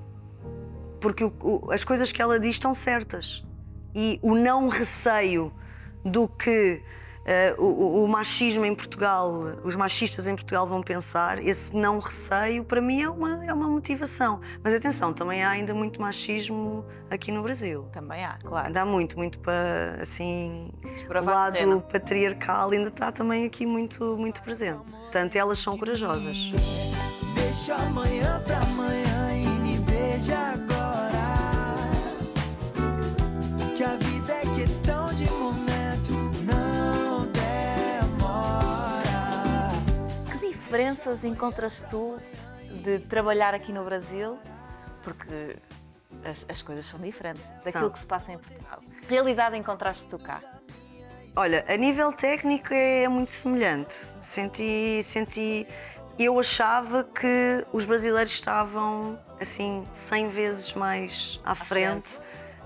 porque 1.00 1.24
o- 1.24 1.34
o- 1.42 1.72
as 1.72 1.84
coisas 1.84 2.12
que 2.12 2.22
ela 2.22 2.40
diz 2.40 2.56
estão 2.56 2.74
certas. 2.74 3.46
E 3.94 4.20
o 4.22 4.36
não 4.36 4.68
receio 4.68 5.54
do 6.04 6.28
que 6.28 6.82
eh, 7.28 7.54
o, 7.58 8.04
o- 8.04 8.08
machismo 8.08 8.66
em 8.66 8.74
Portugal, 8.74 9.30
os 9.64 9.76
machistas 9.76 10.28
em 10.28 10.34
Portugal 10.36 10.66
vão 10.66 10.82
pensar, 10.82 11.44
esse 11.46 11.76
não 11.76 12.00
receio 12.00 12.64
para 12.64 12.80
mim 12.82 13.02
é 13.04 13.10
uma, 13.10 13.46
é 13.46 13.54
uma 13.54 13.68
motivação. 13.68 14.40
Mas 14.64 14.74
atenção, 14.74 15.12
também 15.14 15.44
há 15.44 15.50
ainda 15.50 15.74
muito 15.74 16.02
machismo 16.02 16.86
aqui 17.12 17.32
no 17.32 17.44
Brasil. 17.44 17.84
Também 17.92 18.24
há, 18.24 18.38
claro. 18.42 18.68
Ainda 18.68 18.82
há 18.82 18.86
muito, 18.86 19.18
muito 19.18 19.38
para 19.40 19.98
assim. 20.02 20.72
O 21.10 21.26
lado 21.26 21.54
terreno. 21.54 21.82
patriarcal 21.82 22.72
ainda 22.72 22.88
está 22.88 23.12
também 23.12 23.46
aqui 23.46 23.66
muito, 23.66 24.16
muito 24.18 24.42
presente. 24.42 24.90
Portanto, 24.90 25.36
elas 25.36 25.60
são 25.60 25.78
corajosas. 25.78 26.38
Deixa 27.36 27.76
amanhã 27.76 28.42
pra 28.46 28.58
amanhã 28.60 29.34
e 29.36 29.48
me 29.60 29.78
beija 29.80 30.38
agora. 30.38 30.77
Diferenças 40.98 41.24
encontras 41.24 41.82
tu 41.84 42.18
de 42.84 43.00
trabalhar 43.00 43.54
aqui 43.54 43.72
no 43.72 43.84
Brasil? 43.84 44.38
Porque 45.04 45.56
as, 46.26 46.46
as 46.50 46.62
coisas 46.62 46.86
são 46.86 47.00
diferentes 47.00 47.46
daquilo 47.64 47.72
São. 47.72 47.90
que 47.92 48.00
se 48.00 48.08
passa 48.08 48.32
em 48.34 48.38
Portugal. 48.38 48.82
Que 49.02 49.14
realidade 49.14 49.56
encontraste 49.56 50.08
tu 50.08 50.18
cá? 50.18 50.42
Olha, 51.36 51.64
a 51.68 51.78
nível 51.78 52.12
técnico 52.12 52.74
é 52.74 53.08
muito 53.08 53.32
semelhante. 53.32 54.06
Senti, 54.22 55.02
senti. 55.04 55.68
Eu 56.18 56.40
achava 56.40 57.04
que 57.04 57.64
os 57.72 57.86
brasileiros 57.86 58.34
estavam 58.34 59.20
assim 59.40 59.88
100 59.94 60.30
vezes 60.30 60.74
mais 60.74 61.40
à 61.46 61.54
frente 61.54 62.20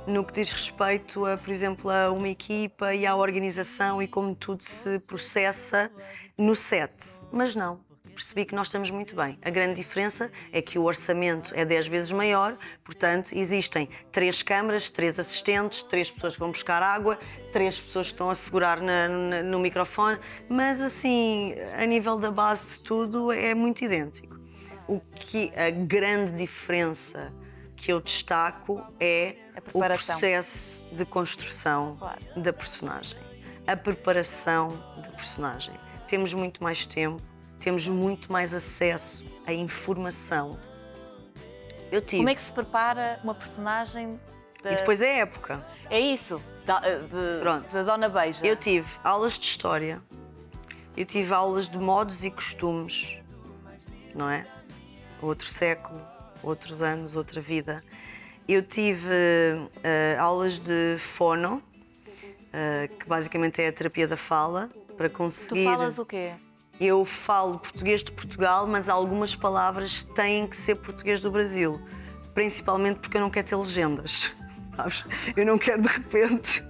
no 0.07 0.23
que 0.23 0.33
diz 0.33 0.51
respeito 0.51 1.25
a, 1.25 1.37
por 1.37 1.49
exemplo, 1.49 1.89
a 1.91 2.11
uma 2.11 2.29
equipa 2.29 2.95
e 2.95 3.05
à 3.05 3.13
organização 3.13 4.01
e 4.01 4.07
como 4.07 4.33
tudo 4.33 4.63
se 4.63 4.99
processa 4.99 5.91
no 6.37 6.55
set. 6.55 6.93
Mas 7.31 7.55
não. 7.55 7.90
Percebi 8.15 8.45
que 8.45 8.53
nós 8.53 8.67
estamos 8.67 8.91
muito 8.91 9.15
bem. 9.15 9.37
A 9.41 9.49
grande 9.49 9.75
diferença 9.75 10.31
é 10.51 10.61
que 10.61 10.77
o 10.77 10.83
orçamento 10.83 11.51
é 11.55 11.63
10 11.65 11.87
vezes 11.87 12.11
maior, 12.11 12.57
portanto, 12.85 13.31
existem 13.33 13.89
três 14.11 14.43
câmaras, 14.43 14.89
três 14.89 15.17
assistentes, 15.17 15.81
três 15.83 16.11
pessoas 16.11 16.33
que 16.33 16.39
vão 16.39 16.51
buscar 16.51 16.83
água, 16.83 17.17
três 17.51 17.79
pessoas 17.79 18.07
que 18.07 18.13
estão 18.13 18.29
a 18.29 18.35
segurar 18.35 18.79
na- 18.81 19.07
na- 19.07 19.41
no 19.43 19.59
microfone, 19.59 20.19
mas 20.49 20.81
assim, 20.81 21.55
a 21.79 21.85
nível 21.85 22.17
da 22.19 22.29
base 22.31 22.77
de 22.77 22.81
tudo, 22.81 23.31
é 23.31 23.55
muito 23.55 23.83
idêntico. 23.83 24.39
O 24.87 24.99
que 24.99 25.51
a 25.55 25.69
grande 25.69 26.31
diferença 26.33 27.33
que 27.77 27.91
eu 27.91 27.99
destaco 28.01 28.83
é 28.99 29.35
o 29.73 29.79
processo 29.79 30.83
de 30.91 31.05
construção 31.05 31.95
Claro. 31.97 32.19
da 32.35 32.53
personagem, 32.53 33.17
a 33.65 33.75
preparação 33.75 34.67
da 35.01 35.09
personagem. 35.11 35.73
Temos 36.07 36.33
muito 36.33 36.61
mais 36.61 36.85
tempo, 36.85 37.21
temos 37.61 37.87
muito 37.87 38.31
mais 38.31 38.53
acesso 38.53 39.23
à 39.45 39.53
informação. 39.53 40.59
Eu 41.91 42.01
tive. 42.01 42.17
Como 42.17 42.29
é 42.29 42.35
que 42.35 42.41
se 42.41 42.51
prepara 42.51 43.19
uma 43.23 43.35
personagem 43.35 44.19
da... 44.63 44.71
E 44.71 44.75
depois 44.77 45.01
é 45.01 45.19
época. 45.19 45.65
É 45.89 45.99
isso, 45.99 46.41
da, 46.65 46.79
de, 46.79 47.39
Pronto. 47.41 47.73
da 47.73 47.83
Dona 47.83 48.09
Beija. 48.09 48.45
Eu 48.45 48.55
tive 48.55 48.87
aulas 49.03 49.33
de 49.37 49.45
história, 49.45 50.01
eu 50.97 51.05
tive 51.05 51.33
aulas 51.33 51.69
de 51.69 51.77
modos 51.77 52.25
e 52.25 52.31
costumes, 52.31 53.19
não 54.15 54.29
é? 54.29 54.45
Outro 55.21 55.45
século, 55.45 56.01
outros 56.41 56.81
anos, 56.81 57.15
outra 57.15 57.39
vida. 57.39 57.83
Eu 58.47 58.63
tive 58.63 59.07
eh, 59.83 60.17
aulas 60.19 60.57
de 60.57 60.97
fono, 60.97 61.61
eh, 62.51 62.89
que 62.99 63.07
basicamente 63.07 63.61
é 63.61 63.67
a 63.67 63.71
terapia 63.71 64.07
da 64.07 64.17
fala, 64.17 64.69
para 64.97 65.07
Tu 65.07 65.15
conseguir. 65.15 65.63
falas 65.65 65.99
o 65.99 66.05
quê? 66.05 66.31
Eu 66.81 67.05
falo 67.05 67.59
português 67.59 68.03
de 68.03 68.11
Portugal, 68.11 68.65
mas 68.65 68.89
algumas 68.89 69.35
palavras 69.35 70.03
têm 70.15 70.47
que 70.47 70.57
ser 70.57 70.73
português 70.73 71.21
do 71.21 71.29
Brasil. 71.29 71.79
Principalmente 72.33 72.97
porque 72.97 73.17
eu 73.17 73.21
não 73.21 73.29
quero 73.29 73.47
ter 73.47 73.55
legendas. 73.55 74.33
Sabes? 74.75 75.05
Eu 75.35 75.45
não 75.45 75.59
quero 75.59 75.83
de 75.83 75.87
repente. 75.87 76.65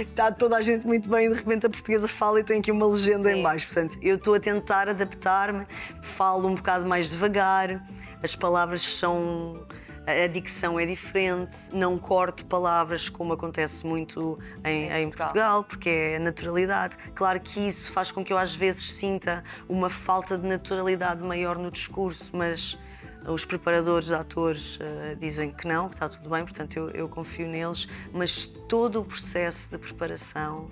Está 0.00 0.32
toda 0.34 0.56
a 0.56 0.60
gente 0.60 0.84
muito 0.84 1.08
bem 1.08 1.26
e 1.26 1.28
de 1.28 1.36
repente 1.36 1.64
a 1.64 1.70
portuguesa 1.70 2.08
fala 2.08 2.40
e 2.40 2.42
tem 2.42 2.58
aqui 2.58 2.72
uma 2.72 2.88
legenda 2.88 3.30
Sim. 3.30 3.36
em 3.36 3.42
baixo. 3.44 3.66
Portanto, 3.66 3.96
eu 4.02 4.16
estou 4.16 4.34
a 4.34 4.40
tentar 4.40 4.88
adaptar-me, 4.88 5.64
falo 6.02 6.48
um 6.48 6.56
bocado 6.56 6.84
mais 6.84 7.08
devagar, 7.08 7.86
as 8.24 8.34
palavras 8.34 8.82
são 8.82 9.64
a 10.06 10.26
dicção 10.28 10.78
é 10.78 10.86
diferente, 10.86 11.56
não 11.72 11.98
corto 11.98 12.44
palavras 12.46 13.08
como 13.08 13.32
acontece 13.32 13.84
muito 13.84 14.38
em, 14.64 14.88
em 14.88 15.02
Portugal. 15.04 15.26
Portugal, 15.26 15.64
porque 15.64 15.88
é 15.88 16.18
naturalidade. 16.18 16.96
Claro 17.14 17.40
que 17.40 17.66
isso 17.66 17.90
faz 17.90 18.12
com 18.12 18.24
que 18.24 18.32
eu 18.32 18.38
às 18.38 18.54
vezes 18.54 18.92
sinta 18.92 19.42
uma 19.68 19.90
falta 19.90 20.38
de 20.38 20.46
naturalidade 20.46 21.22
maior 21.24 21.58
no 21.58 21.70
discurso, 21.70 22.30
mas 22.32 22.78
os 23.26 23.44
preparadores, 23.44 24.12
atores, 24.12 24.78
eh, 24.80 25.16
dizem 25.18 25.50
que 25.50 25.66
não, 25.66 25.88
que 25.88 25.94
está 25.94 26.08
tudo 26.08 26.30
bem, 26.30 26.44
portanto 26.44 26.76
eu, 26.76 26.90
eu 26.90 27.08
confio 27.08 27.48
neles, 27.48 27.88
mas 28.12 28.46
todo 28.46 29.00
o 29.00 29.04
processo 29.04 29.72
de 29.72 29.78
preparação 29.78 30.70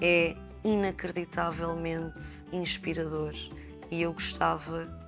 é 0.00 0.34
inacreditavelmente 0.64 2.42
inspirador 2.52 3.32
e 3.90 4.02
eu 4.02 4.12
gostava 4.12 5.03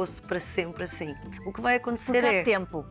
fosse 0.00 0.22
para 0.22 0.38
sempre 0.38 0.84
assim. 0.84 1.14
O 1.44 1.52
que 1.52 1.60
vai 1.60 1.76
acontecer 1.76 2.12
Porque 2.12 2.26
é 2.26 2.40
há 2.40 2.44
tempo. 2.44 2.86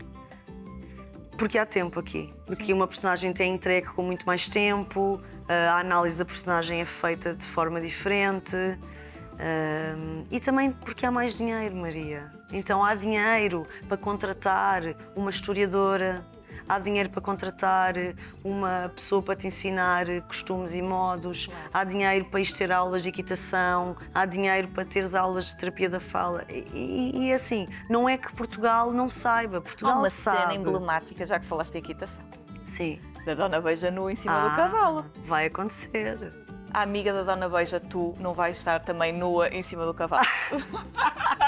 porque 1.38 1.58
há 1.58 1.66
tempo 1.66 2.00
aqui. 2.00 2.32
Porque 2.46 2.72
uma 2.72 2.88
personagem 2.88 3.34
tem 3.34 3.56
entregue 3.56 3.88
com 3.88 4.04
muito 4.04 4.26
mais 4.28 4.48
tempo, 4.48 5.20
a 5.48 5.80
análise 5.80 6.18
da 6.18 6.26
personagem 6.26 6.82
é 6.82 6.86
feita 6.86 7.34
de 7.34 7.46
forma 7.46 7.82
diferente. 7.82 8.56
hum, 8.56 10.26
e 10.30 10.40
também 10.40 10.72
porque 10.72 11.06
há 11.06 11.12
mais 11.12 11.36
dinheiro, 11.38 11.76
Maria. 11.76 12.32
Então 12.52 12.84
há 12.84 12.94
dinheiro 12.94 13.66
para 13.88 13.98
contratar 13.98 14.82
uma 15.16 15.30
historiadora, 15.32 16.24
há 16.70 16.78
dinheiro 16.80 17.10
para 17.10 17.22
contratar 17.22 17.96
uma 18.44 18.90
pessoa 18.96 19.22
para 19.22 19.36
te 19.36 19.48
ensinar 19.48 20.06
costumes 20.28 20.74
e 20.76 20.82
modos, 20.82 21.50
há 21.74 21.84
dinheiro 21.84 22.26
para 22.26 22.40
ir 22.40 22.54
ter 22.54 22.72
aulas 22.72 23.02
de 23.04 23.10
equitação, 23.10 23.98
há 24.14 24.26
dinheiro 24.26 24.68
para 24.70 24.86
teres 24.86 25.16
aulas 25.16 25.48
de 25.48 25.58
terapia 25.58 25.90
da 25.90 26.00
fala. 26.00 26.44
E, 26.48 26.64
e- 26.74 27.28
e 27.28 27.34
assim, 27.34 27.68
não 27.90 28.08
é 28.08 28.18
que 28.18 28.32
Portugal 28.34 28.92
não 28.92 29.10
saiba, 29.10 29.58
Há 29.58 29.62
Portugal 29.62 29.98
uma 29.98 30.10
sabe. 30.10 30.38
cena 30.42 30.54
emblemática, 30.54 31.26
já 31.26 31.40
que 31.40 31.46
falaste 31.46 31.74
de 31.74 31.80
equitação, 31.80 32.24
Sim. 32.64 33.02
da 33.26 33.34
Dona 33.34 33.60
Beija 33.60 33.90
nua 33.90 34.12
em 34.12 34.16
cima 34.16 34.34
Ah, 34.46 34.50
do 34.50 34.56
cavalo. 34.56 35.06
Vai 35.26 35.48
acontecer. 35.48 36.32
A 36.72 36.84
amiga 36.84 37.12
da 37.12 37.24
Dona 37.24 37.50
Beija, 37.50 37.80
tu, 37.80 38.14
não 38.20 38.34
vais 38.36 38.56
estar 38.58 38.80
também 38.82 39.12
nua 39.12 39.50
em 39.50 39.64
cima 39.64 39.86
do 39.88 39.94
cavalo. 39.94 40.24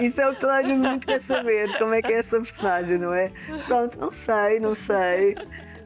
Isso 0.00 0.20
é 0.20 0.28
o 0.28 0.34
que 0.34 0.40
toda 0.40 0.54
a 0.54 0.62
gente 0.62 0.78
muito 0.78 1.06
quer 1.06 1.20
saber, 1.20 1.76
como 1.78 1.94
é 1.94 2.02
que 2.02 2.12
é 2.12 2.18
essa 2.18 2.38
personagem, 2.40 2.98
não 2.98 3.12
é? 3.14 3.30
Pronto, 3.66 3.98
não 3.98 4.12
sei, 4.12 4.60
não 4.60 4.74
sei. 4.74 5.36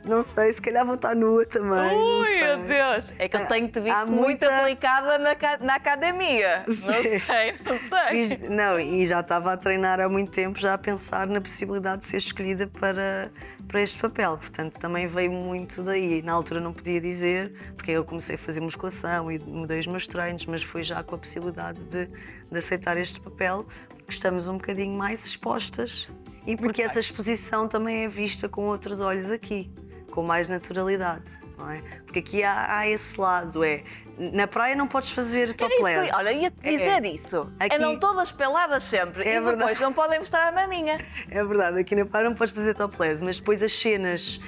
Não 0.05 0.22
sei, 0.24 0.51
se 0.55 0.62
calhar 0.62 0.87
vou 0.87 0.95
estar 0.95 1.14
nua 1.14 1.45
também. 1.45 1.68
não 1.70 2.20
Ui, 2.20 2.37
meu 2.41 2.57
Deus! 2.61 3.12
É 3.18 3.29
que 3.29 3.37
eu 3.37 3.45
tenho-te 3.47 3.79
visto 3.79 3.95
Há 3.95 4.07
muito 4.07 4.20
muita- 4.22 4.61
aplicada 4.61 5.18
na, 5.18 5.37
na 5.61 5.74
academia. 5.74 6.64
Não 6.66 6.74
Sim. 7.03 7.18
sei, 7.20 7.55
não 7.66 7.79
sei. 7.79 8.09
Fiz- 8.39 8.49
não, 8.49 8.81
e 8.81 9.05
já 9.05 9.20
estava 9.20 9.53
a 9.53 9.57
treinar 9.59 10.01
há 10.01 10.09
muito 10.09 10.33
tempo, 10.33 10.59
já 10.59 10.72
a 10.72 10.79
pensar 10.79 11.26
na 11.26 11.43
possibilidade 11.43 11.99
de 11.99 12.07
ser 12.07 12.16
escolhida 12.18 12.66
para, 12.68 13.31
para 13.66 13.83
este 13.83 13.99
papel. 13.99 14.39
Portanto, 14.39 14.79
também 14.79 15.07
veio 15.07 15.31
muito 15.31 15.83
daí. 15.83 16.22
Na 16.22 16.33
altura 16.33 16.61
não 16.61 16.72
podia 16.72 17.03
dizer, 17.03 17.53
porque 17.76 17.91
eu 17.91 18.03
comecei 18.03 18.37
a 18.37 18.39
fazer 18.39 18.61
musculação 18.61 19.31
e 19.31 19.39
mudei 19.39 19.79
os 19.81 19.87
meus 19.87 20.07
treinos, 20.07 20.47
mas 20.47 20.62
foi 20.62 20.83
já 20.85 21.03
com 21.03 21.16
a 21.16 21.18
possibilidade 21.18 21.85
de, 21.85 22.09
de 22.51 22.59
aceitar 22.59 22.96
este 22.96 23.20
papel, 23.20 23.66
porque 23.88 24.12
estamos 24.12 24.49
um 24.49 24.55
bocadinho 24.59 24.96
mais 24.96 25.24
expostas 25.26 26.09
e 26.46 26.57
porque 26.57 26.82
essa 26.82 26.99
exposição 27.01 27.68
também 27.68 28.05
é 28.05 28.09
vista 28.09 28.49
com 28.49 28.64
outros 28.66 29.01
olhos 29.01 29.26
daqui, 29.26 29.70
com 30.11 30.22
mais 30.22 30.49
naturalidade. 30.49 31.30
Não 31.59 31.70
é? 31.70 31.82
Porque 32.05 32.20
aqui 32.20 32.42
há, 32.44 32.78
há 32.78 32.88
esse 32.88 33.20
lado, 33.20 33.64
é 33.64 33.82
na 34.16 34.46
praia 34.46 34.74
não 34.76 34.86
podes 34.88 35.11
fazer 35.11 35.55
topless. 35.55 36.09
ia- 36.09 36.16
Olha, 36.16 36.32
ia-te 36.32 36.57
É. 36.62 36.70
dizer 36.70 37.05
isso. 37.05 37.53
Aqui- 37.59 37.74
É 37.74 37.78
não 37.78 37.99
todas 37.99 38.30
peladas 38.32 38.82
sempre. 38.84 39.22
É 39.24 39.36
e 39.36 39.38
depois 39.38 39.57
verdade. 39.59 39.80
não 39.82 39.92
podem 39.92 40.18
mostrar 40.20 40.49
a 40.49 40.53
maminha. 40.53 40.99
É 41.28 41.44
verdade, 41.44 41.80
aqui 41.80 41.94
na 41.96 42.05
praia 42.07 42.28
não 42.28 42.34
podes 42.36 42.53
fazer 42.55 42.74
topless, 42.74 43.22
mas 43.22 43.38
depois 43.38 43.61
as 43.62 43.72
cenas, 43.72 44.40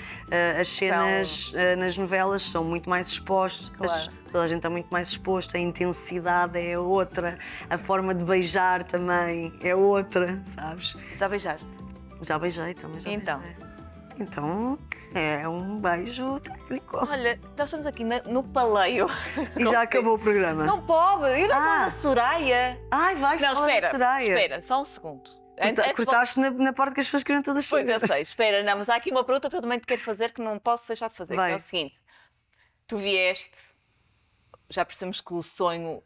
as 0.60 0.68
cenas 0.68 1.52
ah, 1.56 1.76
nas 1.76 1.96
novelas 1.98 2.42
são 2.42 2.64
muito 2.64 2.88
mais 2.88 3.08
expostas. 3.08 3.68
Claro. 3.70 4.12
Toda 4.30 4.44
a 4.44 4.48
gente 4.48 4.58
está 4.58 4.70
muito 4.70 4.88
mais 4.90 5.08
exposta, 5.08 5.56
a 5.58 5.60
intensidade 5.60 6.56
é 6.58 6.78
outra, 6.78 7.36
a 7.68 7.76
forma 7.76 8.14
de 8.14 8.24
beijar 8.24 8.84
também 8.84 9.52
é 9.60 9.74
outra, 9.74 10.40
sabes? 10.54 10.96
Já 11.16 11.28
beijaste? 11.28 11.68
Já 12.22 12.38
beijei 12.38 12.72
também, 12.74 13.00
já 13.00 13.10
Então? 13.10 13.40
beijei. 13.40 13.70
Então, 14.20 14.78
é 15.14 15.48
um 15.48 15.78
beijo 15.78 16.38
técnico. 16.40 16.98
Olha, 17.10 17.40
nós 17.56 17.68
estamos 17.68 17.86
aqui 17.86 18.04
na- 18.04 18.20
no 18.24 18.42
paleio. 18.44 19.06
E 19.56 19.64
já 19.64 19.80
acabou 19.82 20.14
o 20.14 20.18
programa. 20.18 20.64
Não 20.66 20.80
pode! 20.82 21.40
Eu 21.40 21.48
não 21.48 21.56
Ah. 21.56 21.60
vou 21.76 21.84
da 21.86 21.90
Soraya. 21.90 22.78
Ai, 22.90 23.14
vai 23.16 23.38
Não, 23.40 23.52
espera, 23.54 23.90
Soraya. 23.90 24.28
espera, 24.28 24.62
só 24.62 24.82
um 24.82 24.84
segundo. 24.84 25.39
Antes- 25.60 25.84
antes 25.84 25.96
Cortaste 25.96 26.40
na, 26.40 26.50
na 26.50 26.72
parte 26.72 26.94
que 26.94 27.00
as 27.00 27.06
pessoas 27.06 27.22
queriam 27.22 27.42
todas 27.42 27.68
Pois 27.68 27.86
saber. 27.86 28.02
eu 28.02 28.06
sei, 28.08 28.22
espera, 28.22 28.62
não, 28.62 28.78
mas 28.78 28.88
há 28.88 28.96
aqui 28.96 29.10
uma 29.10 29.24
pergunta 29.24 29.48
que 29.50 29.56
eu 29.56 29.60
também 29.62 29.78
te 29.78 29.86
quero 29.86 30.00
fazer 30.00 30.32
que 30.32 30.40
não 30.40 30.58
posso 30.58 30.86
deixar 30.88 31.08
de 31.08 31.14
fazer. 31.16 31.34
que 31.34 31.36
Vai. 31.40 31.52
é 31.52 31.56
o 31.56 31.60
seguinte: 31.60 32.00
tu 32.86 32.96
vieste, 32.98 33.56
já 34.68 34.84
percebemos 34.84 35.20
que 35.20 35.32
o 35.34 35.42
sonho 35.42 36.02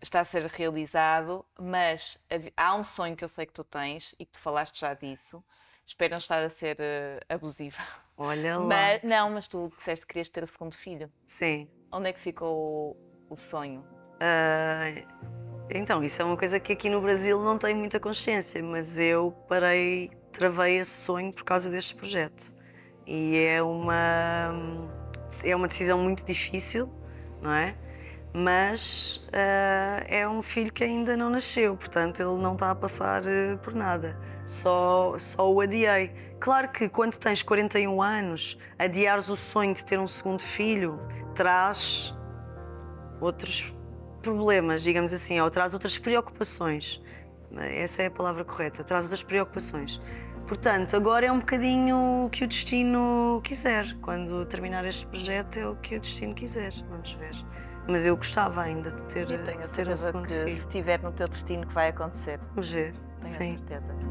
está 0.00 0.20
a 0.20 0.24
ser 0.24 0.44
realizado, 0.46 1.44
mas 1.58 2.22
há 2.56 2.74
um 2.74 2.82
sonho 2.84 3.16
que 3.16 3.24
eu 3.24 3.28
sei 3.28 3.46
que 3.46 3.52
tu 3.52 3.64
tens 3.64 4.14
e 4.18 4.26
que 4.26 4.32
tu 4.32 4.38
falaste 4.38 4.80
já 4.80 4.94
disso. 4.94 5.42
Espero 5.84 6.12
não 6.12 6.18
estar 6.18 6.42
a 6.42 6.48
ser 6.48 6.76
eh, 6.78 7.20
abusiva. 7.28 7.76
Olha 8.16 8.56
lá. 8.58 8.66
Mas, 8.66 9.02
não, 9.02 9.30
mas 9.30 9.48
tu 9.48 9.72
disseste 9.76 10.06
que 10.06 10.12
querias 10.12 10.28
ter 10.28 10.42
o 10.44 10.46
segundo 10.46 10.76
filho. 10.76 11.10
Sim. 11.26 11.68
Onde 11.90 12.08
é 12.08 12.12
que 12.12 12.20
ficou 12.20 12.96
o, 13.28 13.34
o 13.34 13.36
sonho? 13.36 13.84
Ah, 14.20 14.84
então, 15.74 16.02
isso 16.04 16.20
é 16.20 16.24
uma 16.24 16.36
coisa 16.36 16.60
que 16.60 16.72
aqui 16.72 16.90
no 16.90 17.00
Brasil 17.00 17.40
não 17.42 17.56
tenho 17.56 17.76
muita 17.78 17.98
consciência, 17.98 18.62
mas 18.62 18.98
eu 18.98 19.34
parei, 19.48 20.10
travei 20.32 20.78
esse 20.78 20.90
sonho 20.90 21.32
por 21.32 21.44
causa 21.44 21.70
deste 21.70 21.94
projeto. 21.94 22.54
E 23.06 23.36
é 23.36 23.62
uma, 23.62 24.54
é 25.44 25.56
uma 25.56 25.68
decisão 25.68 25.98
muito 25.98 26.24
difícil, 26.24 26.88
não 27.40 27.52
é? 27.52 27.74
Mas 28.34 29.26
ah, 29.32 30.04
é 30.08 30.28
um 30.28 30.42
filho 30.42 30.72
que 30.72 30.84
ainda 30.84 31.16
não 31.16 31.28
nasceu, 31.30 31.76
portanto 31.76 32.20
ele 32.20 32.40
não 32.42 32.54
está 32.54 32.70
a 32.70 32.74
passar 32.74 33.26
eh, 33.26 33.56
por 33.62 33.74
nada. 33.74 34.18
Só, 34.46 35.18
só 35.18 35.50
o 35.52 35.60
adiei. 35.60 36.12
Claro 36.40 36.70
que 36.70 36.88
quando 36.88 37.16
tens 37.18 37.42
41 37.42 38.02
anos, 38.02 38.58
adiares 38.78 39.28
o 39.28 39.36
sonho 39.36 39.74
de 39.74 39.84
ter 39.84 39.98
um 39.98 40.06
segundo 40.06 40.42
filho 40.42 40.98
traz 41.34 42.14
outros 43.20 43.74
problemas, 44.22 44.82
digamos 44.82 45.12
assim, 45.12 45.40
ou 45.40 45.50
traz 45.50 45.74
outras 45.74 45.98
preocupações. 45.98 47.02
Essa 47.56 48.02
é 48.02 48.06
a 48.06 48.10
palavra 48.10 48.44
correta, 48.44 48.82
traz 48.82 49.04
outras 49.04 49.22
preocupações. 49.22 50.00
Portanto, 50.46 50.96
agora 50.96 51.26
é 51.26 51.32
um 51.32 51.38
bocadinho 51.38 52.26
o 52.26 52.30
que 52.30 52.44
o 52.44 52.48
destino 52.48 53.40
quiser. 53.44 53.94
Quando 54.00 54.44
terminar 54.46 54.84
este 54.84 55.06
projeto, 55.06 55.58
é 55.58 55.66
o 55.66 55.76
que 55.76 55.96
o 55.96 56.00
destino 56.00 56.34
quiser. 56.34 56.72
Vamos 56.88 57.12
ver. 57.14 57.34
Mas 57.88 58.06
eu 58.06 58.16
gostava 58.16 58.62
ainda 58.62 58.90
de 58.90 59.02
ter, 59.04 59.22
a 59.22 59.26
de 59.26 59.38
ter 59.44 59.64
certeza 59.64 59.96
segundo 59.96 60.26
que 60.26 60.32
filho. 60.32 60.56
se 60.56 60.62
estiver 60.62 61.02
no 61.02 61.12
teu 61.12 61.26
destino 61.26 61.66
que 61.66 61.74
vai 61.74 61.88
acontecer. 61.88 62.38
Vamos 62.50 62.70
ver. 62.70 62.94
Tenho 63.20 63.34
Sim. 63.34 63.54
a 63.54 63.58
certeza. 63.58 64.02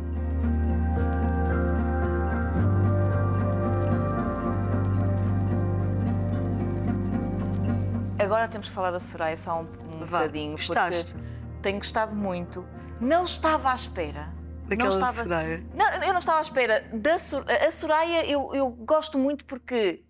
Agora 8.19 8.47
temos 8.47 8.67
falar 8.67 8.91
da 8.91 8.99
Soraya 8.99 9.35
só 9.35 9.61
um, 9.61 9.67
um 10.03 10.07
Vá, 10.07 10.19
bocadinho. 10.19 10.51
gostaste? 10.51 11.15
Tenho 11.61 11.77
gostado 11.77 12.15
muito. 12.15 12.65
Não 12.99 13.25
estava 13.25 13.71
à 13.71 13.75
espera. 13.75 14.29
Daquela 14.67 14.89
não 14.89 14.95
estava... 14.95 15.23
Soraya. 15.23 15.63
Não, 15.73 15.91
eu 16.03 16.13
não 16.13 16.19
estava 16.19 16.37
à 16.39 16.41
espera. 16.41 16.85
Da 16.93 17.19
Sor- 17.19 17.45
A 17.49 17.71
Soraya 17.71 18.25
eu, 18.25 18.53
eu 18.53 18.69
gosto 18.69 19.17
muito 19.19 19.43
porque 19.45 20.03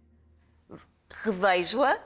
revejo-a 1.23 1.97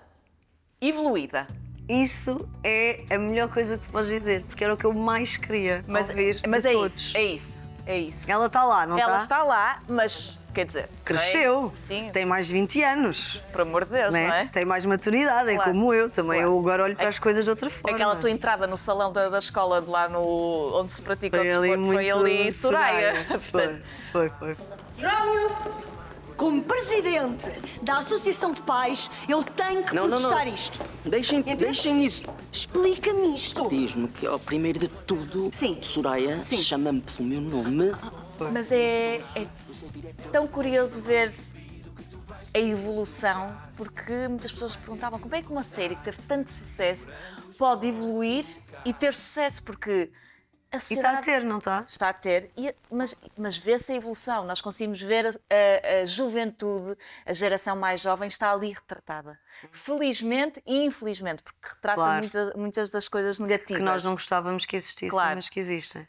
evoluída. 0.82 1.48
Isso 1.88 2.48
é 2.64 3.06
a 3.12 3.18
melhor 3.18 3.50
coisa 3.50 3.78
que 3.78 3.88
tu 3.88 3.92
podes 3.92 4.10
dizer, 4.10 4.44
porque 4.46 4.64
era 4.64 4.74
o 4.74 4.78
que 4.78 4.86
eu 4.86 4.94
mais 4.94 5.38
queria 5.38 5.84
Mas, 5.88 6.10
ouvir 6.10 6.42
mas 6.48 6.64
de 6.64 6.70
é 6.70 6.74
todos. 6.74 6.96
isso, 6.96 7.18
é 7.18 7.24
isso, 7.24 7.70
é 7.86 7.98
isso. 8.00 8.32
Ela 8.32 8.48
está 8.48 8.64
lá, 8.64 8.88
não 8.88 8.98
Ela 8.98 9.18
está? 9.18 9.38
está 9.38 9.44
lá, 9.44 9.84
mas 9.88 10.40
quer 10.56 10.66
dizer. 10.66 10.90
Cresceu. 11.04 11.62
não 11.62 11.68
é? 11.70 11.76
Sim, 11.76 12.10
Tem 12.12 12.26
mais 12.26 12.48
de 12.48 12.54
20 12.54 12.82
anos. 12.84 13.44
por 13.52 13.62
amor 13.62 13.86
de 13.86 13.92
Deus, 13.92 14.12
né? 14.12 14.28
não 14.28 14.34
é? 14.36 14.46
Tem 14.48 14.66
mais 14.66 14.86
maturidade, 14.86 15.50
é 15.52 15.56
Claro, 15.56 15.72
como 15.72 15.94
eu 15.94 16.10
também. 16.10 16.40
claro. 16.40 16.54
Eu 16.54 16.60
agora 16.60 16.84
olho 16.84 16.96
para 16.96 17.10
as 17.10 17.20
coisas 17.20 17.44
de 17.44 17.50
outra 17.50 17.70
forma. 17.70 17.96
Aquela 17.96 18.16
tua 18.16 18.32
entrada 18.32 18.66
no 18.66 18.78
salão 18.78 19.12
da, 19.12 19.30
da 19.30 19.38
escola 19.40 19.82
de 19.82 19.90
lá 19.90 20.08
no, 20.10 20.72
onde 20.82 20.92
se 20.94 21.02
pratica 21.02 21.38
foi 21.38 21.48
o 21.50 21.58
ali 21.58 21.62
desporto 21.70 21.82
muito 21.84 21.96
foi 21.98 22.10
ali 22.10 22.52
Soraya. 22.52 23.26
Foi, 23.52 24.30
foi, 24.30 24.30
foi. 24.30 24.58
Rómio, 25.04 25.56
como 26.38 26.62
presidente 26.64 27.50
da 27.82 27.98
Associação 28.00 28.52
de 28.54 28.62
Pais, 28.62 29.10
eu 29.28 29.44
tenho 29.44 29.84
que 29.84 29.94
Não, 29.96 30.04
não, 30.08 30.18
não. 30.20 30.30
protestar 30.30 30.48
isto. 30.48 30.80
Deixem, 31.06 31.42
deixem 31.42 32.04
isso. 32.06 32.24
Explica-me 32.52 33.36
isto. 33.36 33.68
Diz-me 33.70 34.08
que, 34.08 34.28
ó, 34.28 34.38
primeiro 34.38 34.80
de 34.80 34.88
tudo, 34.88 35.50
Sim. 35.54 35.80
Soraya, 35.82 36.42
Sim. 36.42 36.58
chama-me 36.58 37.02
pelo 37.02 37.28
meu 37.28 37.42
nome. 37.42 37.92
Mas 38.52 38.72
é, 38.72 39.18
é 39.36 39.48
tão 40.32 40.48
curioso 40.48 41.02
ver 41.02 41.34
a 42.54 42.60
evolução, 42.60 43.48
porque 43.76 44.28
muitas 44.28 44.52
pessoas 44.52 44.76
perguntavam 44.76 45.20
como 45.20 45.36
é 45.36 45.42
que 45.42 45.50
uma 45.50 45.64
série 45.64 45.96
que 45.96 46.04
teve 46.04 46.18
tanto 46.28 46.50
sucesso 46.50 47.10
pode 47.58 47.88
evoluir 47.88 48.46
e 48.86 48.94
ter 48.94 49.14
sucesso, 49.14 49.62
porque 49.64 50.12
a 50.72 50.78
E 50.78 50.80
sociedade 50.80 51.20
está 51.20 51.20
a 51.20 51.22
ter, 51.40 51.44
não 51.46 51.58
está? 51.58 51.86
está 51.88 52.10
a 52.10 52.14
ter, 52.14 52.52
e- 52.58 52.74
mas, 52.90 53.16
mas 53.38 53.58
vê-se 53.58 53.92
a 53.92 53.96
evolução. 53.96 54.46
Nós 54.46 54.62
conseguimos 54.62 55.02
ver 55.02 55.26
a, 55.28 55.30
a- 55.30 56.02
a 56.04 56.06
juventude, 56.06 56.98
a 57.26 57.34
geração 57.34 57.76
mais 57.76 58.02
jovem 58.02 58.28
está 58.28 58.52
ali 58.52 58.70
retratada. 58.74 59.38
Felizmente 59.72 60.62
e 60.66 60.84
infelizmente, 60.84 61.44
porque 61.44 61.60
retrata 61.76 61.96
Claro. 61.96 62.20
muita- 62.22 62.54
muitas 62.58 62.90
das 62.90 63.08
coisas 63.08 63.40
negativas. 63.40 63.78
Que 63.78 63.84
nós 63.86 64.04
não 64.04 64.14
gostávamos 64.14 64.66
que 64.66 64.76
existissem, 64.76 65.10
Claro. 65.10 65.36
mas 65.36 65.50
que 65.50 65.60
existem. 65.60 66.08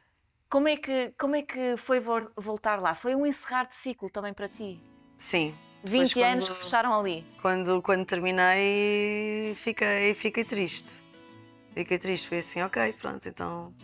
Como 0.49 0.69
é 0.69 0.77
que, 0.77 1.13
como 1.19 1.35
é 1.37 1.43
que 1.43 1.77
foi 1.77 1.99
vol- 2.01 2.31
voltar 2.37 2.81
lá? 2.81 2.95
Foi 2.95 3.15
um 3.15 3.27
encerrar 3.27 3.65
de 3.65 3.75
ciclo 3.75 4.09
também 4.11 4.33
para 4.33 4.49
ti? 4.49 4.81
Sim. 5.19 5.55
20 5.85 6.15
Depois 6.15 6.33
anos 6.33 6.45
quando- 6.45 6.57
que 6.57 6.65
fecharam 6.65 6.99
ali. 6.99 7.25
Quando, 7.43 7.83
quando 7.83 8.05
terminei, 8.07 9.55
fiquei, 9.57 10.15
fiquei 10.15 10.45
triste. 10.45 10.91
Fiquei 11.75 11.99
triste. 11.99 12.29
Foi 12.29 12.39
assim, 12.39 12.63
ok, 12.63 12.93
pronto, 12.95 13.29
então. 13.29 13.75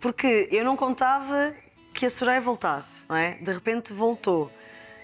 Porque 0.00 0.48
eu 0.50 0.64
não 0.64 0.76
contava 0.76 1.54
que 1.94 2.06
a 2.06 2.10
Soraya 2.10 2.40
voltasse, 2.40 3.06
não 3.08 3.16
é? 3.16 3.34
De 3.34 3.52
repente 3.52 3.92
voltou. 3.92 4.50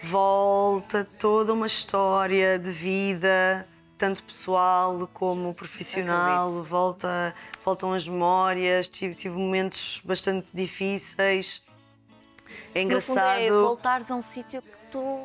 Volta 0.03 1.05
toda 1.19 1.53
uma 1.53 1.67
história 1.67 2.59
de 2.59 2.71
vida, 2.71 3.67
tanto 3.99 4.23
pessoal 4.23 5.09
como 5.13 5.55
profissional. 5.55 6.63
Volta, 6.63 7.35
voltam 7.65 7.93
as 7.93 8.07
memórias. 8.07 8.89
Tive, 8.89 9.15
tive 9.15 9.37
momentos 9.37 10.01
bastante 10.05 10.51
difíceis. 10.55 11.63
É 12.75 12.81
fundo 12.81 12.83
engraçado 12.83 13.41
é 13.41 13.51
voltares 13.51 14.11
a 14.11 14.15
um 14.15 14.23
sítio 14.23 14.63
que 14.63 14.69
tu 14.91 15.25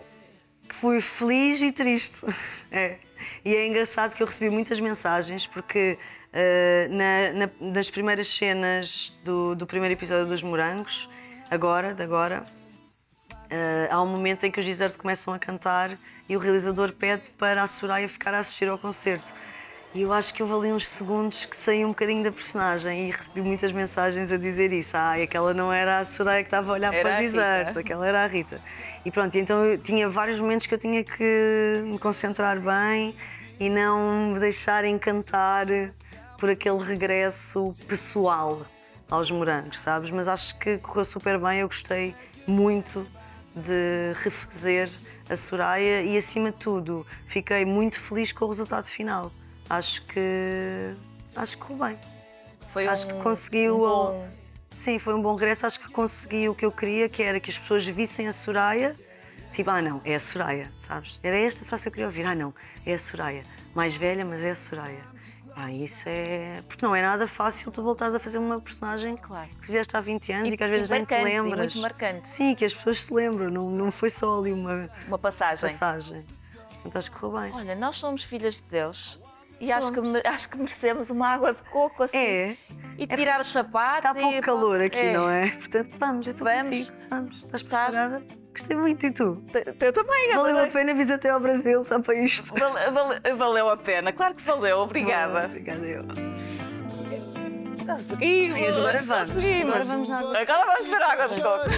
que 0.68 0.76
fui 0.76 1.02
feliz 1.02 1.62
e 1.62 1.72
triste. 1.72 2.18
É. 2.74 3.00
E 3.44 3.54
é 3.54 3.68
engraçado 3.68 4.16
que 4.16 4.24
eu 4.24 4.28
recebi 4.28 4.50
muitas 4.50 4.80
mensagens, 4.80 5.46
porque 5.46 6.00
eh, 6.32 6.88
na- 6.90 7.34
na- 7.48 7.52
nas 7.74 7.90
primeiras 7.90 8.30
cenas 8.30 9.20
do, 9.26 9.54
do 9.56 9.68
primeiro 9.68 9.94
episódio 9.94 10.26
dos 10.26 10.42
Morangos, 10.42 11.10
agora, 11.50 11.94
de 11.94 12.02
agora, 12.02 12.46
eh, 13.52 13.90
há 13.92 14.02
um 14.02 14.08
momento 14.08 14.46
em 14.46 14.50
que 14.50 14.60
os 14.60 14.66
Gisarte 14.66 14.98
começam 14.98 15.34
a 15.34 15.38
cantar 15.38 15.92
e 16.30 16.38
o 16.38 16.40
realizador 16.40 16.94
pede 16.94 17.30
para 17.32 17.62
a 17.62 17.68
Soraya 17.68 18.08
ficar 18.08 18.34
a 18.34 18.40
assistir 18.40 18.70
ao 18.70 18.78
concerto. 18.78 19.34
E 19.94 20.04
eu 20.04 20.14
acho 20.14 20.34
que 20.34 20.42
houve 20.42 20.54
ali 20.56 20.74
uns 20.74 20.88
segundos 20.88 21.44
que 21.44 21.54
saí 21.54 21.84
um 21.84 21.90
bocadinho 21.90 22.24
da 22.24 22.32
personagem 22.32 23.10
e 23.10 23.12
recebi 23.12 23.42
muitas 23.42 23.74
mensagens 23.74 24.32
a 24.32 24.38
dizer 24.38 24.72
isso. 24.72 24.96
Ah, 24.96 25.16
aquela 25.22 25.54
não 25.54 25.72
era 25.72 26.00
a 26.00 26.06
Soraya 26.06 26.42
que 26.44 26.48
estava 26.48 26.72
a 26.72 26.74
olhar 26.76 26.94
Era 26.94 27.02
para 27.04 27.18
Rita. 27.18 27.30
Gisarte, 27.30 27.80
aquela 27.80 28.08
era 28.08 28.24
a 28.24 28.28
Rita. 28.28 28.62
E 29.04 29.12
pronto, 29.12 29.38
então 29.38 29.66
eu 29.66 29.78
tinha 29.78 30.08
vários 30.08 30.40
momentos 30.40 30.66
que 30.66 30.74
eu 30.74 30.78
tinha 30.78 31.04
que 31.04 31.82
me 31.84 32.00
concentrar 32.00 32.58
bem 32.58 33.14
e 33.60 33.70
não 33.70 34.32
me 34.32 34.40
deixar 34.40 34.86
encantar 34.86 35.68
por 36.38 36.50
aquele 36.50 36.82
regresso 36.82 37.76
pessoal 37.86 38.66
aos 39.10 39.30
morangos, 39.30 39.78
sabes? 39.78 40.10
Mas 40.10 40.30
acho 40.30 40.58
que 40.58 40.78
correu 40.78 41.04
super 41.04 41.38
bem, 41.38 41.60
eu 41.60 41.68
gostei 41.68 42.16
muito 42.48 43.06
de 43.56 44.14
refazer 44.24 44.90
a 45.30 45.36
Soraya 45.36 46.02
e, 46.02 46.18
acima 46.18 46.52
de 46.52 46.58
tudo, 46.58 47.06
fiquei 47.26 47.66
muito 47.66 48.00
feliz 48.00 48.32
com 48.32 48.46
o 48.46 48.48
resultado 48.50 48.86
final. 48.86 49.32
Acho 49.70 50.04
que. 50.06 50.94
Acho 51.36 51.58
que 51.58 51.64
correu 51.64 51.78
bem. 51.88 52.00
foi 52.70 52.88
Acho 52.88 53.08
um, 53.08 53.10
que 53.18 53.24
conseguiu. 53.24 53.76
um 53.76 53.80
bom- 53.80 54.28
Sim, 54.72 54.98
foi 55.00 55.14
um 55.14 55.22
bom 55.22 55.36
regresso. 55.36 55.66
Acho 55.66 55.80
que 55.80 55.90
consegui 55.90 56.48
o 56.48 56.56
que 56.56 56.66
eu 56.66 56.72
queria, 56.72 57.10
que 57.10 57.22
era 57.22 57.40
que 57.40 57.50
as 57.50 57.58
pessoas 57.60 57.86
vissem 57.88 58.28
a 58.28 58.32
Soraya. 58.32 58.96
Tipo, 59.52 59.70
ah 59.70 59.82
não, 59.82 60.02
é 60.06 60.16
a 60.16 60.20
Soraya, 60.20 60.72
sabes? 60.78 61.20
Era 61.22 61.38
esta 61.38 61.66
frase 61.66 61.84
que 61.84 61.88
eu 61.90 61.92
queria 61.92 62.06
ouvir. 62.06 62.26
Ah 62.26 62.34
não, 62.36 62.54
é 62.86 62.94
a 62.94 62.98
Soraya. 62.98 63.44
Mais 63.76 63.96
velha, 63.98 64.24
mas 64.26 64.42
é 64.44 64.52
a 64.52 64.56
Soraya. 64.56 65.04
Ah, 65.56 65.72
isso 65.72 66.08
é. 66.08 66.64
Porque 66.68 66.86
não 66.86 66.96
é 66.96 67.02
nada 67.02 67.28
fácil 67.28 67.72
tu 67.72 67.84
voltares 67.84 68.16
a 68.16 68.20
fazer 68.20 68.38
uma 68.40 68.60
personagem 68.62 69.18
Claro. 69.18 69.50
que 69.60 69.66
fizeste 69.66 69.96
há 69.98 70.00
20 70.02 70.32
anos 70.32 70.50
e, 70.50 70.54
E- 70.54 70.58
que 70.58 70.64
às 70.64 70.70
vezes 70.70 70.90
nem 70.90 71.04
te 71.06 71.12
marcante, 71.12 71.30
e 71.30 71.42
lembras. 71.42 71.76
muito 71.76 71.82
marcante. 71.82 72.30
Sim, 72.30 72.56
que 72.56 72.64
as 72.66 72.74
pessoas 72.74 73.04
se 73.04 73.14
lembram, 73.14 73.50
não, 73.50 73.70
não 73.70 73.92
foi 73.92 74.10
só 74.10 74.40
ali 74.40 74.54
uma 74.54 74.90
uma 75.08 75.20
passagem. 75.20 75.70
passagem. 75.70 76.26
Portanto, 76.70 76.98
acho 76.98 77.12
que 77.12 77.20
correu 77.20 77.40
bem. 77.42 77.52
Olha, 77.54 77.76
nós 77.76 77.98
somos 77.98 78.24
filhas 78.24 78.56
de 78.62 78.64
Deus 78.70 79.20
e 79.60 79.72
acho 79.72 79.92
que, 79.92 80.00
acho 80.28 80.50
que 80.50 80.58
merecemos 80.58 81.10
uma 81.10 81.28
água 81.28 81.54
de 81.54 81.62
coco 81.70 82.04
assim. 82.04 82.18
É, 82.18 82.58
E 82.98 83.06
tirar 83.06 83.42
os 83.42 83.52
sapatos. 83.52 83.98
está 84.10 84.14
pouco 84.16 84.38
e- 84.38 84.42
calor 84.42 84.80
aqui, 84.82 84.98
É. 85.00 85.14
não 85.14 85.30
é? 85.30 85.50
Portanto, 85.52 85.96
vamos, 86.00 86.26
eu 86.26 86.32
estou 86.32 86.48
Vamos. 86.48 86.68
contigo. 86.70 86.92
Vamos, 87.10 87.36
Estás? 87.44 87.62
preparada? 87.64 88.41
Gostei 88.54 88.76
muito, 88.78 89.06
e 89.06 89.12
tu? 89.12 89.42
Eu 89.80 89.94
também. 89.94 90.34
Valeu 90.36 90.64
a 90.64 90.68
pena 90.68 90.94
vir 90.94 91.10
até 91.12 91.30
ao 91.30 91.40
Brasil 91.40 91.84
só 91.86 92.00
para 92.02 92.16
isto. 92.16 92.54
Vale- 92.54 92.92
vale- 92.92 93.34
valeu 93.36 93.70
a 93.70 93.78
pena, 93.78 94.12
claro 94.12 94.36
que 94.36 94.44
valeu, 94.44 94.80
obrigada. 94.80 95.46
Obrigada, 95.46 95.86
eu. 95.86 96.02
Conseguimos! 97.86 98.58
E 98.58 98.68
agora 98.68 99.00
vamos. 99.00 99.32
conseguimos. 99.32 99.76
Agora 99.76 99.84
vamos 99.86 100.10
na 100.10 100.20
água. 100.20 100.38
Agora 100.40 100.66
vamos 100.66 100.88
ver 100.88 101.02
a 101.02 101.12
água 101.12 101.28
de 101.28 101.42
coco. 101.42 101.70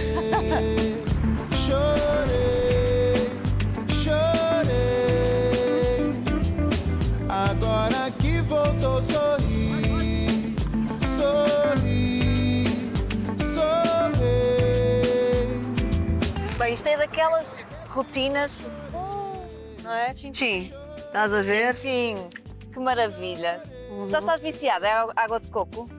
Chorei, 1.56 3.30
chorei. 3.90 4.74
Agora 7.30 8.12
que 8.20 8.42
voltou, 8.42 9.02
sorri, 9.02 10.56
sorri, 11.06 12.13
Bem, 16.64 16.76
isto 16.76 16.88
é 16.88 16.96
daquelas 16.96 17.66
rotinas. 17.90 18.64
Não 19.84 19.92
é? 19.92 20.14
Tchim, 20.14 20.72
estás 20.98 21.34
a 21.34 21.42
ver? 21.42 21.76
Sim, 21.76 22.16
que 22.72 22.80
maravilha. 22.80 23.62
Uhum. 23.90 24.10
Já 24.10 24.20
estás 24.20 24.40
viciada? 24.40 24.88
É 24.88 24.94
água 25.18 25.42
de 25.42 25.48
coco? 25.50 25.90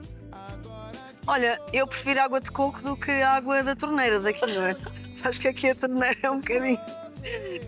Olha, 1.27 1.61
eu 1.71 1.85
prefiro 1.85 2.19
água 2.19 2.41
de 2.41 2.49
coco 2.49 2.81
do 2.81 2.97
que 2.97 3.11
água 3.11 3.61
da 3.61 3.75
torneira 3.75 4.19
daqui, 4.19 4.43
não 4.55 4.65
é? 4.65 4.75
Sabes 5.13 5.37
que 5.37 5.49
aqui 5.49 5.69
a 5.69 5.75
torneira 5.75 6.17
é 6.23 6.31
um 6.31 6.39
bocadinho. 6.39 6.79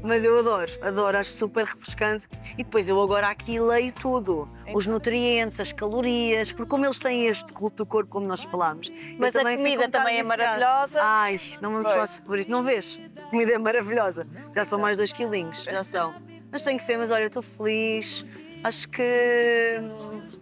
Mas 0.03 0.23
eu 0.23 0.37
adoro, 0.37 0.71
adoro, 0.81 1.17
acho 1.17 1.31
super 1.31 1.65
refrescante. 1.65 2.27
E 2.53 2.63
depois 2.63 2.87
eu 2.89 3.01
agora 3.01 3.27
aqui 3.29 3.59
leio 3.59 3.91
tudo: 3.91 4.47
os 4.73 4.85
nutrientes, 4.85 5.59
as 5.59 5.73
calorias, 5.73 6.51
porque 6.51 6.69
como 6.69 6.85
eles 6.85 6.99
têm 6.99 7.27
este 7.27 7.51
culto 7.53 7.83
do 7.83 7.85
corpo, 7.85 8.09
como 8.11 8.27
nós 8.27 8.43
falámos. 8.43 8.91
Mas 9.17 9.35
a 9.35 9.41
comida 9.43 9.85
um 9.85 9.89
também 9.89 10.19
é 10.19 10.23
maravilhosa. 10.23 10.99
Ai, 11.01 11.39
não 11.61 11.71
vamos 11.71 11.87
falar 11.87 12.07
sobre 12.07 12.41
isso. 12.41 12.49
Não 12.49 12.63
vês? 12.63 12.99
A 13.17 13.29
comida 13.29 13.53
é 13.53 13.57
maravilhosa. 13.57 14.27
Já 14.55 14.63
são 14.63 14.79
mais 14.79 14.97
dois 14.97 15.11
quilinhos, 15.11 15.63
já 15.63 15.83
são. 15.83 16.13
Mas 16.51 16.63
tem 16.63 16.77
que 16.77 16.83
ser, 16.83 16.97
mas 16.97 17.11
olha, 17.11 17.23
eu 17.23 17.27
estou 17.27 17.41
feliz. 17.41 18.25
Acho 18.63 18.89
que, 18.89 19.79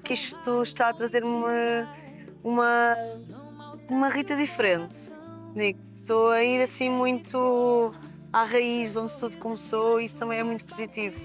que 0.04 0.14
isto 0.14 0.62
está 0.62 0.90
a 0.90 0.94
trazer-me 0.94 1.28
uma, 1.28 1.90
uma, 2.44 2.96
uma 3.90 4.10
Rita 4.10 4.36
diferente. 4.36 5.14
Nico. 5.54 5.80
Estou 5.84 6.30
a 6.32 6.44
ir 6.44 6.62
assim 6.62 6.90
muito 6.90 7.94
à 8.36 8.44
raiz 8.44 8.92
de 8.92 9.00
onde 9.00 9.16
tudo 9.18 9.38
começou 9.38 10.00
e 10.00 10.06
isso 10.06 10.18
também 10.20 10.40
é 10.40 10.44
muito 10.44 10.66
positivo. 10.66 11.16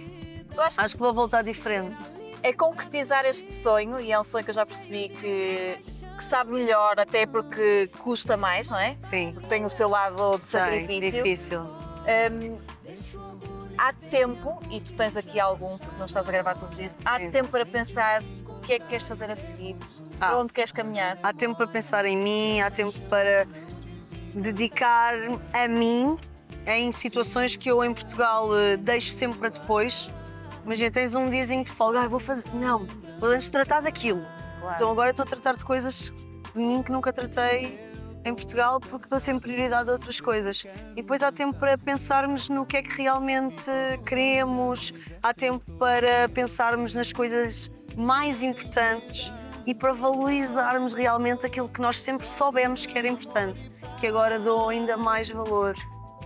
Acho 0.56 0.76
que 0.76 0.84
Acho 0.84 0.94
que 0.94 1.00
vou 1.00 1.12
voltar 1.12 1.42
diferente. 1.42 1.98
é 2.42 2.52
concretizar 2.52 3.24
este 3.26 3.52
sonho, 3.52 3.98
e 4.00 4.12
é 4.12 4.18
um 4.20 4.22
sonho 4.24 4.44
que 4.44 4.50
eu 4.50 4.54
já 4.54 4.64
percebi 4.64 5.08
que, 5.08 5.76
que 6.16 6.24
sabe 6.24 6.52
melhor, 6.52 6.98
até 7.00 7.26
porque 7.26 7.88
custa 7.98 8.36
mais, 8.36 8.70
não 8.70 8.78
é? 8.78 8.94
Sim, 8.98 9.32
Porque 9.34 9.48
tem 9.48 9.64
o 9.64 9.68
seu 9.68 9.88
lado 9.88 10.38
de 10.38 10.46
sei, 10.46 10.60
sacrifício. 10.60 11.10
difícil. 11.10 11.60
Hum, 11.62 12.58
há 13.76 13.92
tempo, 13.92 14.58
e 14.70 14.80
tu 14.80 14.92
tens 14.94 15.16
aqui 15.16 15.38
algum, 15.40 15.76
porque 15.78 15.96
não 15.98 16.06
estás 16.06 16.28
a 16.28 16.32
gravar 16.32 16.54
todos 16.54 16.70
os 16.72 16.76
dias, 16.76 16.98
há 17.04 17.18
Sim. 17.18 17.30
tempo 17.30 17.48
para 17.48 17.66
pensar 17.66 18.22
o 18.48 18.60
que 18.60 18.74
é 18.74 18.78
que 18.78 18.86
queres 18.86 19.02
fazer 19.02 19.30
a 19.30 19.36
seguir, 19.36 19.76
Ah. 20.20 20.26
para 20.28 20.38
onde 20.38 20.52
queres 20.52 20.70
caminhar. 20.72 21.18
Há 21.22 21.32
tempo 21.32 21.56
para 21.56 21.66
pensar 21.66 22.04
em 22.04 22.16
mim, 22.16 22.60
há 22.60 22.70
tempo 22.70 22.98
para 23.08 23.46
dedicar 24.34 25.14
a 25.52 25.68
mim 25.68 26.16
em 26.70 26.92
situações 26.92 27.56
que 27.56 27.70
eu 27.70 27.82
em 27.82 27.92
Portugal 27.92 28.48
eh, 28.56 28.76
deixo 28.76 29.12
sempre 29.12 29.38
para 29.38 29.48
depois. 29.48 30.08
Imagina, 30.64 30.90
tens 30.90 31.14
um 31.14 31.28
diazinho 31.28 31.64
de 31.64 31.70
folga, 31.70 32.02
ah, 32.02 32.08
vou 32.08 32.20
fazer. 32.20 32.48
Não, 32.54 32.86
vou 33.18 33.30
antes 33.30 33.48
tratar 33.48 33.80
daquilo. 33.80 34.24
Claro. 34.60 34.74
Então 34.74 34.90
agora 34.90 35.10
estou 35.10 35.24
a 35.24 35.26
tratar 35.26 35.56
de 35.56 35.64
coisas 35.64 36.12
de 36.54 36.60
mim 36.60 36.82
que 36.82 36.92
nunca 36.92 37.12
tratei 37.12 37.78
em 38.24 38.34
Portugal 38.34 38.78
porque 38.78 39.08
dou 39.08 39.18
sempre 39.18 39.50
prioridade 39.50 39.88
a 39.88 39.92
outras 39.92 40.20
coisas. 40.20 40.64
E 40.92 40.96
depois 40.96 41.22
há 41.22 41.32
tempo 41.32 41.58
para 41.58 41.76
pensarmos 41.76 42.48
no 42.48 42.66
que 42.66 42.76
é 42.76 42.82
que 42.82 43.02
realmente 43.02 43.70
queremos, 44.06 44.92
há 45.22 45.32
tempo 45.32 45.64
para 45.72 46.28
pensarmos 46.28 46.94
nas 46.94 47.12
coisas 47.12 47.70
mais 47.96 48.42
importantes 48.42 49.32
e 49.66 49.74
para 49.74 49.92
valorizarmos 49.92 50.94
realmente 50.94 51.46
aquilo 51.46 51.68
que 51.68 51.80
nós 51.80 52.00
sempre 52.00 52.26
soubemos 52.26 52.86
que 52.86 52.96
era 52.96 53.08
importante, 53.08 53.70
que 53.98 54.06
agora 54.06 54.38
dou 54.38 54.68
ainda 54.68 54.96
mais 54.96 55.30
valor 55.30 55.74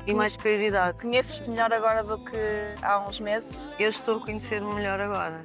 e 0.07 0.13
mais 0.15 0.37
prioridade. 0.37 1.01
Conheces-te 1.03 1.49
melhor 1.51 1.73
agora 1.73 2.03
do 2.03 2.19
que 2.19 2.37
há 2.83 2.99
uns 3.01 3.21
meses? 3.21 3.67
Eu 3.79 3.89
estou 3.89 4.19
a 4.19 4.21
conhecer-me 4.21 4.73
melhor 4.75 5.01
agora. 5.01 5.41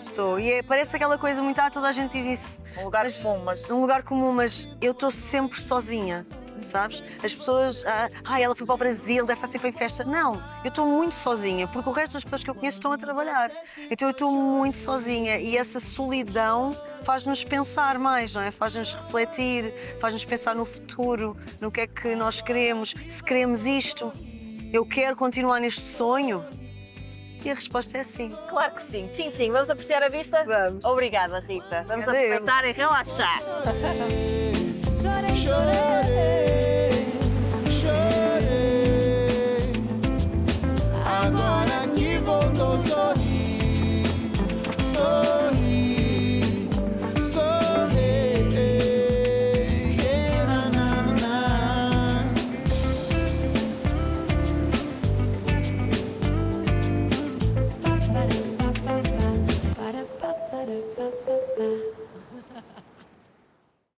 Estou. 0.00 0.38
E 0.38 0.50
é- 0.52 0.62
parece 0.62 0.94
aquela 0.96 1.18
coisa 1.18 1.42
muito. 1.42 1.58
Ah, 1.60 1.70
toda 1.70 1.88
a 1.88 1.92
gente 1.92 2.12
diz 2.12 2.40
isso. 2.40 2.60
Um 2.80 2.84
lugar 2.84 3.04
Mas- 3.04 3.20
comum, 3.22 3.42
mas 3.44 3.68
num 3.68 3.80
lugar 3.80 4.02
comum, 4.02 4.32
mas 4.32 4.68
eu 4.80 4.92
estou 4.92 5.10
sempre 5.10 5.60
sozinha. 5.60 6.26
sabes? 6.60 7.04
As 7.22 7.32
pessoas, 7.32 7.84
ah, 7.86 8.08
ah, 8.24 8.40
ela 8.40 8.52
foi 8.52 8.66
para 8.66 8.74
o 8.74 8.76
Brasil, 8.78 9.24
deve 9.24 9.38
estar 9.38 9.46
sempre 9.46 9.68
em 9.68 9.72
festa. 9.72 10.02
Não, 10.02 10.42
eu 10.64 10.70
estou 10.70 10.84
muito 10.86 11.14
sozinha, 11.14 11.68
porque 11.68 11.88
o 11.88 11.92
resto 11.92 12.14
das 12.14 12.24
pessoas 12.24 12.42
que 12.42 12.50
eu 12.50 12.54
conheço 12.56 12.78
estão 12.78 12.90
a 12.90 12.98
trabalhar. 12.98 13.48
Então 13.88 14.08
eu 14.08 14.10
estou 14.10 14.32
muito 14.32 14.76
sozinha 14.76 15.38
e 15.38 15.56
essa 15.56 15.78
solidão 15.78 16.76
faz-nos 17.02 17.44
pensar 17.44 17.98
mais, 17.98 18.34
não 18.34 18.42
é? 18.42 18.50
Faz-nos 18.50 18.94
refletir, 18.94 19.72
faz-nos 20.00 20.24
pensar 20.24 20.54
no 20.54 20.64
futuro, 20.64 21.36
no 21.60 21.70
que 21.70 21.82
é 21.82 21.86
que 21.86 22.14
nós 22.14 22.40
queremos, 22.40 22.94
se 23.06 23.22
queremos 23.22 23.66
isto. 23.66 24.12
Eu 24.72 24.84
quero 24.86 25.16
continuar 25.16 25.60
neste 25.60 25.80
sonho. 25.80 26.44
E 27.44 27.50
a 27.50 27.54
resposta 27.54 27.98
é 27.98 28.02
sim. 28.02 28.36
Claro 28.48 28.74
que 28.74 28.82
sim. 28.82 29.08
Tchim, 29.08 29.30
tchim. 29.30 29.50
Vamos 29.50 29.70
apreciar 29.70 30.02
a 30.02 30.08
vista? 30.08 30.44
Vamos. 30.44 30.84
Obrigada, 30.84 31.38
Rita. 31.40 31.84
Vamos 31.86 32.06
Adeus. 32.06 32.24
aproveitar 32.24 32.64
e 32.66 32.72
relaxar. 32.72 33.40
Chorei, 37.70 38.48
agora 41.06 41.86
que 41.94 42.18
voltou, 42.18 42.78
sorri, 42.80 44.02
sorri, 44.82 45.77